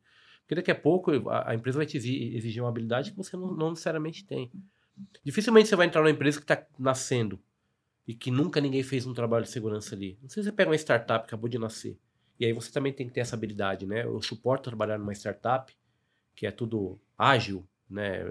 Porque 0.47 0.55
daqui 0.55 0.71
a 0.71 0.75
pouco 0.75 1.11
a, 1.29 1.53
empresa 1.53 1.77
vai 1.77 1.85
te 1.85 1.97
exi- 1.97 2.33
exigir 2.33 2.63
uma 2.63 2.69
habilidade 2.69 3.11
que 3.11 3.17
você 3.17 3.35
não, 3.35 3.53
não 3.53 3.71
necessariamente 3.71 4.23
tem. 4.23 4.49
Dificilmente 5.21 5.67
você 5.67 5.75
vai 5.75 5.87
entrar 5.87 5.99
numa 5.99 6.09
empresa 6.09 6.37
que 6.39 6.45
está 6.45 6.65
nascendo 6.79 7.37
e 8.07 8.13
que 8.13 8.31
nunca 8.31 8.61
ninguém 8.61 8.81
fez 8.81 9.05
um 9.05 9.13
trabalho 9.13 9.43
de 9.43 9.51
segurança 9.51 9.93
ali. 9.93 10.17
Não 10.21 10.29
sei 10.29 10.41
se 10.41 10.49
você 10.49 10.55
pega 10.55 10.69
uma 10.69 10.77
startup 10.77 11.25
que 11.25 11.27
acabou 11.27 11.49
de 11.49 11.59
nascer. 11.59 11.99
E 12.39 12.45
aí 12.45 12.53
você 12.53 12.71
também 12.71 12.93
tem 12.93 13.05
que 13.05 13.13
ter 13.13 13.19
essa 13.19 13.35
habilidade, 13.35 13.85
né? 13.85 14.05
Eu 14.05 14.21
suporto 14.21 14.69
trabalhar 14.69 14.97
numa 14.97 15.13
startup 15.13 15.75
que 16.33 16.47
é 16.47 16.51
tudo 16.51 16.97
ágil, 17.17 17.67
né? 17.89 18.23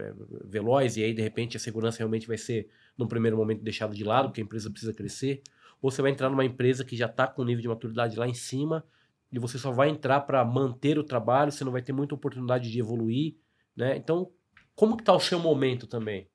Veloz, 0.43 0.97
e 0.97 1.05
aí 1.05 1.13
de 1.13 1.21
repente 1.21 1.59
a 1.59 1.61
segurança 1.61 1.99
realmente 1.99 2.27
vai 2.27 2.39
ser, 2.39 2.67
num 2.97 3.07
primeiro 3.07 3.37
momento, 3.37 3.63
deixada 3.63 3.95
de 3.95 4.05
lado, 4.05 4.29
porque 4.29 4.41
a 4.41 4.45
empresa 4.45 4.71
precisa 4.71 4.95
crescer. 4.95 5.43
Ou 5.83 5.91
você 5.91 6.01
vai 6.01 6.13
entrar 6.13 6.31
numa 6.31 6.47
empresa 6.47 6.83
que 6.83 6.97
já 6.97 7.07
está 7.07 7.27
com 7.27 7.43
um 7.43 7.45
nível 7.45 7.61
de 7.61 7.69
maturidade 7.69 8.17
lá 8.17 8.27
em 8.27 8.33
cima 8.33 8.83
e 9.33 9.39
você 9.39 9.59
só 9.59 9.71
vai 9.71 9.89
entrar 9.89 10.21
para 10.21 10.45
manter 10.45 10.99
o 10.99 11.05
trabalho, 11.05 11.53
você 11.53 11.65
não 11.65 11.73
vai 11.73 11.83
ter 11.83 11.93
muita 11.93 12.15
oportunidade 12.15 12.71
de 12.71 12.79
evoluir, 12.79 13.35
né? 13.77 13.97
Então, 13.97 14.31
como 14.75 14.97
que 14.97 15.05
tá 15.05 15.13
o 15.13 15.21
seu 15.21 15.39
momento 15.39 15.87
também? 15.87 16.29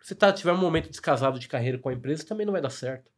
Se 0.00 0.08
você 0.08 0.14
tá, 0.14 0.32
tiver 0.32 0.52
um 0.52 0.58
momento 0.58 0.88
descasado 0.88 1.38
de 1.38 1.48
carreira 1.48 1.78
com 1.78 1.88
a 1.88 1.92
empresa, 1.92 2.24
também 2.26 2.46
não 2.46 2.52
vai 2.52 2.62
dar 2.62 2.70
certo. 2.70 3.10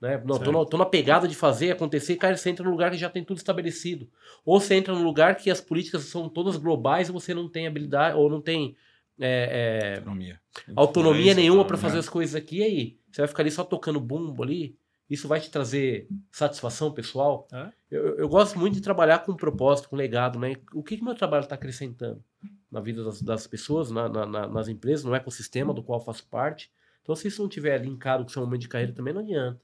Né? 0.00 0.18
Não, 0.18 0.36
tô, 0.38 0.44
Certo. 0.44 0.52
na, 0.52 0.64
tô 0.66 0.76
na 0.76 0.84
pegada 0.84 1.26
de 1.26 1.34
fazer 1.34 1.70
acontecer, 1.70 2.16
cara, 2.16 2.36
você 2.36 2.50
entra 2.50 2.64
num 2.64 2.72
lugar 2.72 2.90
que 2.90 2.98
já 2.98 3.08
tem 3.08 3.24
tudo 3.24 3.38
estabelecido. 3.38 4.10
Ou 4.44 4.60
você 4.60 4.74
entra 4.74 4.92
num 4.92 5.04
lugar 5.04 5.36
que 5.36 5.50
as 5.50 5.60
políticas 5.60 6.02
são 6.04 6.28
todas 6.28 6.56
globais 6.56 7.08
e 7.08 7.12
você 7.12 7.32
não 7.32 7.48
tem 7.48 7.66
habilidade, 7.66 8.16
ou 8.16 8.28
não 8.28 8.40
tem 8.40 8.76
é, 9.18 9.94
é, 9.94 9.98
Autonomia. 9.98 10.40
autonomia 10.74 11.34
nenhuma 11.34 11.64
para 11.64 11.78
fazer 11.78 11.98
as 11.98 12.08
coisas 12.08 12.34
aqui. 12.34 12.58
E 12.58 12.62
aí? 12.62 12.98
Você 13.10 13.22
vai 13.22 13.28
ficar 13.28 13.42
ali 13.44 13.50
só 13.50 13.62
tocando 13.62 14.00
bumbo 14.00 14.42
ali? 14.42 14.76
Isso 15.08 15.28
vai 15.28 15.38
te 15.40 15.50
trazer 15.50 16.08
satisfação 16.32 16.90
pessoal? 16.92 17.46
É. 17.52 17.70
Eu, 17.90 18.18
eu- 18.18 18.28
gosto 18.28 18.58
muito 18.58 18.74
de 18.74 18.80
trabalhar 18.80 19.18
com 19.20 19.34
propósito, 19.36 19.88
com 19.90 19.96
legado, 19.96 20.38
né? 20.38 20.54
O 20.72 20.82
que, 20.82 20.96
que 20.96 21.04
meu 21.04 21.14
trabalho 21.14 21.42
está 21.44 21.54
acrescentando 21.54 22.24
na 22.70 22.80
vida 22.80 23.04
das, 23.04 23.20
das 23.22 23.46
pessoas, 23.46 23.90
na- 23.90 24.08
na- 24.08 24.26
na- 24.26 24.48
nas 24.48 24.66
empresas, 24.68 25.04
no 25.04 25.14
ecossistema 25.14 25.74
do 25.74 25.82
qual 25.82 26.00
eu 26.00 26.04
faço 26.04 26.26
parte? 26.28 26.72
Então, 27.02 27.14
se 27.14 27.28
isso 27.28 27.42
não 27.42 27.48
tiver 27.50 27.78
linkado 27.82 28.24
com 28.24 28.30
o 28.30 28.32
seu 28.32 28.42
momento 28.42 28.62
de 28.62 28.68
carreira, 28.68 28.92
também 28.94 29.12
não 29.12 29.20
adianta. 29.20 29.60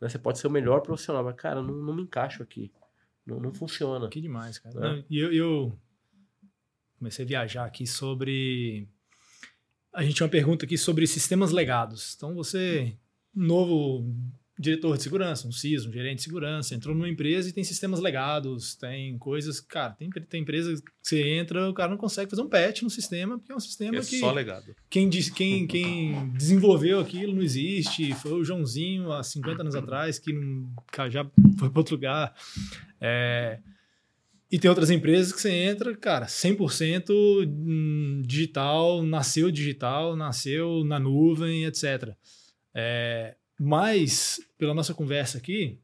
né? 0.00 0.08
Você 0.08 0.18
pode 0.18 0.38
ser 0.40 0.48
o 0.48 0.50
melhor 0.50 0.80
profissional, 0.80 1.22
mas, 1.22 1.36
cara, 1.36 1.62
não, 1.62 1.72
não 1.74 1.94
me 1.94 2.02
encaixo 2.02 2.42
aqui. 2.42 2.72
Não, 3.24 3.38
não 3.38 3.52
funciona. 3.54 4.08
Que 4.08 4.20
demais, 4.20 4.58
cara. 4.58 4.76
É. 4.76 4.80
Não, 4.96 5.04
E 5.08 5.18
eu, 5.18 5.32
eu 5.32 5.78
comecei 6.98 7.24
a 7.24 7.28
viajar 7.28 7.64
aqui 7.64 7.86
sobre. 7.86 8.88
A 9.92 10.02
gente 10.02 10.14
tinha 10.16 10.24
uma 10.26 10.30
pergunta 10.30 10.64
aqui 10.64 10.76
sobre 10.76 11.06
sistemas 11.06 11.52
legados. 11.52 12.14
Então, 12.16 12.34
você, 12.34 12.96
novo 13.34 14.12
diretor 14.60 14.96
de 14.96 15.02
segurança, 15.02 15.48
um 15.48 15.52
CIS, 15.52 15.86
um 15.86 15.92
gerente 15.92 16.18
de 16.18 16.24
segurança, 16.24 16.74
entrou 16.74 16.94
numa 16.94 17.08
empresa 17.08 17.48
e 17.48 17.52
tem 17.52 17.64
sistemas 17.64 17.98
legados, 17.98 18.74
tem 18.74 19.16
coisas. 19.18 19.58
Cara, 19.60 19.92
tem, 19.94 20.10
tem 20.10 20.42
empresa 20.42 20.74
que 20.74 20.82
você 21.02 21.22
entra, 21.22 21.70
o 21.70 21.74
cara 21.74 21.90
não 21.90 21.96
consegue 21.96 22.28
fazer 22.30 22.42
um 22.42 22.48
patch 22.48 22.82
no 22.82 22.90
sistema, 22.90 23.38
porque 23.38 23.50
é 23.50 23.56
um 23.56 23.60
sistema 23.60 23.96
É 23.96 24.00
que 24.00 24.18
só 24.20 24.30
legado. 24.30 24.74
quem, 24.90 25.08
diz- 25.08 25.30
quem, 25.30 25.66
quem 25.68 26.30
desenvolveu 26.32 27.00
aquilo 27.00 27.34
não 27.34 27.42
existe. 27.42 28.12
Foi 28.14 28.32
o 28.32 28.44
Joãozinho 28.44 29.10
há 29.12 29.22
50 29.22 29.62
anos 29.62 29.74
atrás 29.74 30.18
que 30.18 30.32
não, 30.32 30.70
já 31.10 31.24
foi 31.58 31.70
para 31.70 31.80
outro 31.80 31.94
lugar. 31.94 32.34
É, 33.00 33.58
e 34.52 34.58
tem 34.58 34.68
outras 34.68 34.90
empresas 34.90 35.32
que 35.32 35.40
você 35.40 35.50
entra, 35.50 35.96
cara, 35.96 36.26
100% 36.26 37.08
hum, 37.46 38.20
digital, 38.26 39.02
nasceu 39.04 39.50
digital, 39.50 40.16
nasceu 40.16 40.84
na 40.84 40.98
nuvem, 40.98 41.64
etc. 41.64 42.14
É, 42.74 43.36
mas, 43.62 44.40
pela 44.56 44.72
nossa 44.72 44.94
conversa 44.94 45.36
aqui, 45.36 45.78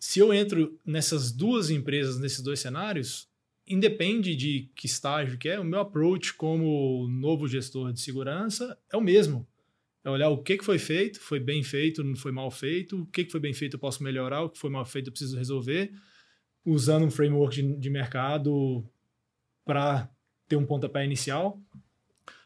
se 0.00 0.18
eu 0.18 0.32
entro 0.32 0.80
nessas 0.82 1.30
duas 1.30 1.68
empresas, 1.68 2.18
nesses 2.18 2.40
dois 2.40 2.58
cenários, 2.58 3.28
independe 3.66 4.34
de 4.34 4.70
que 4.74 4.86
estágio 4.86 5.36
que 5.36 5.46
é, 5.46 5.60
o 5.60 5.64
meu 5.64 5.80
approach 5.80 6.32
como 6.32 7.06
novo 7.06 7.46
gestor 7.46 7.92
de 7.92 8.00
segurança 8.00 8.78
é 8.90 8.96
o 8.96 9.02
mesmo. 9.02 9.46
É 10.02 10.08
olhar 10.08 10.30
o 10.30 10.42
que, 10.42 10.56
que 10.56 10.64
foi 10.64 10.78
feito, 10.78 11.20
foi 11.20 11.38
bem 11.38 11.62
feito, 11.62 12.02
não 12.02 12.16
foi 12.16 12.32
mal 12.32 12.50
feito, 12.50 13.02
o 13.02 13.06
que, 13.08 13.26
que 13.26 13.30
foi 13.30 13.40
bem 13.40 13.52
feito 13.52 13.74
eu 13.74 13.78
posso 13.78 14.02
melhorar, 14.02 14.44
o 14.44 14.48
que 14.48 14.58
foi 14.58 14.70
mal 14.70 14.86
feito 14.86 15.08
eu 15.08 15.12
preciso 15.12 15.36
resolver, 15.36 15.92
usando 16.64 17.04
um 17.04 17.10
framework 17.10 17.54
de, 17.54 17.76
de 17.76 17.90
mercado 17.90 18.88
para 19.66 20.10
ter 20.48 20.56
um 20.56 20.64
pontapé 20.64 21.04
inicial. 21.04 21.60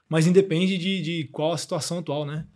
Mas 0.09 0.27
independe 0.27 0.77
de, 0.77 1.01
de 1.01 1.29
qual 1.29 1.53
a 1.53 1.59
situação 1.59 2.01
atual, 2.01 2.27
né? 2.27 2.49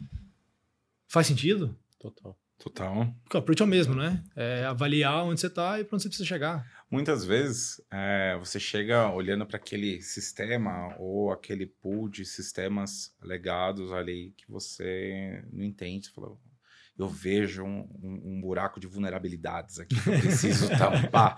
Faz 1.06 1.28
sentido? 1.28 1.78
Total. 2.10 2.38
Total. 2.58 3.14
Porque 3.24 3.36
o 3.36 3.40
approach 3.40 3.60
é 3.60 3.64
o 3.64 3.68
mesmo, 3.68 3.94
né? 3.94 4.24
É 4.34 4.64
avaliar 4.64 5.24
onde 5.24 5.40
você 5.40 5.46
está 5.46 5.78
e 5.78 5.84
para 5.84 5.94
onde 5.96 6.02
você 6.04 6.08
precisa 6.08 6.26
chegar. 6.26 6.66
Muitas 6.90 7.22
vezes 7.24 7.80
é, 7.92 8.34
você 8.38 8.58
chega 8.58 9.10
olhando 9.10 9.44
para 9.44 9.58
aquele 9.58 10.00
sistema 10.00 10.94
ou 10.98 11.30
aquele 11.30 11.66
pool 11.66 12.08
de 12.08 12.24
sistemas 12.24 13.14
legados 13.22 13.92
ali 13.92 14.32
que 14.38 14.50
você 14.50 15.44
não 15.52 15.62
entende. 15.64 16.06
Você 16.06 16.12
fala, 16.14 16.34
eu 16.98 17.08
vejo 17.10 17.62
um, 17.62 17.80
um- 18.02 18.22
um 18.36 18.40
buraco 18.40 18.80
de 18.80 18.86
vulnerabilidades 18.86 19.78
aqui 19.78 20.00
que 20.00 20.08
eu 20.08 20.18
preciso 20.18 20.68
tampar. 20.78 21.36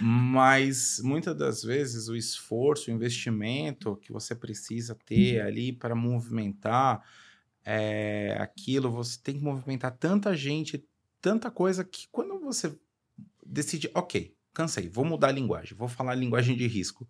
Mas 0.00 1.00
muitas 1.02 1.36
das 1.36 1.62
vezes 1.64 2.06
o 2.08 2.14
esforço, 2.14 2.88
o 2.90 2.94
investimento 2.94 3.96
que 3.96 4.12
você 4.12 4.34
precisa 4.34 4.94
ter 4.94 5.40
ali 5.40 5.72
para 5.72 5.94
movimentar 5.96 7.02
é, 7.66 8.36
aquilo, 8.38 8.90
você 8.90 9.18
tem 9.22 9.36
que 9.36 9.42
movimentar 9.44 9.90
tanta 9.98 10.34
gente, 10.36 10.82
tanta 11.20 11.50
coisa 11.50 11.84
que 11.84 12.06
quando 12.12 12.38
você 12.38 12.72
decide, 13.44 13.90
ok, 13.94 14.32
cansei, 14.54 14.88
vou 14.88 15.04
mudar 15.04 15.28
a 15.28 15.32
linguagem, 15.32 15.76
vou 15.76 15.88
falar 15.88 16.12
a 16.12 16.14
linguagem 16.14 16.56
de 16.56 16.66
risco. 16.66 17.08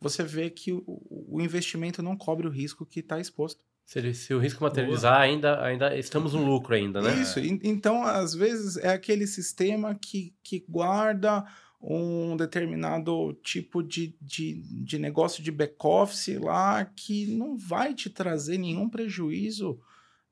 Você 0.00 0.22
vê 0.22 0.50
que 0.50 0.72
o, 0.72 0.84
o 1.08 1.40
investimento 1.40 2.02
não 2.02 2.16
cobre 2.16 2.46
o 2.46 2.50
risco 2.50 2.84
que 2.84 3.00
está 3.00 3.18
exposto. 3.18 3.64
Se, 3.86 4.12
se 4.14 4.34
o 4.34 4.38
risco 4.38 4.62
materializar, 4.64 5.20
ainda, 5.20 5.62
ainda 5.64 5.96
estamos 5.96 6.34
no 6.34 6.44
lucro 6.44 6.74
ainda, 6.74 7.00
né? 7.00 7.14
Isso. 7.22 7.38
en- 7.38 7.60
Então, 7.62 8.02
às 8.02 8.34
vezes, 8.34 8.76
é 8.76 8.88
aquele 8.88 9.26
sistema 9.26 9.94
que, 9.94 10.34
que 10.42 10.64
guarda 10.68 11.44
um 11.80 12.36
determinado 12.36 13.34
tipo 13.42 13.82
de, 13.82 14.16
de, 14.20 14.62
de 14.84 14.98
negócio 14.98 15.42
de 15.42 15.52
back-office 15.52 16.38
lá 16.40 16.84
que 16.84 17.26
não 17.36 17.56
vai 17.56 17.94
te 17.94 18.10
trazer 18.10 18.58
nenhum 18.58 18.88
prejuízo. 18.88 19.78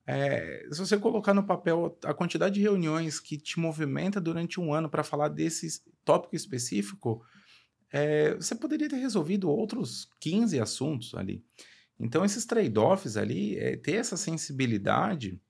É, 0.07 0.67
se 0.71 0.79
você 0.79 0.99
colocar 0.99 1.33
no 1.33 1.45
papel 1.45 1.99
a 2.05 2.13
quantidade 2.13 2.55
de 2.55 2.61
reuniões 2.61 3.19
que 3.21 3.39
te 3.39 3.59
movimenta 3.59 4.21
durante 4.21 4.61
um 4.61 4.73
ano 4.73 4.89
para 4.89 5.05
falar 5.05 5.29
desse 5.29 5.83
tópico 6.05 6.37
específico, 6.37 7.25
é, 7.93 8.35
você 8.35 8.55
poderia 8.55 8.89
ter 8.89 8.97
resolvido 8.97 9.49
outros 9.49 10.09
15 10.21 10.61
assuntos 10.61 11.15
ali. 11.15 11.45
Então, 11.99 12.25
esses 12.25 12.45
trade-offs 12.45 13.17
ali, 13.17 13.57
é, 13.57 13.77
ter 13.77 13.95
essa 13.95 14.17
sensibilidade 14.17 15.41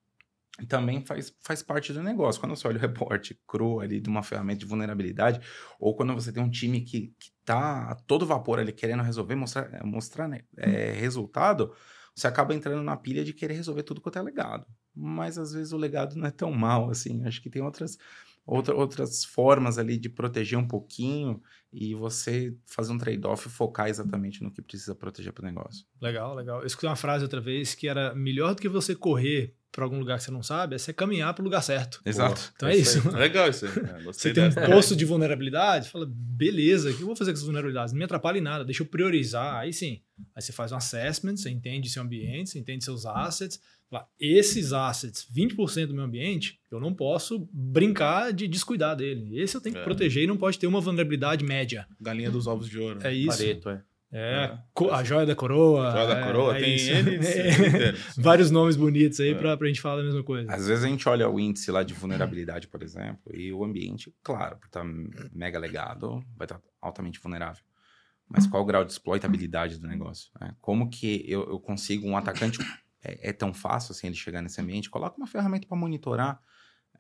também 0.69 1.05
faz, 1.05 1.35
faz 1.43 1.63
parte 1.63 1.93
do 1.93 2.03
negócio. 2.03 2.41
Quando 2.41 2.55
você 2.55 2.69
olha 2.69 2.77
o 2.77 2.81
reporte 2.81 3.39
cru 3.47 3.81
ali 3.81 4.01
de 4.01 4.09
uma 4.09 4.23
ferramenta 4.23 4.61
de 4.61 4.67
vulnerabilidade, 4.67 5.41
ou 5.81 5.97
quando 5.97 6.15
você 6.15 6.33
tem 6.33 6.43
um 6.43 6.51
time 6.51 6.81
que, 6.83 7.13
que 7.19 7.33
tá 7.45 7.91
a 7.91 7.95
todo 7.95 8.27
vapor 8.27 8.61
ali 8.61 8.73
querendo 8.73 9.03
resolver, 9.03 9.35
mostrar, 9.35 9.85
mostrar 9.85 10.29
né, 10.29 10.43
é, 10.57 10.93
resultado, 10.93 11.75
você 12.15 12.29
acaba 12.29 12.55
entrando 12.55 12.83
na 12.83 12.97
pilha 12.97 13.25
de 13.25 13.33
querer 13.33 13.55
resolver 13.55 13.83
tudo 13.83 14.01
quanto 14.01 14.19
é 14.19 14.23
legado. 14.23 14.65
Mas 14.95 15.37
às 15.39 15.53
vezes 15.53 15.73
o 15.73 15.77
legado 15.77 16.15
não 16.15 16.27
é 16.27 16.31
tão 16.31 16.53
mal 16.53 16.89
assim. 16.89 17.25
Acho 17.25 17.43
que 17.43 17.51
tem 17.51 17.61
outras, 17.61 17.99
outra, 18.47 18.75
outras 18.77 19.25
formas 19.25 19.77
ali 19.77 19.99
de 19.99 20.09
proteger 20.09 20.57
um 20.57 20.69
pouquinho 20.69 21.43
e 21.75 21.93
você 21.95 22.55
fazer 22.65 22.93
um 22.93 22.99
trade-off 22.99 23.49
e 23.49 23.51
focar 23.51 23.89
exatamente 23.89 24.43
no 24.43 24.51
que 24.51 24.63
precisa 24.63 24.95
proteger 24.95 25.33
para 25.33 25.43
o 25.43 25.47
negócio. 25.47 25.85
Legal, 26.01 26.35
legal. 26.35 26.61
Eu 26.61 26.67
escutei 26.67 26.89
uma 26.89 26.95
frase 26.95 27.25
outra 27.25 27.41
vez 27.41 27.75
que 27.75 27.89
era 27.89 28.15
melhor 28.15 28.55
do 28.55 28.63
que 28.63 28.69
você 28.69 28.95
correr 28.95 29.55
para 29.73 29.83
algum 29.85 29.99
lugar 29.99 30.19
que 30.19 30.23
você 30.25 30.31
não 30.31 30.41
sabe, 30.43 30.77
é 30.77 30.79
você 30.79 30.93
caminhar 30.93 31.35
para 31.35 31.43
o 31.43 31.45
lugar 31.45 31.61
certo. 31.61 32.01
Exato. 32.07 32.53
Então 32.55 32.69
é 32.69 32.77
isso. 32.77 33.11
Legal 33.11 33.49
isso 33.49 33.67
aí. 33.67 33.73
É, 33.73 34.03
Você 34.07 34.33
tem 34.33 34.45
um 34.45 34.53
posto 34.53 34.95
de 34.95 35.05
vulnerabilidade, 35.05 35.91
fala, 35.91 36.07
beleza, 36.09 36.91
o 36.93 36.95
que 36.95 37.03
eu 37.03 37.07
vou 37.09 37.17
fazer 37.17 37.33
com 37.33 37.35
essas 37.35 37.45
vulnerabilidades? 37.45 37.93
Não 37.93 37.99
me 37.99 38.05
atrapalha 38.05 38.39
em 38.39 38.41
nada, 38.41 38.65
deixa 38.65 38.85
eu 38.85 38.87
priorizar. 38.87 39.57
Aí 39.57 39.73
sim, 39.73 40.01
aí 40.33 40.41
você 40.41 40.53
faz 40.53 40.71
um 40.71 40.77
assessment, 40.77 41.37
você 41.37 41.51
entende 41.51 41.91
seu 41.91 42.05
ambiente, 42.05 42.51
você 42.51 42.59
entende 42.61 42.85
seus 42.85 43.05
assets. 43.05 43.61
Fala, 43.91 44.07
esses 44.19 44.73
assets, 44.73 45.27
20% 45.35 45.87
do 45.89 45.95
meu 45.95 46.05
ambiente, 46.05 46.59
eu 46.71 46.81
não 46.81 46.95
posso 46.95 47.49
brincar 47.53 48.33
de 48.33 48.47
descuidar 48.49 48.97
dele. 48.97 49.39
Esse 49.41 49.57
eu 49.57 49.61
tenho 49.61 49.75
que 49.75 49.81
É. 49.81 49.85
proteger 49.85 50.23
e 50.25 50.27
não 50.27 50.37
pode 50.37 50.59
ter 50.59 50.67
uma 50.69 50.81
vulnerabilidade 50.81 51.45
média. 51.45 51.64
Galinha 52.01 52.31
dos 52.31 52.47
ovos 52.47 52.69
de 52.69 52.79
ouro. 52.79 53.01
É 53.07 53.13
isso. 53.13 53.39
Pareto, 53.39 53.69
é. 53.71 53.83
É, 54.17 54.45
É. 54.45 54.59
a 54.93 55.03
joia 55.03 55.27
da 55.27 55.35
coroa. 55.35 55.91
Joia 55.91 56.07
da 56.07 56.21
é- 56.21 56.25
coroa 56.25 56.57
é 56.57 56.61
tem. 56.61 56.79
N 56.79 57.17
É. 57.27 57.93
Vários 58.17 58.49
nomes 58.51 58.77
bonitos 58.77 59.19
aí 59.19 59.31
É. 59.31 59.35
pra, 59.35 59.57
pra 59.57 59.67
gente 59.67 59.81
falar 59.81 60.03
a 60.03 60.05
mesma 60.05 60.23
coisa. 60.23 60.53
Às 60.53 60.69
vezes 60.69 60.85
a 60.85 60.89
gente 60.89 61.09
olha 61.09 61.29
o 61.29 61.41
índice 61.41 61.71
lá 61.73 61.83
de 61.83 61.95
vulnerabilidade, 61.95 62.69
por 62.69 62.81
exemplo, 62.83 63.35
e 63.35 63.53
o 63.53 63.65
ambiente, 63.65 64.15
claro, 64.23 64.57
por 64.59 64.67
estar 64.67 64.85
mega 65.33 65.59
legado, 65.59 66.23
vai 66.37 66.45
estar 66.45 66.61
altamente 66.81 67.19
vulnerável. 67.21 67.65
Mas 68.29 68.47
qual 68.47 68.63
o 68.63 68.67
grau 68.67 68.85
de 68.85 68.93
exploitabilidade 68.93 69.79
do 69.79 69.87
negócio? 69.89 70.31
né? 70.41 70.55
Como 70.61 70.89
que 70.89 71.25
eu, 71.29 71.43
eu 71.51 71.59
consigo 71.59 72.07
um 72.07 72.17
atacante? 72.17 72.59
É, 73.03 73.31
é 73.31 73.33
tão 73.33 73.53
fácil 73.53 73.93
assim 73.93 74.07
ele 74.07 74.17
chegar 74.17 74.41
nesse 74.41 74.61
ambiente? 74.61 74.89
Coloca 74.89 75.17
uma 75.19 75.27
ferramenta 75.27 75.67
para 75.67 75.77
monitorar 75.77 76.41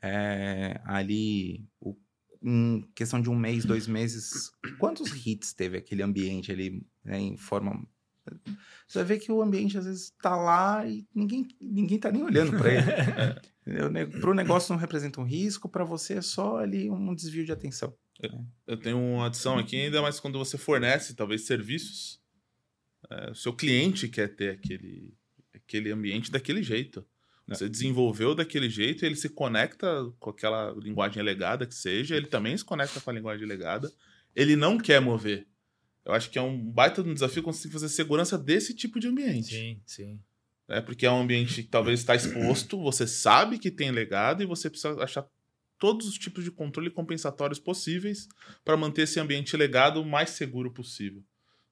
é, 0.03 0.81
ali 0.85 1.65
o- 1.81 1.97
em 2.45 2.83
questão 2.95 3.21
de 3.21 3.31
um 3.31 3.35
mês, 3.35 3.65
dois 3.65 3.87
meses, 3.87 4.53
quantos 4.79 5.27
hits 5.27 5.55
teve 5.55 5.79
aquele 5.79 6.03
ambiente 6.03 6.53
ali 6.53 6.87
né, 7.03 7.19
em 7.19 7.37
forma 7.37 7.87
você 8.87 8.99
vai 8.99 9.05
ver 9.05 9.19
que 9.19 9.31
o 9.31 9.43
ambiente 9.43 9.77
às 9.77 9.85
vezes 9.85 10.05
está 10.05 10.35
lá 10.37 10.87
e 10.87 11.07
ninguém 11.15 11.47
ninguém 11.61 11.99
tá 11.99 12.11
nem 12.11 12.23
olhando 12.23 12.57
para 12.57 12.73
ele. 12.73 12.85
Para 14.21 14.31
o 14.31 14.35
negócio 14.35 14.73
não 14.73 14.79
representa 14.79 15.21
um 15.21 15.25
risco, 15.25 15.71
para 15.71 15.85
você 15.85 16.15
é 16.15 16.21
só 16.21 16.59
ali 16.59 16.91
um 16.91 17.15
desvio 17.15 17.47
de 17.47 17.53
atenção. 17.53 17.97
Eu 18.67 18.77
tenho 18.77 18.99
uma 18.99 19.27
adição 19.27 19.59
aqui, 19.59 19.77
ainda 19.77 20.03
mais 20.03 20.21
quando 20.21 20.39
você 20.39 20.59
fornece, 20.59 21.15
talvez, 21.15 21.47
serviços. 21.47 22.21
é, 23.11 23.31
o 23.31 23.35
seu 23.35 23.55
cliente 23.55 24.07
quer 24.07 24.29
ter 24.29 24.51
aquele, 24.51 25.15
aquele 25.55 25.91
ambiente 25.91 26.31
daquele 26.31 26.63
jeito. 26.63 27.07
Você 27.47 27.69
desenvolveu 27.69 28.35
daquele 28.35 28.71
jeito, 28.71 29.05
ele 29.05 29.17
se 29.17 29.29
conecta 29.29 29.87
com 30.19 30.31
aquela 30.31 30.73
linguagem 30.79 31.23
legada 31.23 31.67
que 31.67 31.75
seja, 31.75 32.17
ele 32.17 32.27
também 32.27 32.57
se 32.57 32.65
conecta 32.65 33.01
com 33.01 33.11
a 33.11 33.13
linguagem 33.13 33.47
legada. 33.47 33.93
Ele 34.35 34.57
não 34.57 34.79
quer 34.79 35.01
mover. 35.01 35.47
Eu 36.05 36.13
acho 36.13 36.31
que 36.31 36.39
é 36.39 36.43
um 36.43 36.59
baita 36.59 37.03
de 37.03 37.11
um 37.11 37.15
desafio 37.15 37.43
conseguir 37.43 37.73
fazer 37.73 37.89
segurança 37.89 38.39
desse 38.39 38.75
tipo 38.75 38.99
de 38.99 39.09
ambiente. 39.09 39.55
Sim, 39.55 39.81
sim. 39.85 40.21
né? 40.67 40.81
Porque 40.81 41.05
é 41.07 41.11
um 41.11 41.21
ambiente 41.21 41.63
que 41.63 41.69
talvez 41.69 42.01
está 42.01 42.15
exposto, 42.15 42.81
você 42.81 43.07
sabe 43.07 43.59
que 43.59 43.71
tem 43.71 43.91
legado 43.91 44.43
e 44.43 44.47
você 44.47 44.71
precisa 44.71 45.03
achar 45.03 45.27
todos 45.79 46.07
os 46.07 46.15
tipos 46.15 46.45
de 46.45 46.51
controle 46.51 46.91
compensatórios 46.91 47.59
possíveis 47.59 48.27
para 48.65 48.77
manter 48.77 49.03
esse 49.03 49.21
ambiente 49.21 49.57
legado 49.57 50.01
o 50.01 50.07
mais 50.07 50.31
seguro 50.31 50.71
possível. 50.73 51.23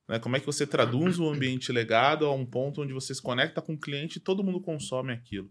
Né? 0.08 0.18
Como 0.18 0.36
é 0.36 0.40
que 0.40 0.46
você 0.46 0.66
traduz 0.66 1.18
o 1.18 1.28
ambiente 1.28 1.72
legado 1.72 2.26
a 2.26 2.34
um 2.34 2.44
ponto 2.44 2.82
onde 2.82 2.92
você 2.92 3.14
se 3.14 3.22
conecta 3.22 3.62
com 3.62 3.74
o 3.74 3.78
cliente 3.78 4.18
e 4.18 4.20
todo 4.20 4.44
mundo 4.44 4.60
consome 4.60 5.12
aquilo. 5.12 5.50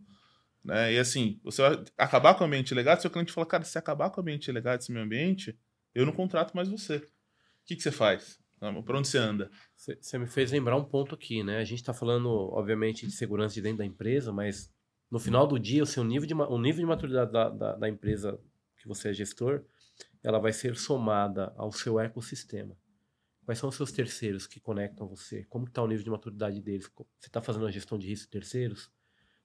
Né? 0.64 0.93
E 0.93 0.99
assim, 0.99 1.39
você 1.43 1.62
vai 1.62 1.84
acabar 1.97 2.36
com 2.36 2.43
o 2.43 2.47
ambiente 2.47 2.74
legado, 2.74 3.02
seu 3.02 3.10
cliente 3.10 3.32
fala, 3.32 3.47
cara, 3.47 3.64
se 3.64 3.78
acabar 3.78 4.10
com 4.10 4.20
o 4.20 4.22
ambiente 4.22 4.52
legado 4.52 4.80
desse 4.80 4.91
meu 4.91 5.02
ambiente, 5.02 5.58
eu 5.93 6.06
não 6.06 6.14
contrato 6.14 6.54
mais 6.54 6.70
você. 6.70 6.97
O 6.97 7.04
que, 7.66 7.76
que 7.76 7.82
você 7.82 7.91
faz? 7.91 8.39
Para 8.60 8.97
onde 8.97 9.08
você 9.08 9.18
anda? 9.18 9.49
Você 9.76 10.20
me 10.20 10.28
fez 10.28 10.52
lembrar 10.52 10.78
um 10.78 10.84
ponto 10.84 11.16
aqui, 11.16 11.43
né? 11.43 11.58
A 11.58 11.64
gente 11.64 11.80
está 11.80 11.93
falando, 11.93 12.30
obviamente, 12.30 13.08
de 13.08 13.12
segurança 13.12 13.56
de 13.56 13.62
dentro 13.62 13.80
da 13.80 13.86
empresa, 13.86 14.32
mas 14.32 14.72
no 15.10 15.20
final 15.20 15.47
do 15.47 15.60
dia, 15.60 15.82
o 15.82 15.86
seu 15.86 16.04
nível 16.04 16.28
de, 16.28 16.34
o 16.36 16.58
nível 16.60 16.82
de 16.82 16.86
maturidade 16.86 17.32
da, 17.32 17.49
da, 17.49 17.76
da 17.76 17.89
empresa 17.89 18.39
que 18.78 18.88
você 18.88 19.10
é 19.10 19.14
gestor, 19.14 19.64
ela 20.24 20.39
vai 20.39 20.54
ser 20.54 20.76
somada 20.76 21.52
ao 21.58 21.72
seu 21.72 21.99
ecossistema. 21.99 22.78
Quais 23.45 23.59
são 23.59 23.69
os 23.69 23.75
seus 23.75 23.91
terceiros 23.91 24.45
que 24.45 24.59
conectam 24.59 25.07
você? 25.07 25.43
Como 25.45 25.65
está 25.65 25.81
o 25.81 25.87
nível 25.87 26.03
de 26.03 26.09
maturidade 26.09 26.61
deles? 26.61 26.89
Você 26.95 27.27
está 27.27 27.41
fazendo 27.41 27.65
a 27.65 27.71
gestão 27.71 27.97
de 27.97 28.07
risco 28.07 28.25
de 28.27 28.31
terceiros? 28.31 28.91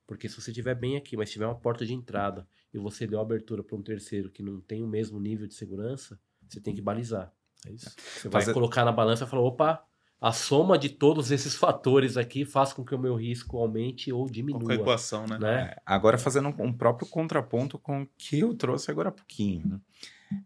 Porque 0.06 0.28
se 0.28 0.40
você 0.40 0.50
estiver 0.50 0.74
bem 0.74 0.96
aqui, 0.96 1.16
mas 1.16 1.30
tiver 1.30 1.46
uma 1.46 1.58
porta 1.58 1.84
de 1.84 1.92
entrada 1.92 2.46
e 2.72 2.78
você 2.78 3.06
deu 3.06 3.20
abertura 3.20 3.64
para 3.64 3.76
um 3.76 3.82
terceiro 3.82 4.30
que 4.30 4.42
não 4.42 4.60
tem 4.60 4.82
o 4.82 4.86
mesmo 4.86 5.18
nível 5.18 5.46
de 5.46 5.54
segurança, 5.54 6.18
você 6.48 6.60
tem 6.60 6.74
que 6.74 6.80
balizar. 6.80 7.32
É 7.66 7.72
isso. 7.72 7.90
Você 7.96 8.28
vai 8.28 8.42
Fazer... 8.42 8.52
colocar 8.52 8.84
na 8.84 8.92
balança 8.92 9.24
e 9.24 9.26
falar, 9.26 9.42
opa, 9.42 9.84
a 10.20 10.32
soma 10.32 10.78
de 10.78 10.88
todos 10.88 11.30
esses 11.30 11.54
fatores 11.56 12.16
aqui 12.16 12.44
faz 12.44 12.72
com 12.72 12.84
que 12.84 12.94
o 12.94 12.98
meu 12.98 13.16
risco 13.16 13.58
aumente 13.58 14.12
ou 14.12 14.26
diminua. 14.30 14.62
Com 14.62 14.70
a 14.70 14.74
equação, 14.74 15.26
né? 15.26 15.38
né? 15.38 15.60
É, 15.62 15.82
agora 15.84 16.16
fazendo 16.16 16.48
um 16.58 16.72
próprio 16.72 17.08
contraponto 17.08 17.78
com 17.78 18.02
o 18.02 18.06
que 18.16 18.40
eu 18.40 18.54
trouxe 18.54 18.90
agora 18.90 19.08
há 19.08 19.12
pouquinho. 19.12 19.80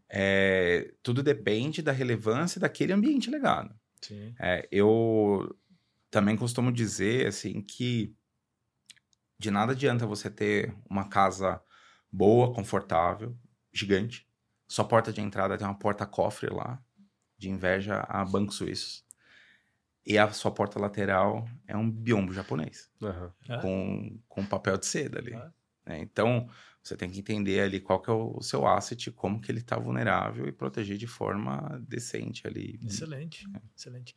É, 0.08 0.92
tudo 1.02 1.22
depende 1.22 1.82
da 1.82 1.92
relevância 1.92 2.60
daquele 2.60 2.92
ambiente 2.92 3.30
legado. 3.30 3.74
É, 4.38 4.68
eu 4.70 5.56
também 6.10 6.36
costumo 6.36 6.72
dizer 6.72 7.26
assim 7.26 7.60
que 7.62 8.14
de 9.38 9.50
nada 9.50 9.72
adianta 9.72 10.06
você 10.06 10.30
ter 10.30 10.74
uma 10.88 11.08
casa 11.08 11.62
boa, 12.12 12.52
confortável, 12.52 13.34
gigante. 13.72 14.28
Sua 14.68 14.84
porta 14.84 15.12
de 15.12 15.20
entrada 15.20 15.56
tem 15.56 15.66
uma 15.66 15.78
porta-cofre 15.78 16.52
lá, 16.52 16.82
de 17.38 17.48
inveja 17.48 18.04
a 18.08 18.24
bancos 18.24 18.56
suíços. 18.56 19.04
E 20.04 20.18
a 20.18 20.30
sua 20.32 20.50
porta 20.50 20.78
lateral 20.78 21.48
é 21.66 21.76
um 21.76 21.90
biombo 21.90 22.32
japonês, 22.32 22.90
uhum. 23.00 23.60
com, 23.60 24.20
com 24.28 24.46
papel 24.46 24.76
de 24.76 24.86
seda 24.86 25.18
ali. 25.18 25.32
Uhum. 25.32 25.50
Então, 25.98 26.48
você 26.82 26.96
tem 26.96 27.10
que 27.10 27.18
entender 27.18 27.60
ali 27.60 27.78
qual 27.80 28.00
que 28.00 28.10
é 28.10 28.12
o, 28.12 28.40
seu 28.40 28.66
asset, 28.66 29.10
como 29.10 29.40
que 29.40 29.50
ele 29.52 29.58
está 29.58 29.78
vulnerável 29.78 30.46
e 30.46 30.52
proteger 30.52 30.96
de 30.96 31.06
forma 31.06 31.82
decente 31.86 32.46
ali. 32.46 32.78
Excelente, 32.84 33.46
é. 33.54 33.60
excelente. 33.76 34.14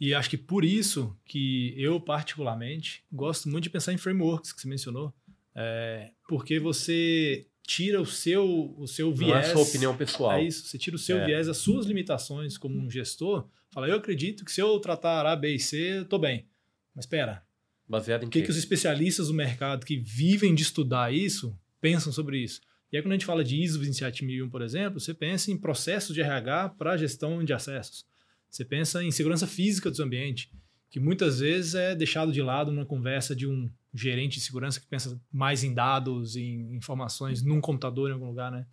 E 0.00 0.14
acho 0.14 0.30
que 0.30 0.38
por 0.38 0.64
isso 0.64 1.18
que 1.24 1.74
eu, 1.76 2.00
particularmente, 2.00 3.04
gosto 3.12 3.48
muito 3.48 3.64
de 3.64 3.70
pensar 3.70 3.92
em 3.92 3.98
frameworks, 3.98 4.52
que 4.52 4.60
você 4.60 4.68
mencionou, 4.68 5.14
é, 5.54 6.12
porque 6.28 6.58
você 6.58 7.46
tira 7.62 8.00
o 8.00 8.06
seu, 8.06 8.74
o 8.78 8.86
seu 8.86 9.12
viés... 9.12 9.30
Não 9.30 9.36
é 9.36 9.40
a 9.40 9.52
sua 9.52 9.62
opinião 9.62 9.96
pessoal. 9.96 10.32
É 10.32 10.42
isso, 10.44 10.66
você 10.66 10.78
tira 10.78 10.96
o 10.96 10.98
seu 10.98 11.18
é. 11.18 11.26
viés, 11.26 11.48
as 11.48 11.58
suas 11.58 11.86
limitações 11.86 12.56
como 12.56 12.78
um 12.78 12.90
gestor, 12.90 13.48
fala, 13.70 13.88
eu 13.88 13.96
acredito 13.96 14.44
que 14.44 14.52
se 14.52 14.60
eu 14.60 14.78
tratar 14.80 15.26
A, 15.26 15.36
B 15.36 15.54
e 15.54 15.58
C, 15.58 15.98
eu 15.98 16.04
tô 16.06 16.18
bem. 16.18 16.48
Mas 16.94 17.04
espera, 17.04 17.45
Baseado 17.88 18.24
em 18.24 18.26
o 18.26 18.30
que, 18.30 18.42
que 18.42 18.50
os 18.50 18.56
especialistas 18.56 19.28
do 19.28 19.34
mercado 19.34 19.86
que 19.86 19.96
vivem 19.96 20.54
de 20.54 20.62
estudar 20.62 21.14
isso 21.14 21.56
pensam 21.80 22.12
sobre 22.12 22.38
isso. 22.38 22.60
E 22.92 22.96
aí, 22.96 23.02
quando 23.02 23.12
a 23.12 23.14
gente 23.14 23.26
fala 23.26 23.44
de 23.44 23.60
ISO 23.62 23.78
27001, 23.78 24.48
por 24.48 24.62
exemplo, 24.62 25.00
você 25.00 25.12
pensa 25.12 25.50
em 25.50 25.56
processos 25.56 26.14
de 26.14 26.20
RH 26.20 26.70
para 26.70 26.96
gestão 26.96 27.44
de 27.44 27.52
acessos. 27.52 28.04
Você 28.48 28.64
pensa 28.64 29.02
em 29.02 29.10
segurança 29.10 29.46
física 29.46 29.90
do 29.90 29.96
seu 29.96 30.04
ambiente, 30.04 30.50
que 30.90 31.00
muitas 31.00 31.40
vezes 31.40 31.74
é 31.74 31.94
deixado 31.94 32.32
de 32.32 32.40
lado 32.40 32.70
numa 32.70 32.86
conversa 32.86 33.34
de 33.34 33.46
um 33.46 33.68
gerente 33.92 34.34
de 34.34 34.40
segurança 34.40 34.80
que 34.80 34.86
pensa 34.86 35.20
mais 35.32 35.64
em 35.64 35.74
dados, 35.74 36.36
em 36.36 36.74
informações 36.74 37.42
num 37.42 37.60
computador 37.60 38.10
em 38.10 38.14
algum 38.14 38.28
lugar, 38.28 38.52
né? 38.52 38.66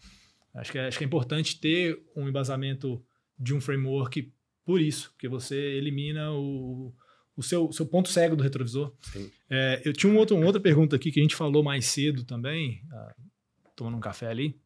Acho 0.54 0.72
que 0.72 0.78
é, 0.78 0.88
acho 0.88 0.98
que 0.98 1.04
é 1.04 1.08
importante 1.08 1.60
ter 1.60 2.00
um 2.16 2.28
embasamento 2.28 3.04
de 3.40 3.54
um 3.54 3.60
framework 3.60 4.32
por 4.64 4.80
isso, 4.80 5.10
porque 5.12 5.28
você 5.28 5.56
elimina 5.56 6.32
o, 6.32 6.94
o 7.36 7.44
seu, 7.44 7.72
seu 7.72 7.86
ponto 7.86 8.10
cego 8.10 8.36
do 8.36 8.44
retrovisor. 8.44 8.94
É, 9.50 9.82
eu 9.84 9.94
tinha 9.94 10.12
um 10.12 10.18
outro, 10.18 10.36
uma 10.36 10.46
outra 10.46 10.62
pergunta 10.62 10.96
aqui 10.96 11.12
que 11.12 11.20
a 11.20 11.24
gente 11.24 11.36
falou 11.36 11.64
mais 11.64 11.86
cedo 11.86 12.24
também, 12.24 12.82
uh, 12.92 13.24
tomando 13.76 13.98
um 13.98 14.00
café 14.00 14.28
ali, 14.28 14.60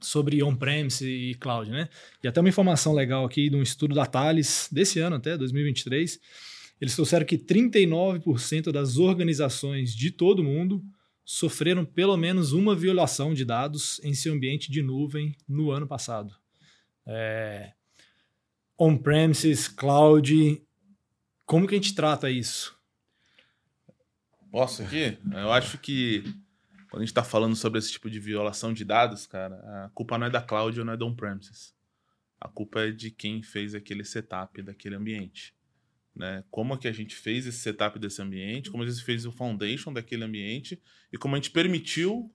sobre 0.00 0.42
on-premise 0.42 1.06
e 1.06 1.34
cloud, 1.34 1.70
né? 1.70 1.88
E 2.22 2.28
até 2.28 2.40
uma 2.40 2.48
informação 2.48 2.92
legal 2.92 3.24
aqui 3.24 3.48
de 3.48 3.56
um 3.56 3.62
estudo 3.62 3.94
da 3.94 4.06
Thales, 4.06 4.68
desse 4.70 5.00
ano 5.00 5.16
até, 5.16 5.36
2023, 5.36 6.20
eles 6.80 6.94
trouxeram 6.94 7.24
que 7.24 7.38
39% 7.38 8.70
das 8.70 8.98
organizações 8.98 9.94
de 9.94 10.10
todo 10.10 10.40
o 10.40 10.44
mundo 10.44 10.82
sofreram 11.24 11.84
pelo 11.84 12.16
menos 12.16 12.52
uma 12.52 12.74
violação 12.76 13.32
de 13.32 13.44
dados 13.44 14.00
em 14.04 14.12
seu 14.12 14.34
ambiente 14.34 14.70
de 14.70 14.82
nuvem 14.82 15.34
no 15.48 15.70
ano 15.70 15.86
passado. 15.86 16.34
É, 17.06 17.72
on-premises, 18.78 19.68
cloud, 19.68 20.62
como 21.44 21.66
que 21.66 21.74
a 21.74 21.78
gente 21.78 21.94
trata 21.94 22.30
isso? 22.30 22.78
Posso 24.50 24.82
aqui? 24.82 25.18
Eu 25.32 25.52
acho 25.52 25.78
que 25.78 26.22
quando 26.88 27.02
a 27.02 27.04
gente 27.04 27.10
está 27.10 27.24
falando 27.24 27.56
sobre 27.56 27.78
esse 27.78 27.90
tipo 27.90 28.08
de 28.08 28.20
violação 28.20 28.72
de 28.72 28.84
dados, 28.84 29.26
cara, 29.26 29.56
a 29.84 29.90
culpa 29.92 30.16
não 30.16 30.28
é 30.28 30.30
da 30.30 30.40
cloud 30.40 30.78
ou 30.78 30.86
não 30.86 30.92
é 30.92 30.96
da 30.96 31.04
on-premises. 31.04 31.74
A 32.40 32.48
culpa 32.48 32.82
é 32.82 32.92
de 32.92 33.10
quem 33.10 33.42
fez 33.42 33.74
aquele 33.74 34.04
setup 34.04 34.62
daquele 34.62 34.94
ambiente. 34.94 35.54
Né? 36.14 36.44
Como 36.50 36.78
que 36.78 36.86
a 36.86 36.92
gente 36.92 37.16
fez 37.16 37.46
esse 37.46 37.58
setup 37.58 37.98
desse 37.98 38.22
ambiente, 38.22 38.70
como 38.70 38.84
a 38.84 38.86
gente 38.86 39.02
fez 39.02 39.26
o 39.26 39.32
foundation 39.32 39.92
daquele 39.92 40.22
ambiente 40.22 40.80
e 41.12 41.18
como 41.18 41.34
a 41.34 41.38
gente 41.38 41.50
permitiu 41.50 42.32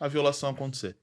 a 0.00 0.08
violação 0.08 0.50
acontecer. 0.50 0.98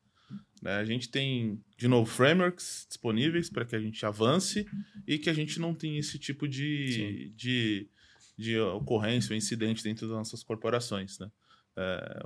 Né? 0.62 0.76
A 0.76 0.86
gente 0.86 1.10
tem, 1.10 1.64
de 1.78 1.88
novo, 1.88 2.10
frameworks 2.10 2.86
disponíveis 2.88 3.50
para 3.50 3.66
que 3.66 3.76
a 3.76 3.80
gente 3.80 4.06
avance 4.06 4.66
e 5.06 5.18
que 5.18 5.30
a 5.30 5.34
gente 5.34 5.60
não 5.60 5.74
tenha 5.74 6.00
esse 6.00 6.18
tipo 6.18 6.48
de, 6.48 7.32
de, 7.36 7.90
de 8.38 8.60
ocorrência 8.60 9.32
ou 9.32 9.38
incidente 9.38 9.84
dentro 9.84 10.08
das 10.08 10.18
nossas 10.18 10.44
corporações. 10.44 11.20
Né? 11.20 11.32
É, 11.76 12.20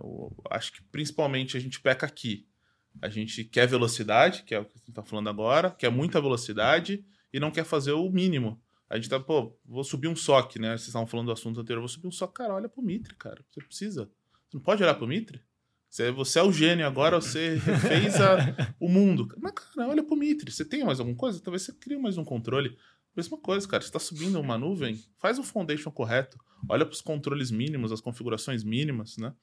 acho 0.49 0.74
que 0.74 0.82
principalmente 0.84 1.58
a 1.58 1.60
gente 1.60 1.80
peca 1.80 2.06
aqui. 2.06 2.47
A 3.02 3.10
gente 3.10 3.43
quer 3.45 3.68
velocidade, 3.68 4.43
que 4.43 4.54
é 4.54 4.60
o 4.60 4.66
que 4.66 4.74
a 4.76 4.78
gente 4.78 4.89
está 4.89 5.04
falando 5.04 5.30
agora, 5.30 5.72
quer 5.72 5.89
muita 5.89 6.20
velocidade 6.20 7.06
e 7.32 7.39
não 7.39 7.52
quer 7.52 7.64
fazer 7.64 7.93
o 7.93 8.10
mínimo. 8.10 8.62
A 8.89 8.97
gente 8.97 9.08
tá, 9.08 9.18
pô, 9.18 9.58
vou 9.66 9.86
subir 9.86 10.10
um 10.10 10.16
SOC, 10.16 10.60
né? 10.60 10.72
Vocês 10.72 10.88
estavam 10.88 11.08
falando 11.08 11.28
do 11.28 11.32
assunto 11.32 11.62
anterior, 11.62 11.80
vou 11.80 11.88
subir 11.88 12.08
um 12.08 12.12
SOC, 12.12 12.34
cara, 12.34 12.54
olha 12.54 12.68
pro 12.68 12.82
Mitre, 12.82 13.16
cara. 13.16 13.41
Você 13.49 13.62
precisa. 13.62 14.12
Você 14.49 14.58
não 14.58 14.62
pode 14.62 14.84
olhar 14.84 14.95
pro 14.95 15.08
Mitre? 15.08 15.41
Você, 15.92 16.10
você 16.10 16.39
é 16.39 16.44
o 16.44 16.54
gênio 16.54 16.88
agora, 16.88 17.20
você 17.20 17.56
refez 17.56 18.16
a, 18.16 18.56
o 18.80 18.88
mundo. 18.88 19.28
Mas, 19.38 19.52
cara, 19.52 19.89
olha 19.89 20.02
pro 20.02 20.16
Mitre. 20.16 20.50
Você 20.50 20.64
tem 20.64 20.86
mais 20.86 21.02
alguma 21.02 21.18
coisa? 21.18 21.42
Talvez 21.42 21.64
você 21.64 21.74
crie 21.74 21.98
mais 21.98 22.18
um 22.18 22.24
controle. 22.24 22.78
Mesma 23.14 23.38
coisa, 23.38 23.68
cara. 23.68 23.82
Você 23.84 23.89
está 23.89 24.00
subindo 24.00 24.39
uma 24.39 24.58
nuvem, 24.58 25.04
faz 25.20 25.38
o 25.38 25.44
foundation 25.44 25.92
correto. 25.92 26.38
Olha 26.70 26.86
para 26.86 26.94
os 26.94 27.02
controles 27.02 27.52
mínimos, 27.52 27.92
as 27.92 28.00
configurações 28.00 28.64
mínimas, 28.64 29.18
né? 29.18 29.34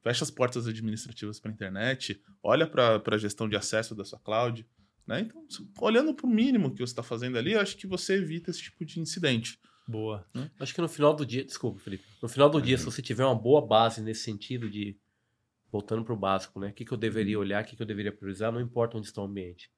Fecha 0.00 0.22
as 0.22 0.30
portas 0.30 0.68
administrativas 0.68 1.40
para 1.40 1.50
a 1.50 1.54
internet. 1.54 2.22
Olha 2.44 2.64
para 2.64 3.02
a 3.04 3.18
gestão 3.18 3.48
de 3.48 3.56
acesso 3.56 3.92
da 3.92 4.04
sua 4.04 4.20
cloud. 4.20 4.64
Né? 5.04 5.22
Então, 5.22 5.44
olhando 5.80 6.14
para 6.14 6.26
o 6.26 6.30
mínimo 6.30 6.70
que 6.70 6.76
você 6.76 6.92
está 6.92 7.02
fazendo 7.02 7.36
ali, 7.38 7.54
eu 7.54 7.60
acho 7.60 7.76
que 7.76 7.88
você 7.88 8.14
evita 8.14 8.52
esse 8.52 8.62
tipo 8.62 8.84
de 8.84 9.00
incidente. 9.00 9.58
Boa. 9.88 10.24
Né? 10.32 10.48
Acho 10.60 10.72
que 10.72 10.80
no 10.80 10.88
final 10.88 11.12
do 11.12 11.26
dia, 11.26 11.44
desculpa, 11.44 11.80
Felipe. 11.80 12.04
No 12.22 12.28
final 12.28 12.48
do 12.48 12.62
dia, 12.62 12.78
se 12.78 12.84
você 12.84 13.02
tiver 13.02 13.24
uma 13.24 13.34
boa 13.34 13.66
base 13.66 14.00
nesse 14.00 14.22
sentido 14.22 14.70
de 14.70 14.96
voltando 15.70 16.04
para 16.04 16.14
o 16.14 16.16
básico, 16.16 16.58
né? 16.58 16.68
O 16.68 16.72
que, 16.72 16.84
que 16.84 16.92
eu 16.92 16.98
deveria 16.98 17.36
uhum. 17.36 17.42
olhar, 17.42 17.62
o 17.62 17.66
que, 17.66 17.76
que 17.76 17.82
eu 17.82 17.86
deveria 17.86 18.12
priorizar, 18.12 18.52
não 18.52 18.60
importa 18.60 18.96
onde 18.96 19.06
está 19.06 19.20
o 19.20 19.24
ambiente. 19.24 19.70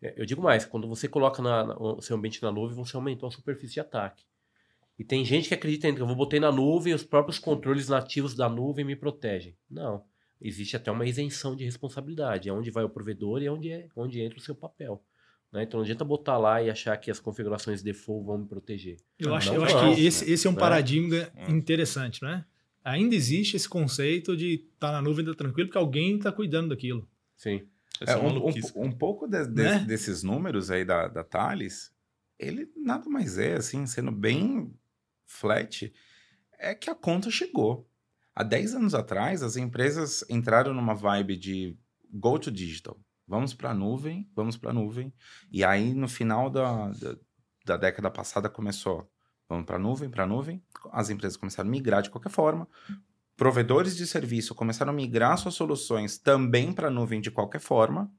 É, 0.00 0.14
eu 0.16 0.26
digo 0.26 0.42
mais, 0.42 0.64
quando 0.64 0.88
você 0.88 1.08
coloca 1.08 1.42
na, 1.42 1.64
na, 1.64 1.76
o 1.78 2.00
seu 2.00 2.16
ambiente 2.16 2.42
na 2.42 2.50
nuvem, 2.50 2.76
você 2.76 2.96
aumentou 2.96 3.28
a 3.28 3.32
superfície 3.32 3.74
de 3.74 3.80
ataque. 3.80 4.24
E 4.98 5.04
tem 5.04 5.24
gente 5.24 5.48
que 5.48 5.54
acredita 5.54 5.92
que 5.92 6.00
eu 6.00 6.06
vou 6.06 6.16
botar 6.16 6.38
na 6.38 6.52
nuvem 6.52 6.92
e 6.92 6.94
os 6.94 7.02
próprios 7.02 7.38
controles 7.38 7.88
nativos 7.88 8.34
da 8.34 8.48
nuvem 8.48 8.84
me 8.84 8.94
protegem. 8.94 9.56
Não. 9.70 10.04
Existe 10.40 10.76
até 10.76 10.90
uma 10.90 11.06
isenção 11.06 11.56
de 11.56 11.64
responsabilidade. 11.64 12.48
É 12.48 12.52
onde 12.52 12.70
vai 12.70 12.84
o 12.84 12.90
provedor 12.90 13.42
e 13.42 13.46
é 13.46 13.52
onde, 13.52 13.70
é, 13.70 13.88
onde 13.96 14.20
entra 14.20 14.38
o 14.38 14.42
seu 14.42 14.54
papel. 14.54 15.02
Né? 15.52 15.62
Então 15.62 15.78
não 15.78 15.84
adianta 15.84 16.04
botar 16.04 16.38
lá 16.38 16.62
e 16.62 16.70
achar 16.70 16.96
que 16.96 17.10
as 17.10 17.20
configurações 17.20 17.82
default 17.82 18.26
vão 18.26 18.38
me 18.38 18.46
proteger. 18.48 18.96
Eu 19.18 19.34
acho, 19.34 19.52
eu 19.52 19.62
acho 19.62 19.94
que 19.94 20.04
esse, 20.04 20.30
esse 20.30 20.46
é 20.46 20.50
um 20.50 20.54
né? 20.54 20.58
paradigma 20.58 21.30
interessante, 21.48 22.22
não 22.22 22.30
é? 22.30 22.44
Ainda 22.84 23.14
existe 23.14 23.56
esse 23.56 23.68
conceito 23.68 24.36
de 24.36 24.54
estar 24.54 24.88
tá 24.88 24.92
na 24.92 25.02
nuvem 25.02 25.24
tá 25.24 25.34
tranquilo 25.34 25.68
porque 25.68 25.78
alguém 25.78 26.16
está 26.16 26.32
cuidando 26.32 26.70
daquilo. 26.70 27.08
Sim. 27.36 27.66
É, 28.06 28.16
um, 28.16 28.48
um, 28.48 28.52
um, 28.86 28.92
pouco 28.92 29.28
de, 29.28 29.46
de, 29.46 29.62
né? 29.62 29.78
desses 29.80 30.22
números 30.22 30.70
aí 30.70 30.84
da, 30.84 31.06
da 31.06 31.22
Thales, 31.22 31.92
ele 32.38 32.68
nada 32.76 33.08
mais 33.08 33.38
é, 33.38 33.54
assim, 33.54 33.86
sendo 33.86 34.10
bem 34.10 34.74
flat, 35.24 35.92
é 36.58 36.74
que 36.74 36.90
a 36.90 36.94
conta 36.94 37.30
chegou. 37.30 37.88
Há 38.34 38.42
10 38.42 38.74
anos 38.74 38.94
atrás, 38.94 39.42
as 39.42 39.56
empresas 39.56 40.24
entraram 40.28 40.72
numa 40.72 40.94
vibe 40.94 41.36
de 41.36 41.76
go 42.10 42.38
to 42.38 42.50
digital. 42.50 42.98
Vamos 43.26 43.54
para 43.54 43.70
a 43.70 43.74
nuvem, 43.74 44.28
vamos 44.34 44.56
para 44.56 44.70
a 44.70 44.74
nuvem. 44.74 45.12
E 45.50 45.62
aí, 45.62 45.94
no 45.94 46.08
final 46.08 46.50
da, 46.50 46.88
da, 46.90 47.16
da 47.64 47.76
década 47.76 48.10
passada, 48.10 48.48
começou 48.48 49.10
Vamos 49.52 49.66
para 49.66 49.76
a 49.76 49.78
nuvem, 49.78 50.08
para 50.08 50.24
a 50.24 50.26
nuvem. 50.26 50.62
As 50.90 51.10
empresas 51.10 51.36
começaram 51.36 51.68
a 51.68 51.70
migrar 51.70 52.00
de 52.00 52.08
qualquer 52.08 52.30
forma. 52.30 52.66
Provedores 53.36 53.94
de 53.94 54.06
serviço 54.06 54.54
começaram 54.54 54.92
a 54.92 54.94
migrar 54.94 55.36
suas 55.36 55.54
soluções 55.54 56.16
também 56.16 56.72
para 56.72 56.88
a 56.88 56.90
nuvem 56.90 57.20
de 57.20 57.30
qualquer 57.30 57.60
forma. 57.60 58.10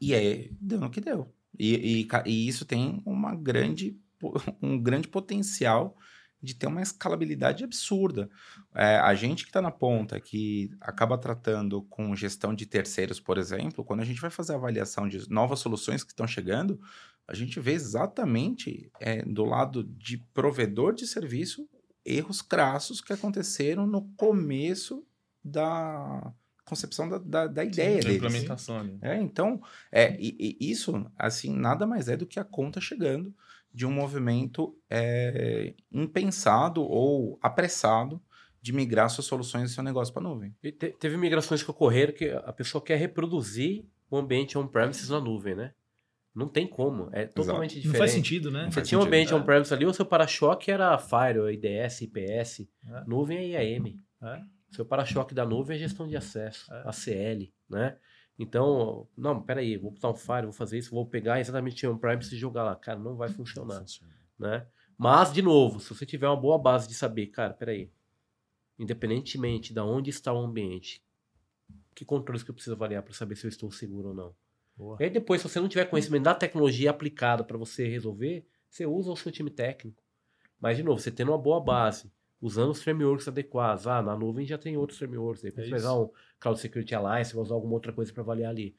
E 0.00 0.14
aí 0.14 0.56
deu 0.60 0.78
no 0.78 0.88
que 0.88 1.00
deu. 1.00 1.34
E, 1.58 2.06
e, 2.06 2.08
e 2.26 2.46
isso 2.48 2.64
tem 2.64 3.02
uma 3.04 3.34
grande, 3.34 3.98
um 4.62 4.80
grande 4.80 5.08
potencial 5.08 5.96
de 6.40 6.54
ter 6.54 6.68
uma 6.68 6.80
escalabilidade 6.80 7.64
absurda. 7.64 8.30
É, 8.72 8.98
a 8.98 9.12
gente 9.16 9.42
que 9.42 9.50
está 9.50 9.60
na 9.60 9.72
ponta, 9.72 10.20
que 10.20 10.70
acaba 10.80 11.18
tratando 11.18 11.82
com 11.82 12.14
gestão 12.14 12.54
de 12.54 12.66
terceiros, 12.66 13.18
por 13.18 13.36
exemplo, 13.36 13.84
quando 13.84 14.00
a 14.00 14.04
gente 14.04 14.20
vai 14.20 14.30
fazer 14.30 14.52
a 14.52 14.56
avaliação 14.56 15.08
de 15.08 15.28
novas 15.28 15.58
soluções 15.58 16.04
que 16.04 16.12
estão 16.12 16.26
chegando, 16.26 16.80
a 17.30 17.34
gente 17.34 17.60
vê 17.60 17.72
exatamente 17.72 18.90
é, 18.98 19.22
do 19.22 19.44
lado 19.44 19.84
de 19.84 20.18
provedor 20.34 20.92
de 20.92 21.06
serviço 21.06 21.68
erros 22.04 22.42
crassos 22.42 23.00
que 23.00 23.12
aconteceram 23.12 23.86
no 23.86 24.02
começo 24.16 25.06
da 25.44 26.32
concepção 26.64 27.08
da, 27.08 27.18
da, 27.18 27.46
da 27.46 27.64
ideia 27.64 28.02
Sim, 28.02 28.08
deles. 28.08 28.16
implementação 28.16 28.80
ali. 28.80 28.98
É, 29.00 29.16
então, 29.20 29.62
é, 29.92 30.16
e, 30.18 30.56
e 30.60 30.70
isso, 30.70 31.06
assim, 31.16 31.54
nada 31.56 31.86
mais 31.86 32.08
é 32.08 32.16
do 32.16 32.26
que 32.26 32.40
a 32.40 32.44
conta 32.44 32.80
chegando 32.80 33.32
de 33.72 33.86
um 33.86 33.92
movimento 33.92 34.76
é, 34.88 35.74
impensado 35.92 36.82
ou 36.82 37.38
apressado 37.40 38.20
de 38.60 38.72
migrar 38.72 39.08
suas 39.08 39.26
soluções 39.26 39.70
e 39.70 39.74
seu 39.74 39.84
negócio 39.84 40.12
para 40.12 40.22
a 40.22 40.28
nuvem. 40.28 40.54
E 40.62 40.72
te- 40.72 40.90
teve 40.98 41.16
migrações 41.16 41.62
que 41.62 41.70
ocorreram 41.70 42.12
que 42.12 42.28
a 42.28 42.52
pessoa 42.52 42.82
quer 42.82 42.96
reproduzir 42.96 43.84
o 44.10 44.16
ambiente 44.16 44.58
on-premises 44.58 45.08
na 45.08 45.20
nuvem, 45.20 45.54
né? 45.54 45.72
Não 46.34 46.48
tem 46.48 46.66
como. 46.66 47.08
É 47.12 47.26
totalmente 47.26 47.74
Não 47.74 47.82
diferente. 47.82 47.98
faz 47.98 48.10
sentido, 48.12 48.50
né? 48.50 48.62
Não 48.64 48.70
Você 48.70 48.76
faz 48.76 48.88
tinha 48.88 48.98
um 48.98 49.02
ambiente 49.02 49.32
é. 49.32 49.36
on-premise 49.36 49.74
ali, 49.74 49.84
o 49.84 49.92
seu 49.92 50.06
para-choque 50.06 50.70
era 50.70 50.96
Firewall, 50.98 51.50
IDS, 51.50 52.02
IPS. 52.02 52.68
É. 52.86 53.04
Nuvem 53.06 53.54
é 53.54 53.74
IAM. 53.74 53.96
É. 54.22 54.42
Seu 54.70 54.84
para-choque 54.84 55.34
da 55.34 55.44
nuvem 55.44 55.76
é 55.76 55.80
gestão 55.80 56.06
de 56.06 56.16
acesso, 56.16 56.72
É. 56.72 56.82
ACL, 56.86 57.52
né? 57.68 57.96
Então, 58.38 59.08
não, 59.16 59.42
peraí, 59.42 59.76
vou 59.76 59.90
botar 59.90 60.08
um 60.10 60.14
Firewall, 60.14 60.44
vou 60.44 60.52
fazer 60.52 60.78
isso, 60.78 60.90
vou 60.92 61.04
pegar 61.04 61.40
exatamente 61.40 61.86
on-premise 61.86 62.34
e 62.34 62.38
jogar 62.38 62.62
lá. 62.62 62.76
Cara, 62.76 62.98
não 62.98 63.16
vai 63.16 63.28
funcionar, 63.28 63.84
né? 64.38 64.66
Mas, 64.96 65.32
de 65.32 65.42
novo, 65.42 65.80
se 65.80 65.88
você 65.92 66.06
tiver 66.06 66.28
uma 66.28 66.40
boa 66.40 66.58
base 66.58 66.86
de 66.86 66.94
saber, 66.94 67.26
cara, 67.26 67.52
peraí, 67.52 67.90
independentemente 68.78 69.74
de 69.74 69.80
onde 69.80 70.10
está 70.10 70.32
o 70.32 70.38
ambiente, 70.38 71.02
que 71.94 72.04
controles 72.04 72.42
que 72.42 72.50
eu 72.50 72.54
preciso 72.54 72.76
avaliar 72.76 73.02
para 73.02 73.12
saber 73.12 73.36
se 73.36 73.44
eu 73.46 73.48
estou 73.48 73.70
seguro 73.70 74.08
ou 74.08 74.14
não. 74.14 74.34
Boa. 74.80 74.96
E 74.98 75.04
aí 75.04 75.10
depois, 75.10 75.42
se 75.42 75.48
você 75.48 75.60
não 75.60 75.68
tiver 75.68 75.84
conhecimento 75.84 76.22
da 76.24 76.34
tecnologia 76.34 76.88
aplicada 76.90 77.44
para 77.44 77.58
você 77.58 77.86
resolver, 77.86 78.46
você 78.70 78.86
usa 78.86 79.10
o 79.12 79.16
seu 79.16 79.30
time 79.30 79.50
técnico. 79.50 80.02
Mas, 80.58 80.78
de 80.78 80.82
novo, 80.82 80.98
você 80.98 81.10
tendo 81.10 81.32
uma 81.32 81.38
boa 81.38 81.60
base, 81.60 82.10
usando 82.40 82.70
os 82.70 82.82
frameworks 82.82 83.28
adequados. 83.28 83.86
Ah, 83.86 84.00
na 84.00 84.16
nuvem 84.16 84.46
já 84.46 84.56
tem 84.56 84.78
outros 84.78 84.98
frameworks. 84.98 85.42
Depois 85.42 85.66
É 85.66 85.68
você 85.68 85.70
vai 85.70 85.78
usar 85.80 85.94
um 85.94 86.10
Cloud 86.38 86.58
Security 86.60 86.94
Alliance, 86.94 87.34
vai 87.34 87.42
usar 87.42 87.54
alguma 87.54 87.74
outra 87.74 87.92
coisa 87.92 88.10
para 88.10 88.22
avaliar 88.22 88.50
ali. 88.50 88.74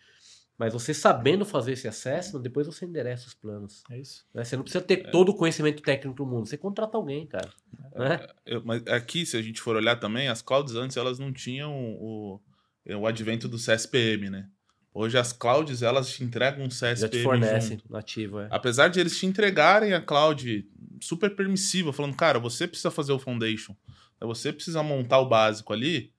Mas 0.57 0.73
você 0.73 0.91
sabendo 0.93 1.45
fazer 1.45 1.73
esse 1.73 1.87
assessment, 1.87 2.41
depois 2.41 2.65
você 2.67 2.85
endereça 2.85 3.27
os 3.27 3.33
planos. 3.35 3.83
É 3.89 3.99
isso. 3.99 4.25
né? 4.33 4.43
Você 4.43 4.55
não 4.55 4.63
precisa 4.63 4.83
ter 4.83 5.09
todo 5.11 5.29
o 5.29 5.35
conhecimento 5.35 5.81
técnico 5.83 6.15
do 6.17 6.25
mundo. 6.25 6.47
Você 6.47 6.57
contrata 6.57 6.97
alguém, 6.97 7.25
cara. 7.27 7.49
Né? 7.95 8.27
Eu- 8.45 8.63
mas 8.65 8.85
aqui, 8.87 9.25
se 9.25 9.37
a 9.37 9.41
gente 9.41 9.61
for 9.61 9.75
olhar 9.75 9.99
também, 9.99 10.29
as 10.29 10.41
clouds 10.41 10.75
antes 10.75 10.97
elas 10.97 11.17
não 11.19 11.31
tinham 11.31 11.73
o, 11.99 12.39
o 12.87 13.05
advento 13.07 13.47
do 13.47 13.57
CSPM, 13.57 14.29
né? 14.29 14.47
Hoje 14.93 15.17
as 15.17 15.31
clouds 15.31 15.81
elas 15.81 16.09
te 16.09 16.23
entregam 16.23 16.65
um 16.65 16.69
Já 16.69 16.93
te 17.07 17.17
CSPM 17.17 17.23
fornece 17.23 17.67
junto. 17.69 17.83
nativo, 17.89 18.39
é. 18.39 18.47
Apesar 18.51 18.89
de 18.89 18.99
eles 18.99 19.17
te 19.17 19.25
entregarem 19.25 19.93
a 19.93 20.01
cloud 20.01 20.67
super 20.99 21.33
permissiva, 21.35 21.93
falando, 21.93 22.15
cara, 22.15 22.39
você 22.39 22.67
precisa 22.67 22.91
fazer 22.91 23.13
o 23.13 23.19
foundation, 23.19 23.73
né? 23.87 24.27
você 24.27 24.51
precisa 24.51 24.83
montar 24.83 25.19
o 25.19 25.29
básico 25.29 25.71
ali, 25.71 26.11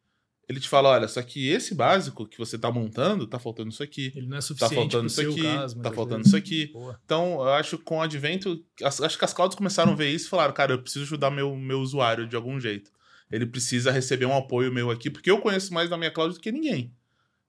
ele 0.48 0.58
te 0.58 0.68
fala, 0.68 0.88
olha, 0.90 1.06
só 1.06 1.22
que 1.22 1.48
esse 1.48 1.74
básico 1.74 2.26
que 2.26 2.36
você 2.38 2.58
tá 2.58 2.70
montando, 2.70 3.26
tá 3.26 3.38
faltando 3.38 3.68
isso 3.70 3.82
aqui, 3.82 4.12
Ele 4.16 4.26
não 4.26 4.36
é 4.36 4.40
tá 4.40 4.42
suficiente 4.42 4.74
faltando 4.74 5.12
pro 5.12 5.22
isso 5.22 5.30
aqui, 5.30 5.42
caso. 5.42 5.76
tá 5.80 5.92
faltando 5.92 6.16
vezes- 6.16 6.26
isso 6.28 6.36
aqui. 6.36 6.66
Boa. 6.72 7.00
Então, 7.04 7.34
eu 7.34 7.50
acho 7.52 7.78
que 7.78 7.84
com 7.84 7.98
o 7.98 8.02
advento, 8.02 8.64
as- 8.82 9.00
acho 9.00 9.18
que 9.18 9.24
as 9.24 9.32
clouds 9.34 9.56
começaram 9.56 9.92
a 9.92 9.94
ver 9.94 10.08
isso 10.10 10.26
e 10.26 10.30
falaram, 10.30 10.52
cara, 10.52 10.72
eu 10.72 10.82
preciso 10.82 11.04
ajudar 11.04 11.30
meu, 11.30 11.54
meu 11.56 11.80
usuário 11.80 12.26
de 12.26 12.34
algum 12.36 12.58
jeito. 12.58 12.90
Ele 13.30 13.46
precisa 13.46 13.90
receber 13.92 14.26
um 14.26 14.36
apoio 14.36 14.72
meu 14.72 14.90
aqui, 14.90 15.08
porque 15.10 15.30
eu 15.30 15.38
conheço 15.40 15.72
mais 15.72 15.88
da 15.88 15.96
minha 15.96 16.10
cloud 16.10 16.34
do 16.34 16.40
que 16.40 16.50
ninguém. 16.52 16.92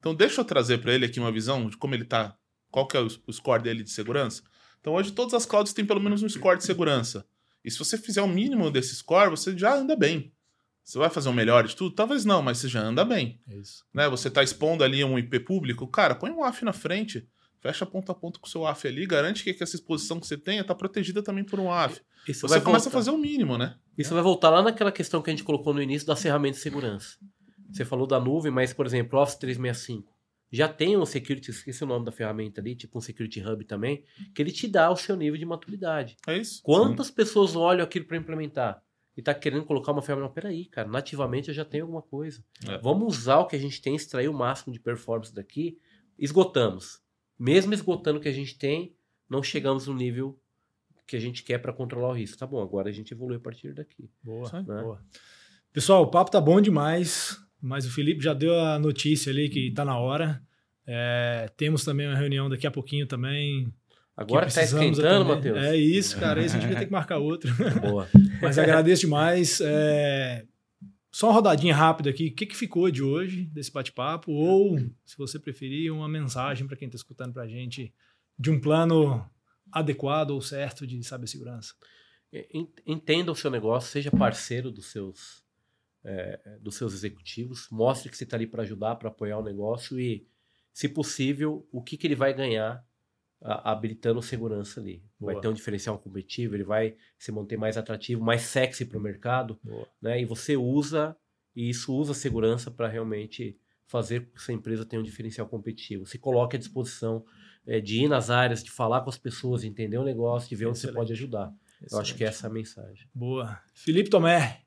Então, 0.03 0.13
deixa 0.13 0.41
eu 0.41 0.45
trazer 0.45 0.79
para 0.79 0.93
ele 0.93 1.05
aqui 1.05 1.17
uma 1.17 1.31
visão 1.31 1.69
de 1.69 1.77
como 1.77 1.95
ele 1.95 2.03
tá, 2.03 2.35
qual 2.69 2.85
que 2.85 2.97
é 2.97 2.99
o, 2.99 3.07
o 3.25 3.31
score 3.31 3.63
dele 3.63 3.83
de 3.83 3.89
segurança. 3.89 4.41
Então, 4.81 4.95
hoje 4.95 5.13
todas 5.13 5.33
as 5.33 5.45
clouds 5.45 5.71
têm 5.71 5.85
pelo 5.85 6.01
menos 6.01 6.21
um 6.21 6.27
score 6.27 6.57
de 6.57 6.65
segurança. 6.65 7.25
E 7.63 7.71
se 7.71 7.79
você 7.79 7.97
fizer 7.97 8.21
o 8.21 8.27
mínimo 8.27 8.69
desse 8.69 8.93
score, 8.97 9.29
você 9.29 9.57
já 9.57 9.73
anda 9.73 9.95
bem. 9.95 10.33
Você 10.83 10.97
vai 10.97 11.09
fazer 11.09 11.29
o 11.29 11.33
melhor 11.33 11.65
de 11.65 11.73
tudo? 11.73 11.95
Talvez 11.95 12.25
não, 12.25 12.41
mas 12.41 12.57
você 12.57 12.67
já 12.67 12.81
anda 12.81 13.05
bem 13.05 13.39
É 13.49 13.55
isso. 13.55 13.85
né? 13.93 14.09
Você 14.09 14.29
tá 14.29 14.43
expondo 14.43 14.83
ali 14.83 15.01
um 15.05 15.17
IP 15.17 15.39
público, 15.39 15.87
cara, 15.87 16.15
põe 16.15 16.29
um 16.31 16.43
AF 16.43 16.65
na 16.65 16.73
frente, 16.73 17.25
fecha 17.61 17.85
ponto 17.85 18.11
a 18.11 18.15
ponto 18.15 18.41
com 18.41 18.45
o 18.45 18.49
seu 18.49 18.67
AF 18.67 18.85
ali, 18.85 19.05
garante 19.05 19.41
que, 19.41 19.53
que 19.53 19.63
essa 19.63 19.77
exposição 19.77 20.19
que 20.19 20.27
você 20.27 20.35
tenha 20.35 20.61
tá 20.65 20.75
protegida 20.75 21.23
também 21.23 21.45
por 21.45 21.61
um 21.61 21.71
AF. 21.71 22.01
Isso 22.27 22.45
Você 22.45 22.59
começa 22.59 22.89
voltar. 22.89 22.97
a 22.97 22.99
fazer 22.99 23.11
o 23.11 23.17
mínimo, 23.17 23.57
né? 23.57 23.77
Isso 23.97 24.13
vai 24.13 24.21
voltar 24.21 24.49
lá 24.49 24.61
naquela 24.61 24.91
questão 24.91 25.21
que 25.21 25.29
a 25.29 25.33
gente 25.33 25.45
colocou 25.45 25.73
no 25.73 25.81
início 25.81 26.05
das 26.05 26.21
ferramentas 26.21 26.57
de 26.57 26.63
segurança. 26.63 27.15
Você 27.73 27.83
falou 27.83 28.07
da 28.07 28.19
nuvem, 28.19 28.51
mas, 28.51 28.73
por 28.73 28.85
exemplo, 28.85 29.19
Office 29.19 29.35
365 29.35 30.13
já 30.53 30.67
tem 30.67 30.95
um 30.95 31.03
security, 31.03 31.49
esqueci 31.49 31.83
o 31.83 31.87
nome 31.87 32.05
da 32.05 32.11
ferramenta 32.11 32.61
ali, 32.61 32.75
tipo 32.75 32.95
um 32.95 33.01
security 33.01 33.41
hub 33.41 33.65
também, 33.65 34.05
que 34.35 34.39
ele 34.39 34.51
te 34.51 34.67
dá 34.67 34.91
o 34.91 34.95
seu 34.95 35.15
nível 35.15 35.35
de 35.35 35.45
maturidade. 35.45 36.15
É 36.27 36.37
isso. 36.37 36.61
Quantas 36.61 37.09
pessoas 37.09 37.55
olham 37.55 37.83
aquilo 37.83 38.05
para 38.05 38.17
implementar 38.17 38.79
e 39.17 39.21
tá 39.23 39.33
querendo 39.33 39.65
colocar 39.65 39.91
uma 39.91 40.03
ferramenta? 40.03 40.27
Não, 40.27 40.33
peraí, 40.33 40.65
cara, 40.65 40.87
nativamente 40.87 41.47
eu 41.47 41.55
já 41.55 41.65
tenho 41.65 41.85
alguma 41.85 42.03
coisa. 42.03 42.43
É. 42.69 42.77
Vamos 42.77 43.17
usar 43.17 43.39
o 43.39 43.47
que 43.47 43.55
a 43.55 43.59
gente 43.59 43.81
tem, 43.81 43.95
extrair 43.95 44.27
o 44.27 44.33
máximo 44.33 44.71
de 44.71 44.79
performance 44.79 45.33
daqui, 45.33 45.79
esgotamos. 46.19 47.01
Mesmo 47.39 47.73
esgotando 47.73 48.19
o 48.19 48.21
que 48.21 48.29
a 48.29 48.33
gente 48.33 48.55
tem, 48.55 48.95
não 49.27 49.41
chegamos 49.41 49.87
no 49.87 49.95
nível 49.95 50.39
que 51.07 51.15
a 51.15 51.19
gente 51.19 51.43
quer 51.43 51.57
para 51.57 51.73
controlar 51.73 52.09
o 52.09 52.13
risco. 52.13 52.37
Tá 52.37 52.45
bom, 52.45 52.61
agora 52.61 52.89
a 52.89 52.93
gente 52.93 53.11
evolui 53.11 53.37
a 53.37 53.39
partir 53.39 53.73
daqui. 53.73 54.07
Boa. 54.21 54.51
Né? 54.61 54.83
boa. 54.83 55.03
Pessoal, 55.71 56.03
o 56.03 56.11
papo 56.11 56.29
tá 56.29 56.39
bom 56.39 56.61
demais, 56.61 57.43
mas 57.63 57.85
o 57.85 57.91
Felipe 57.91 58.21
já 58.23 58.33
deu 58.33 58.59
a 58.59 58.77
notícia 58.77 59.31
ali 59.31 59.47
que 59.49 59.71
tá 59.71 59.85
na 59.85 59.97
hora. 59.97 60.41
É, 60.85 61.49
temos 61.55 61.85
também 61.85 62.07
uma 62.07 62.17
reunião 62.17 62.49
daqui 62.49 62.67
a 62.67 62.71
pouquinho 62.71 63.07
também. 63.07 63.73
Agora 64.15 64.45
tá 64.47 64.51
precisamos 64.51 64.97
esquentando. 64.97 65.25
Matheus? 65.25 65.57
É 65.57 65.75
isso, 65.75 66.19
cara. 66.19 66.39
Aí 66.41 66.45
a 66.45 66.49
gente 66.49 66.67
vai 66.67 66.75
ter 66.75 66.85
que 66.85 66.91
marcar 66.91 67.17
outra. 67.19 67.51
Boa. 67.81 68.07
Mas 68.41 68.59
agradeço 68.59 69.01
demais. 69.01 69.59
É, 69.63 70.45
Só 71.11 71.27
uma 71.27 71.33
rodadinha 71.33 71.73
rápida 71.75 72.09
aqui. 72.09 72.27
O 72.27 72.33
que, 72.35 72.45
que 72.45 72.55
ficou 72.55 72.91
de 72.91 73.01
hoje 73.01 73.45
desse 73.45 73.71
bate-papo? 73.71 74.31
Ou, 74.31 74.77
se 75.05 75.17
você 75.17 75.39
preferir, 75.39 75.91
uma 75.91 76.09
mensagem 76.09 76.67
para 76.67 76.75
quem 76.77 76.87
está 76.87 76.97
escutando 76.97 77.33
para 77.33 77.43
a 77.43 77.47
gente 77.47 77.93
de 78.37 78.51
um 78.51 78.59
plano 78.59 79.25
adequado 79.71 80.31
ou 80.31 80.41
certo 80.41 80.85
de 80.85 81.01
cibersegurança. 81.03 81.73
En- 82.53 82.67
Entenda 82.85 83.31
o 83.31 83.35
seu 83.35 83.49
negócio, 83.49 83.89
seja 83.91 84.11
parceiro 84.11 84.69
dos 84.71 84.87
seus, 84.91 85.42
é, 86.05 86.57
dos 86.61 86.75
seus 86.75 86.93
executivos, 86.93 87.67
mostre 87.71 88.09
que 88.09 88.17
você 88.17 88.23
está 88.23 88.35
ali 88.37 88.45
para 88.47 88.63
ajudar, 88.63 88.95
para 88.97 89.09
apoiar 89.09 89.37
o 89.37 89.43
negócio 89.43 89.99
e, 89.99 90.27
se 90.73 90.89
possível, 90.89 91.67
o 91.71 91.81
que, 91.81 91.95
que 91.97 92.07
ele 92.07 92.15
vai 92.15 92.33
ganhar 92.33 92.85
a- 93.41 93.71
habilitando 93.71 94.21
segurança 94.21 94.79
ali. 94.79 95.03
Vai 95.19 95.35
Boa. 95.35 95.41
ter 95.41 95.47
um 95.49 95.53
diferencial 95.53 95.97
competitivo, 95.99 96.55
ele 96.55 96.63
vai 96.63 96.95
se 97.17 97.31
manter 97.31 97.57
mais 97.57 97.77
atrativo, 97.77 98.21
mais 98.23 98.41
sexy 98.43 98.85
para 98.85 98.97
o 98.97 99.01
mercado, 99.01 99.59
Boa. 99.63 99.87
né? 100.01 100.19
E 100.21 100.25
você 100.25 100.57
usa, 100.57 101.15
e 101.55 101.69
isso 101.69 101.93
usa 101.93 102.13
segurança 102.13 102.69
para 102.71 102.87
realmente 102.87 103.57
fazer 103.85 104.21
com 104.25 104.31
que 104.31 104.37
essa 104.37 104.51
empresa 104.53 104.85
tenha 104.85 104.99
um 105.01 105.05
diferencial 105.05 105.47
competitivo. 105.47 106.05
Se 106.05 106.17
coloque 106.17 106.55
à 106.55 106.59
disposição 106.59 107.23
é, 107.67 107.79
de 107.79 108.03
ir 108.03 108.07
nas 108.09 108.29
áreas, 108.29 108.63
de 108.63 108.71
falar 108.71 109.01
com 109.01 109.09
as 109.09 109.17
pessoas, 109.17 109.61
de 109.61 109.67
entender 109.67 109.97
o 109.97 110.03
negócio, 110.03 110.49
de 110.49 110.55
ver 110.55 110.65
onde 110.65 110.79
você 110.79 110.87
Excelente. 110.87 110.99
pode 110.99 111.13
ajudar. 111.13 111.53
Eu 111.91 111.99
acho 111.99 112.15
que 112.15 112.23
essa 112.23 112.47
é 112.47 112.49
a 112.49 112.53
mensagem. 112.53 113.07
Boa. 113.13 113.61
Felipe 113.73 114.09
Tomé. 114.09 114.62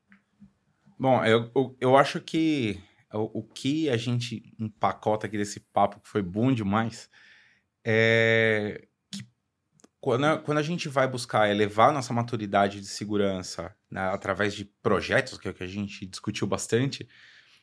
Bom, 0.99 1.23
eu, 1.23 1.51
eu, 1.55 1.77
eu 1.79 1.97
acho 1.97 2.19
que 2.21 2.81
o, 3.13 3.39
o 3.39 3.43
que 3.43 3.89
a 3.89 3.97
gente 3.97 4.53
empacota 4.59 5.27
aqui 5.27 5.37
desse 5.37 5.59
papo, 5.59 5.99
que 5.99 6.09
foi 6.09 6.21
bom 6.21 6.51
demais, 6.51 7.09
é 7.85 8.87
que 9.11 9.25
quando 9.99 10.25
a, 10.25 10.37
quando 10.39 10.57
a 10.57 10.63
gente 10.63 10.89
vai 10.89 11.07
buscar 11.07 11.49
elevar 11.49 11.93
nossa 11.93 12.13
maturidade 12.13 12.81
de 12.81 12.87
segurança 12.87 13.75
né, 13.91 14.01
através 14.09 14.53
de 14.55 14.65
projetos, 14.65 15.37
que 15.37 15.47
é 15.47 15.51
o 15.51 15.53
que 15.53 15.63
a 15.63 15.67
gente 15.67 16.05
discutiu 16.05 16.47
bastante, 16.47 17.07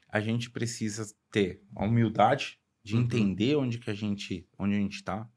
a 0.08 0.20
gente 0.20 0.50
precisa 0.50 1.04
ter 1.30 1.62
a 1.76 1.84
humildade 1.84 2.60
de 2.84 2.96
Uhum. 2.96 3.02
entender 3.02 3.56
onde 3.56 3.78
que 3.78 3.90
a 3.90 3.94
gente 3.94 4.46
onde 4.58 4.74
a 4.74 4.78
gente 4.78 4.96
está, 4.96 5.28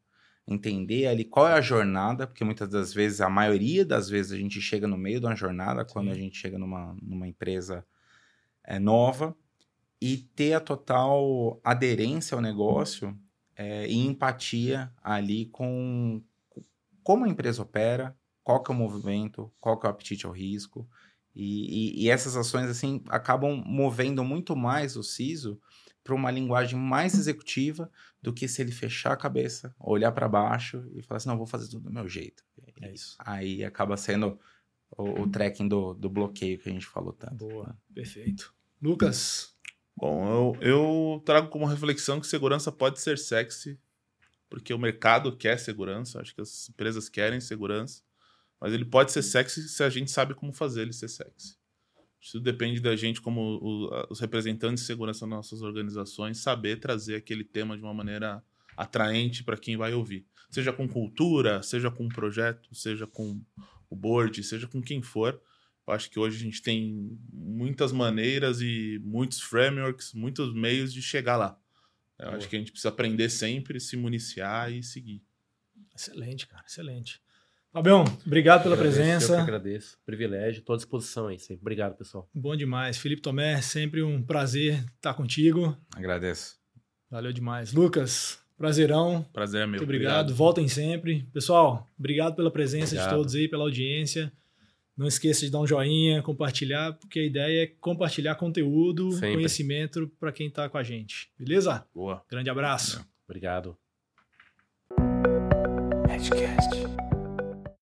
entender 0.47 1.07
ali 1.07 1.25
qual 1.25 1.47
é 1.47 1.53
a 1.53 1.61
jornada, 1.61 2.25
porque 2.25 2.43
muitas 2.43 2.69
das 2.69 2.93
vezes, 2.93 3.19
a 3.19 3.29
maioria 3.29 3.85
das 3.85 4.09
vezes, 4.09 4.31
a 4.31 4.37
gente 4.37 4.61
chega 4.61 4.87
no 4.87 4.97
meio 4.97 5.19
de 5.19 5.25
uma 5.25 5.35
jornada, 5.35 5.83
quando 5.83 6.05
Sim. 6.05 6.11
a 6.11 6.15
gente 6.15 6.37
chega 6.37 6.57
numa, 6.57 6.95
numa 7.01 7.27
empresa 7.27 7.85
é, 8.63 8.79
nova, 8.79 9.35
e 10.01 10.17
ter 10.17 10.53
a 10.53 10.59
total 10.59 11.59
aderência 11.63 12.35
ao 12.35 12.41
negócio 12.41 13.17
é, 13.55 13.87
e 13.87 13.97
empatia 13.97 14.91
ali 15.03 15.47
com 15.47 16.21
como 17.03 17.25
a 17.25 17.29
empresa 17.29 17.61
opera, 17.61 18.15
qual 18.43 18.61
que 18.61 18.71
é 18.71 18.75
o 18.75 18.77
movimento, 18.77 19.51
qual 19.61 19.79
que 19.79 19.85
é 19.85 19.89
o 19.89 19.91
apetite 19.91 20.25
ao 20.25 20.31
risco. 20.33 20.87
E, 21.33 22.01
e, 22.01 22.03
e 22.03 22.09
essas 22.09 22.35
ações, 22.35 22.69
assim, 22.69 23.01
acabam 23.07 23.63
movendo 23.65 24.23
muito 24.25 24.57
mais 24.57 24.97
o 24.97 25.03
CISO 25.03 25.59
para 26.07 26.15
uma 26.15 26.31
linguagem 26.31 26.79
mais 26.79 27.13
executiva 27.13 27.91
do 28.21 28.33
que 28.33 28.47
se 28.47 28.61
ele 28.61 28.71
fechar 28.71 29.11
a 29.11 29.17
cabeça, 29.17 29.75
olhar 29.77 30.11
para 30.13 30.29
baixo 30.29 30.89
e 30.95 31.03
falar 31.03 31.17
assim, 31.17 31.27
não, 31.27 31.37
vou 31.37 31.45
fazer 31.45 31.69
tudo 31.69 31.83
do 31.83 31.93
meu 31.93 32.07
jeito. 32.07 32.43
É 32.81 32.93
isso. 32.93 33.17
Aí 33.19 33.63
acaba 33.65 33.97
sendo 33.97 34.39
o, 34.97 35.21
o 35.21 35.29
tracking 35.29 35.67
do, 35.67 35.93
do 35.93 36.09
bloqueio 36.09 36.57
que 36.57 36.69
a 36.69 36.71
gente 36.71 36.85
falou 36.85 37.11
tanto. 37.11 37.35
Boa, 37.35 37.77
perfeito. 37.93 38.55
Lucas, 38.81 39.53
Bom, 39.97 40.27
eu, 40.31 40.57
eu 40.61 41.21
trago 41.25 41.49
como 41.49 41.65
reflexão 41.65 42.21
que 42.21 42.27
segurança 42.27 42.71
pode 42.71 43.01
ser 43.01 43.17
sexy, 43.17 43.79
porque 44.47 44.71
o 44.71 44.77
mercado 44.77 45.35
quer 45.35 45.59
segurança, 45.59 46.21
acho 46.21 46.35
que 46.35 46.41
as 46.41 46.69
empresas 46.69 47.09
querem 47.09 47.41
segurança, 47.41 48.03
mas 48.61 48.71
ele 48.73 48.85
pode 48.85 49.11
ser 49.11 49.23
sexy 49.23 49.67
se 49.67 49.83
a 49.83 49.89
gente 49.89 50.11
sabe 50.11 50.35
como 50.35 50.53
fazer 50.53 50.83
ele 50.83 50.93
ser 50.93 51.09
sexy. 51.09 51.57
Isso 52.19 52.39
depende 52.39 52.79
da 52.79 52.95
gente, 52.95 53.21
como 53.21 53.41
o- 53.61 54.07
os 54.09 54.19
representantes 54.19 54.81
de 54.81 54.87
segurança 54.87 55.21
das 55.21 55.29
nossas 55.29 55.61
organizações, 55.61 56.39
saber 56.39 56.79
trazer 56.79 57.15
aquele 57.15 57.43
tema 57.43 57.77
de 57.77 57.83
uma 57.83 57.93
maneira 57.93 58.43
atraente 58.75 59.43
para 59.43 59.57
quem 59.57 59.77
vai 59.77 59.93
ouvir. 59.93 60.25
Seja 60.49 60.71
com 60.73 60.87
cultura, 60.87 61.61
seja 61.61 61.91
com 61.91 62.07
projeto, 62.07 62.73
seja 62.73 63.05
com 63.05 63.41
o 63.89 63.95
board, 63.95 64.43
seja 64.43 64.67
com 64.67 64.81
quem 64.81 65.01
for. 65.01 65.41
Eu 65.87 65.93
acho 65.93 66.09
que 66.09 66.19
hoje 66.19 66.37
a 66.37 66.39
gente 66.43 66.61
tem 66.61 67.17
muitas 67.31 67.91
maneiras 67.91 68.61
e 68.61 68.99
muitos 69.03 69.39
frameworks, 69.41 70.13
muitos 70.13 70.53
meios 70.53 70.91
de 70.93 71.01
chegar 71.01 71.37
lá. 71.37 71.59
Eu 72.19 72.25
Boa. 72.25 72.37
acho 72.37 72.49
que 72.49 72.55
a 72.55 72.59
gente 72.59 72.71
precisa 72.71 72.89
aprender 72.89 73.29
sempre, 73.29 73.79
se 73.79 73.95
municiar 73.95 74.71
e 74.71 74.81
seguir. 74.83 75.23
excelente, 75.95 76.47
cara, 76.47 76.63
excelente. 76.67 77.21
Fabião, 77.71 78.05
obrigado 78.25 78.63
pela 78.63 78.75
Agradeço, 78.75 78.99
Eu 78.99 79.03
que 79.03 79.09
presença. 79.17 79.41
agradeço. 79.41 79.97
Privilégio, 80.05 80.59
estou 80.59 80.73
à 80.73 80.77
disposição 80.77 81.27
aí 81.27 81.37
sempre. 81.39 81.61
Obrigado, 81.61 81.95
pessoal. 81.95 82.27
Bom 82.33 82.55
demais. 82.55 82.97
Felipe 82.97 83.21
Tomé, 83.21 83.61
sempre 83.61 84.01
um 84.01 84.23
prazer 84.23 84.83
estar 84.95 85.13
contigo. 85.13 85.77
Agradeço. 85.95 86.57
Valeu 87.09 87.31
demais. 87.31 87.73
Lucas, 87.73 88.39
prazerão. 88.57 89.23
Prazer 89.31 89.61
é 89.61 89.65
meu. 89.65 89.73
Muito 89.79 89.83
obrigado. 89.83 90.33
Voltem 90.33 90.67
sempre. 90.67 91.23
Pessoal, 91.33 91.87
obrigado 91.99 92.35
pela 92.35 92.49
presença 92.49 92.95
de 92.95 93.01
Obrigado. 93.01 93.15
todos 93.17 93.35
aí, 93.35 93.47
pela 93.47 93.63
audiência. 93.63 94.31
Não 94.97 95.05
esqueça 95.07 95.45
de 95.45 95.51
dar 95.51 95.59
um 95.59 95.67
joinha, 95.67 96.23
compartilhar, 96.23 96.93
porque 96.93 97.19
a 97.19 97.23
ideia 97.23 97.63
é 97.63 97.67
compartilhar 97.67 98.33
conteúdo, 98.33 99.11
Sempre. 99.11 99.33
conhecimento 99.35 100.11
para 100.19 100.31
quem 100.31 100.47
está 100.47 100.67
com 100.67 100.77
a 100.79 100.81
gente. 100.83 101.29
Beleza? 101.37 101.85
Boa. 101.93 102.23
Grande 102.27 102.49
abraço. 102.49 103.05
Obrigado. 103.27 103.77
Edcast. 106.09 106.86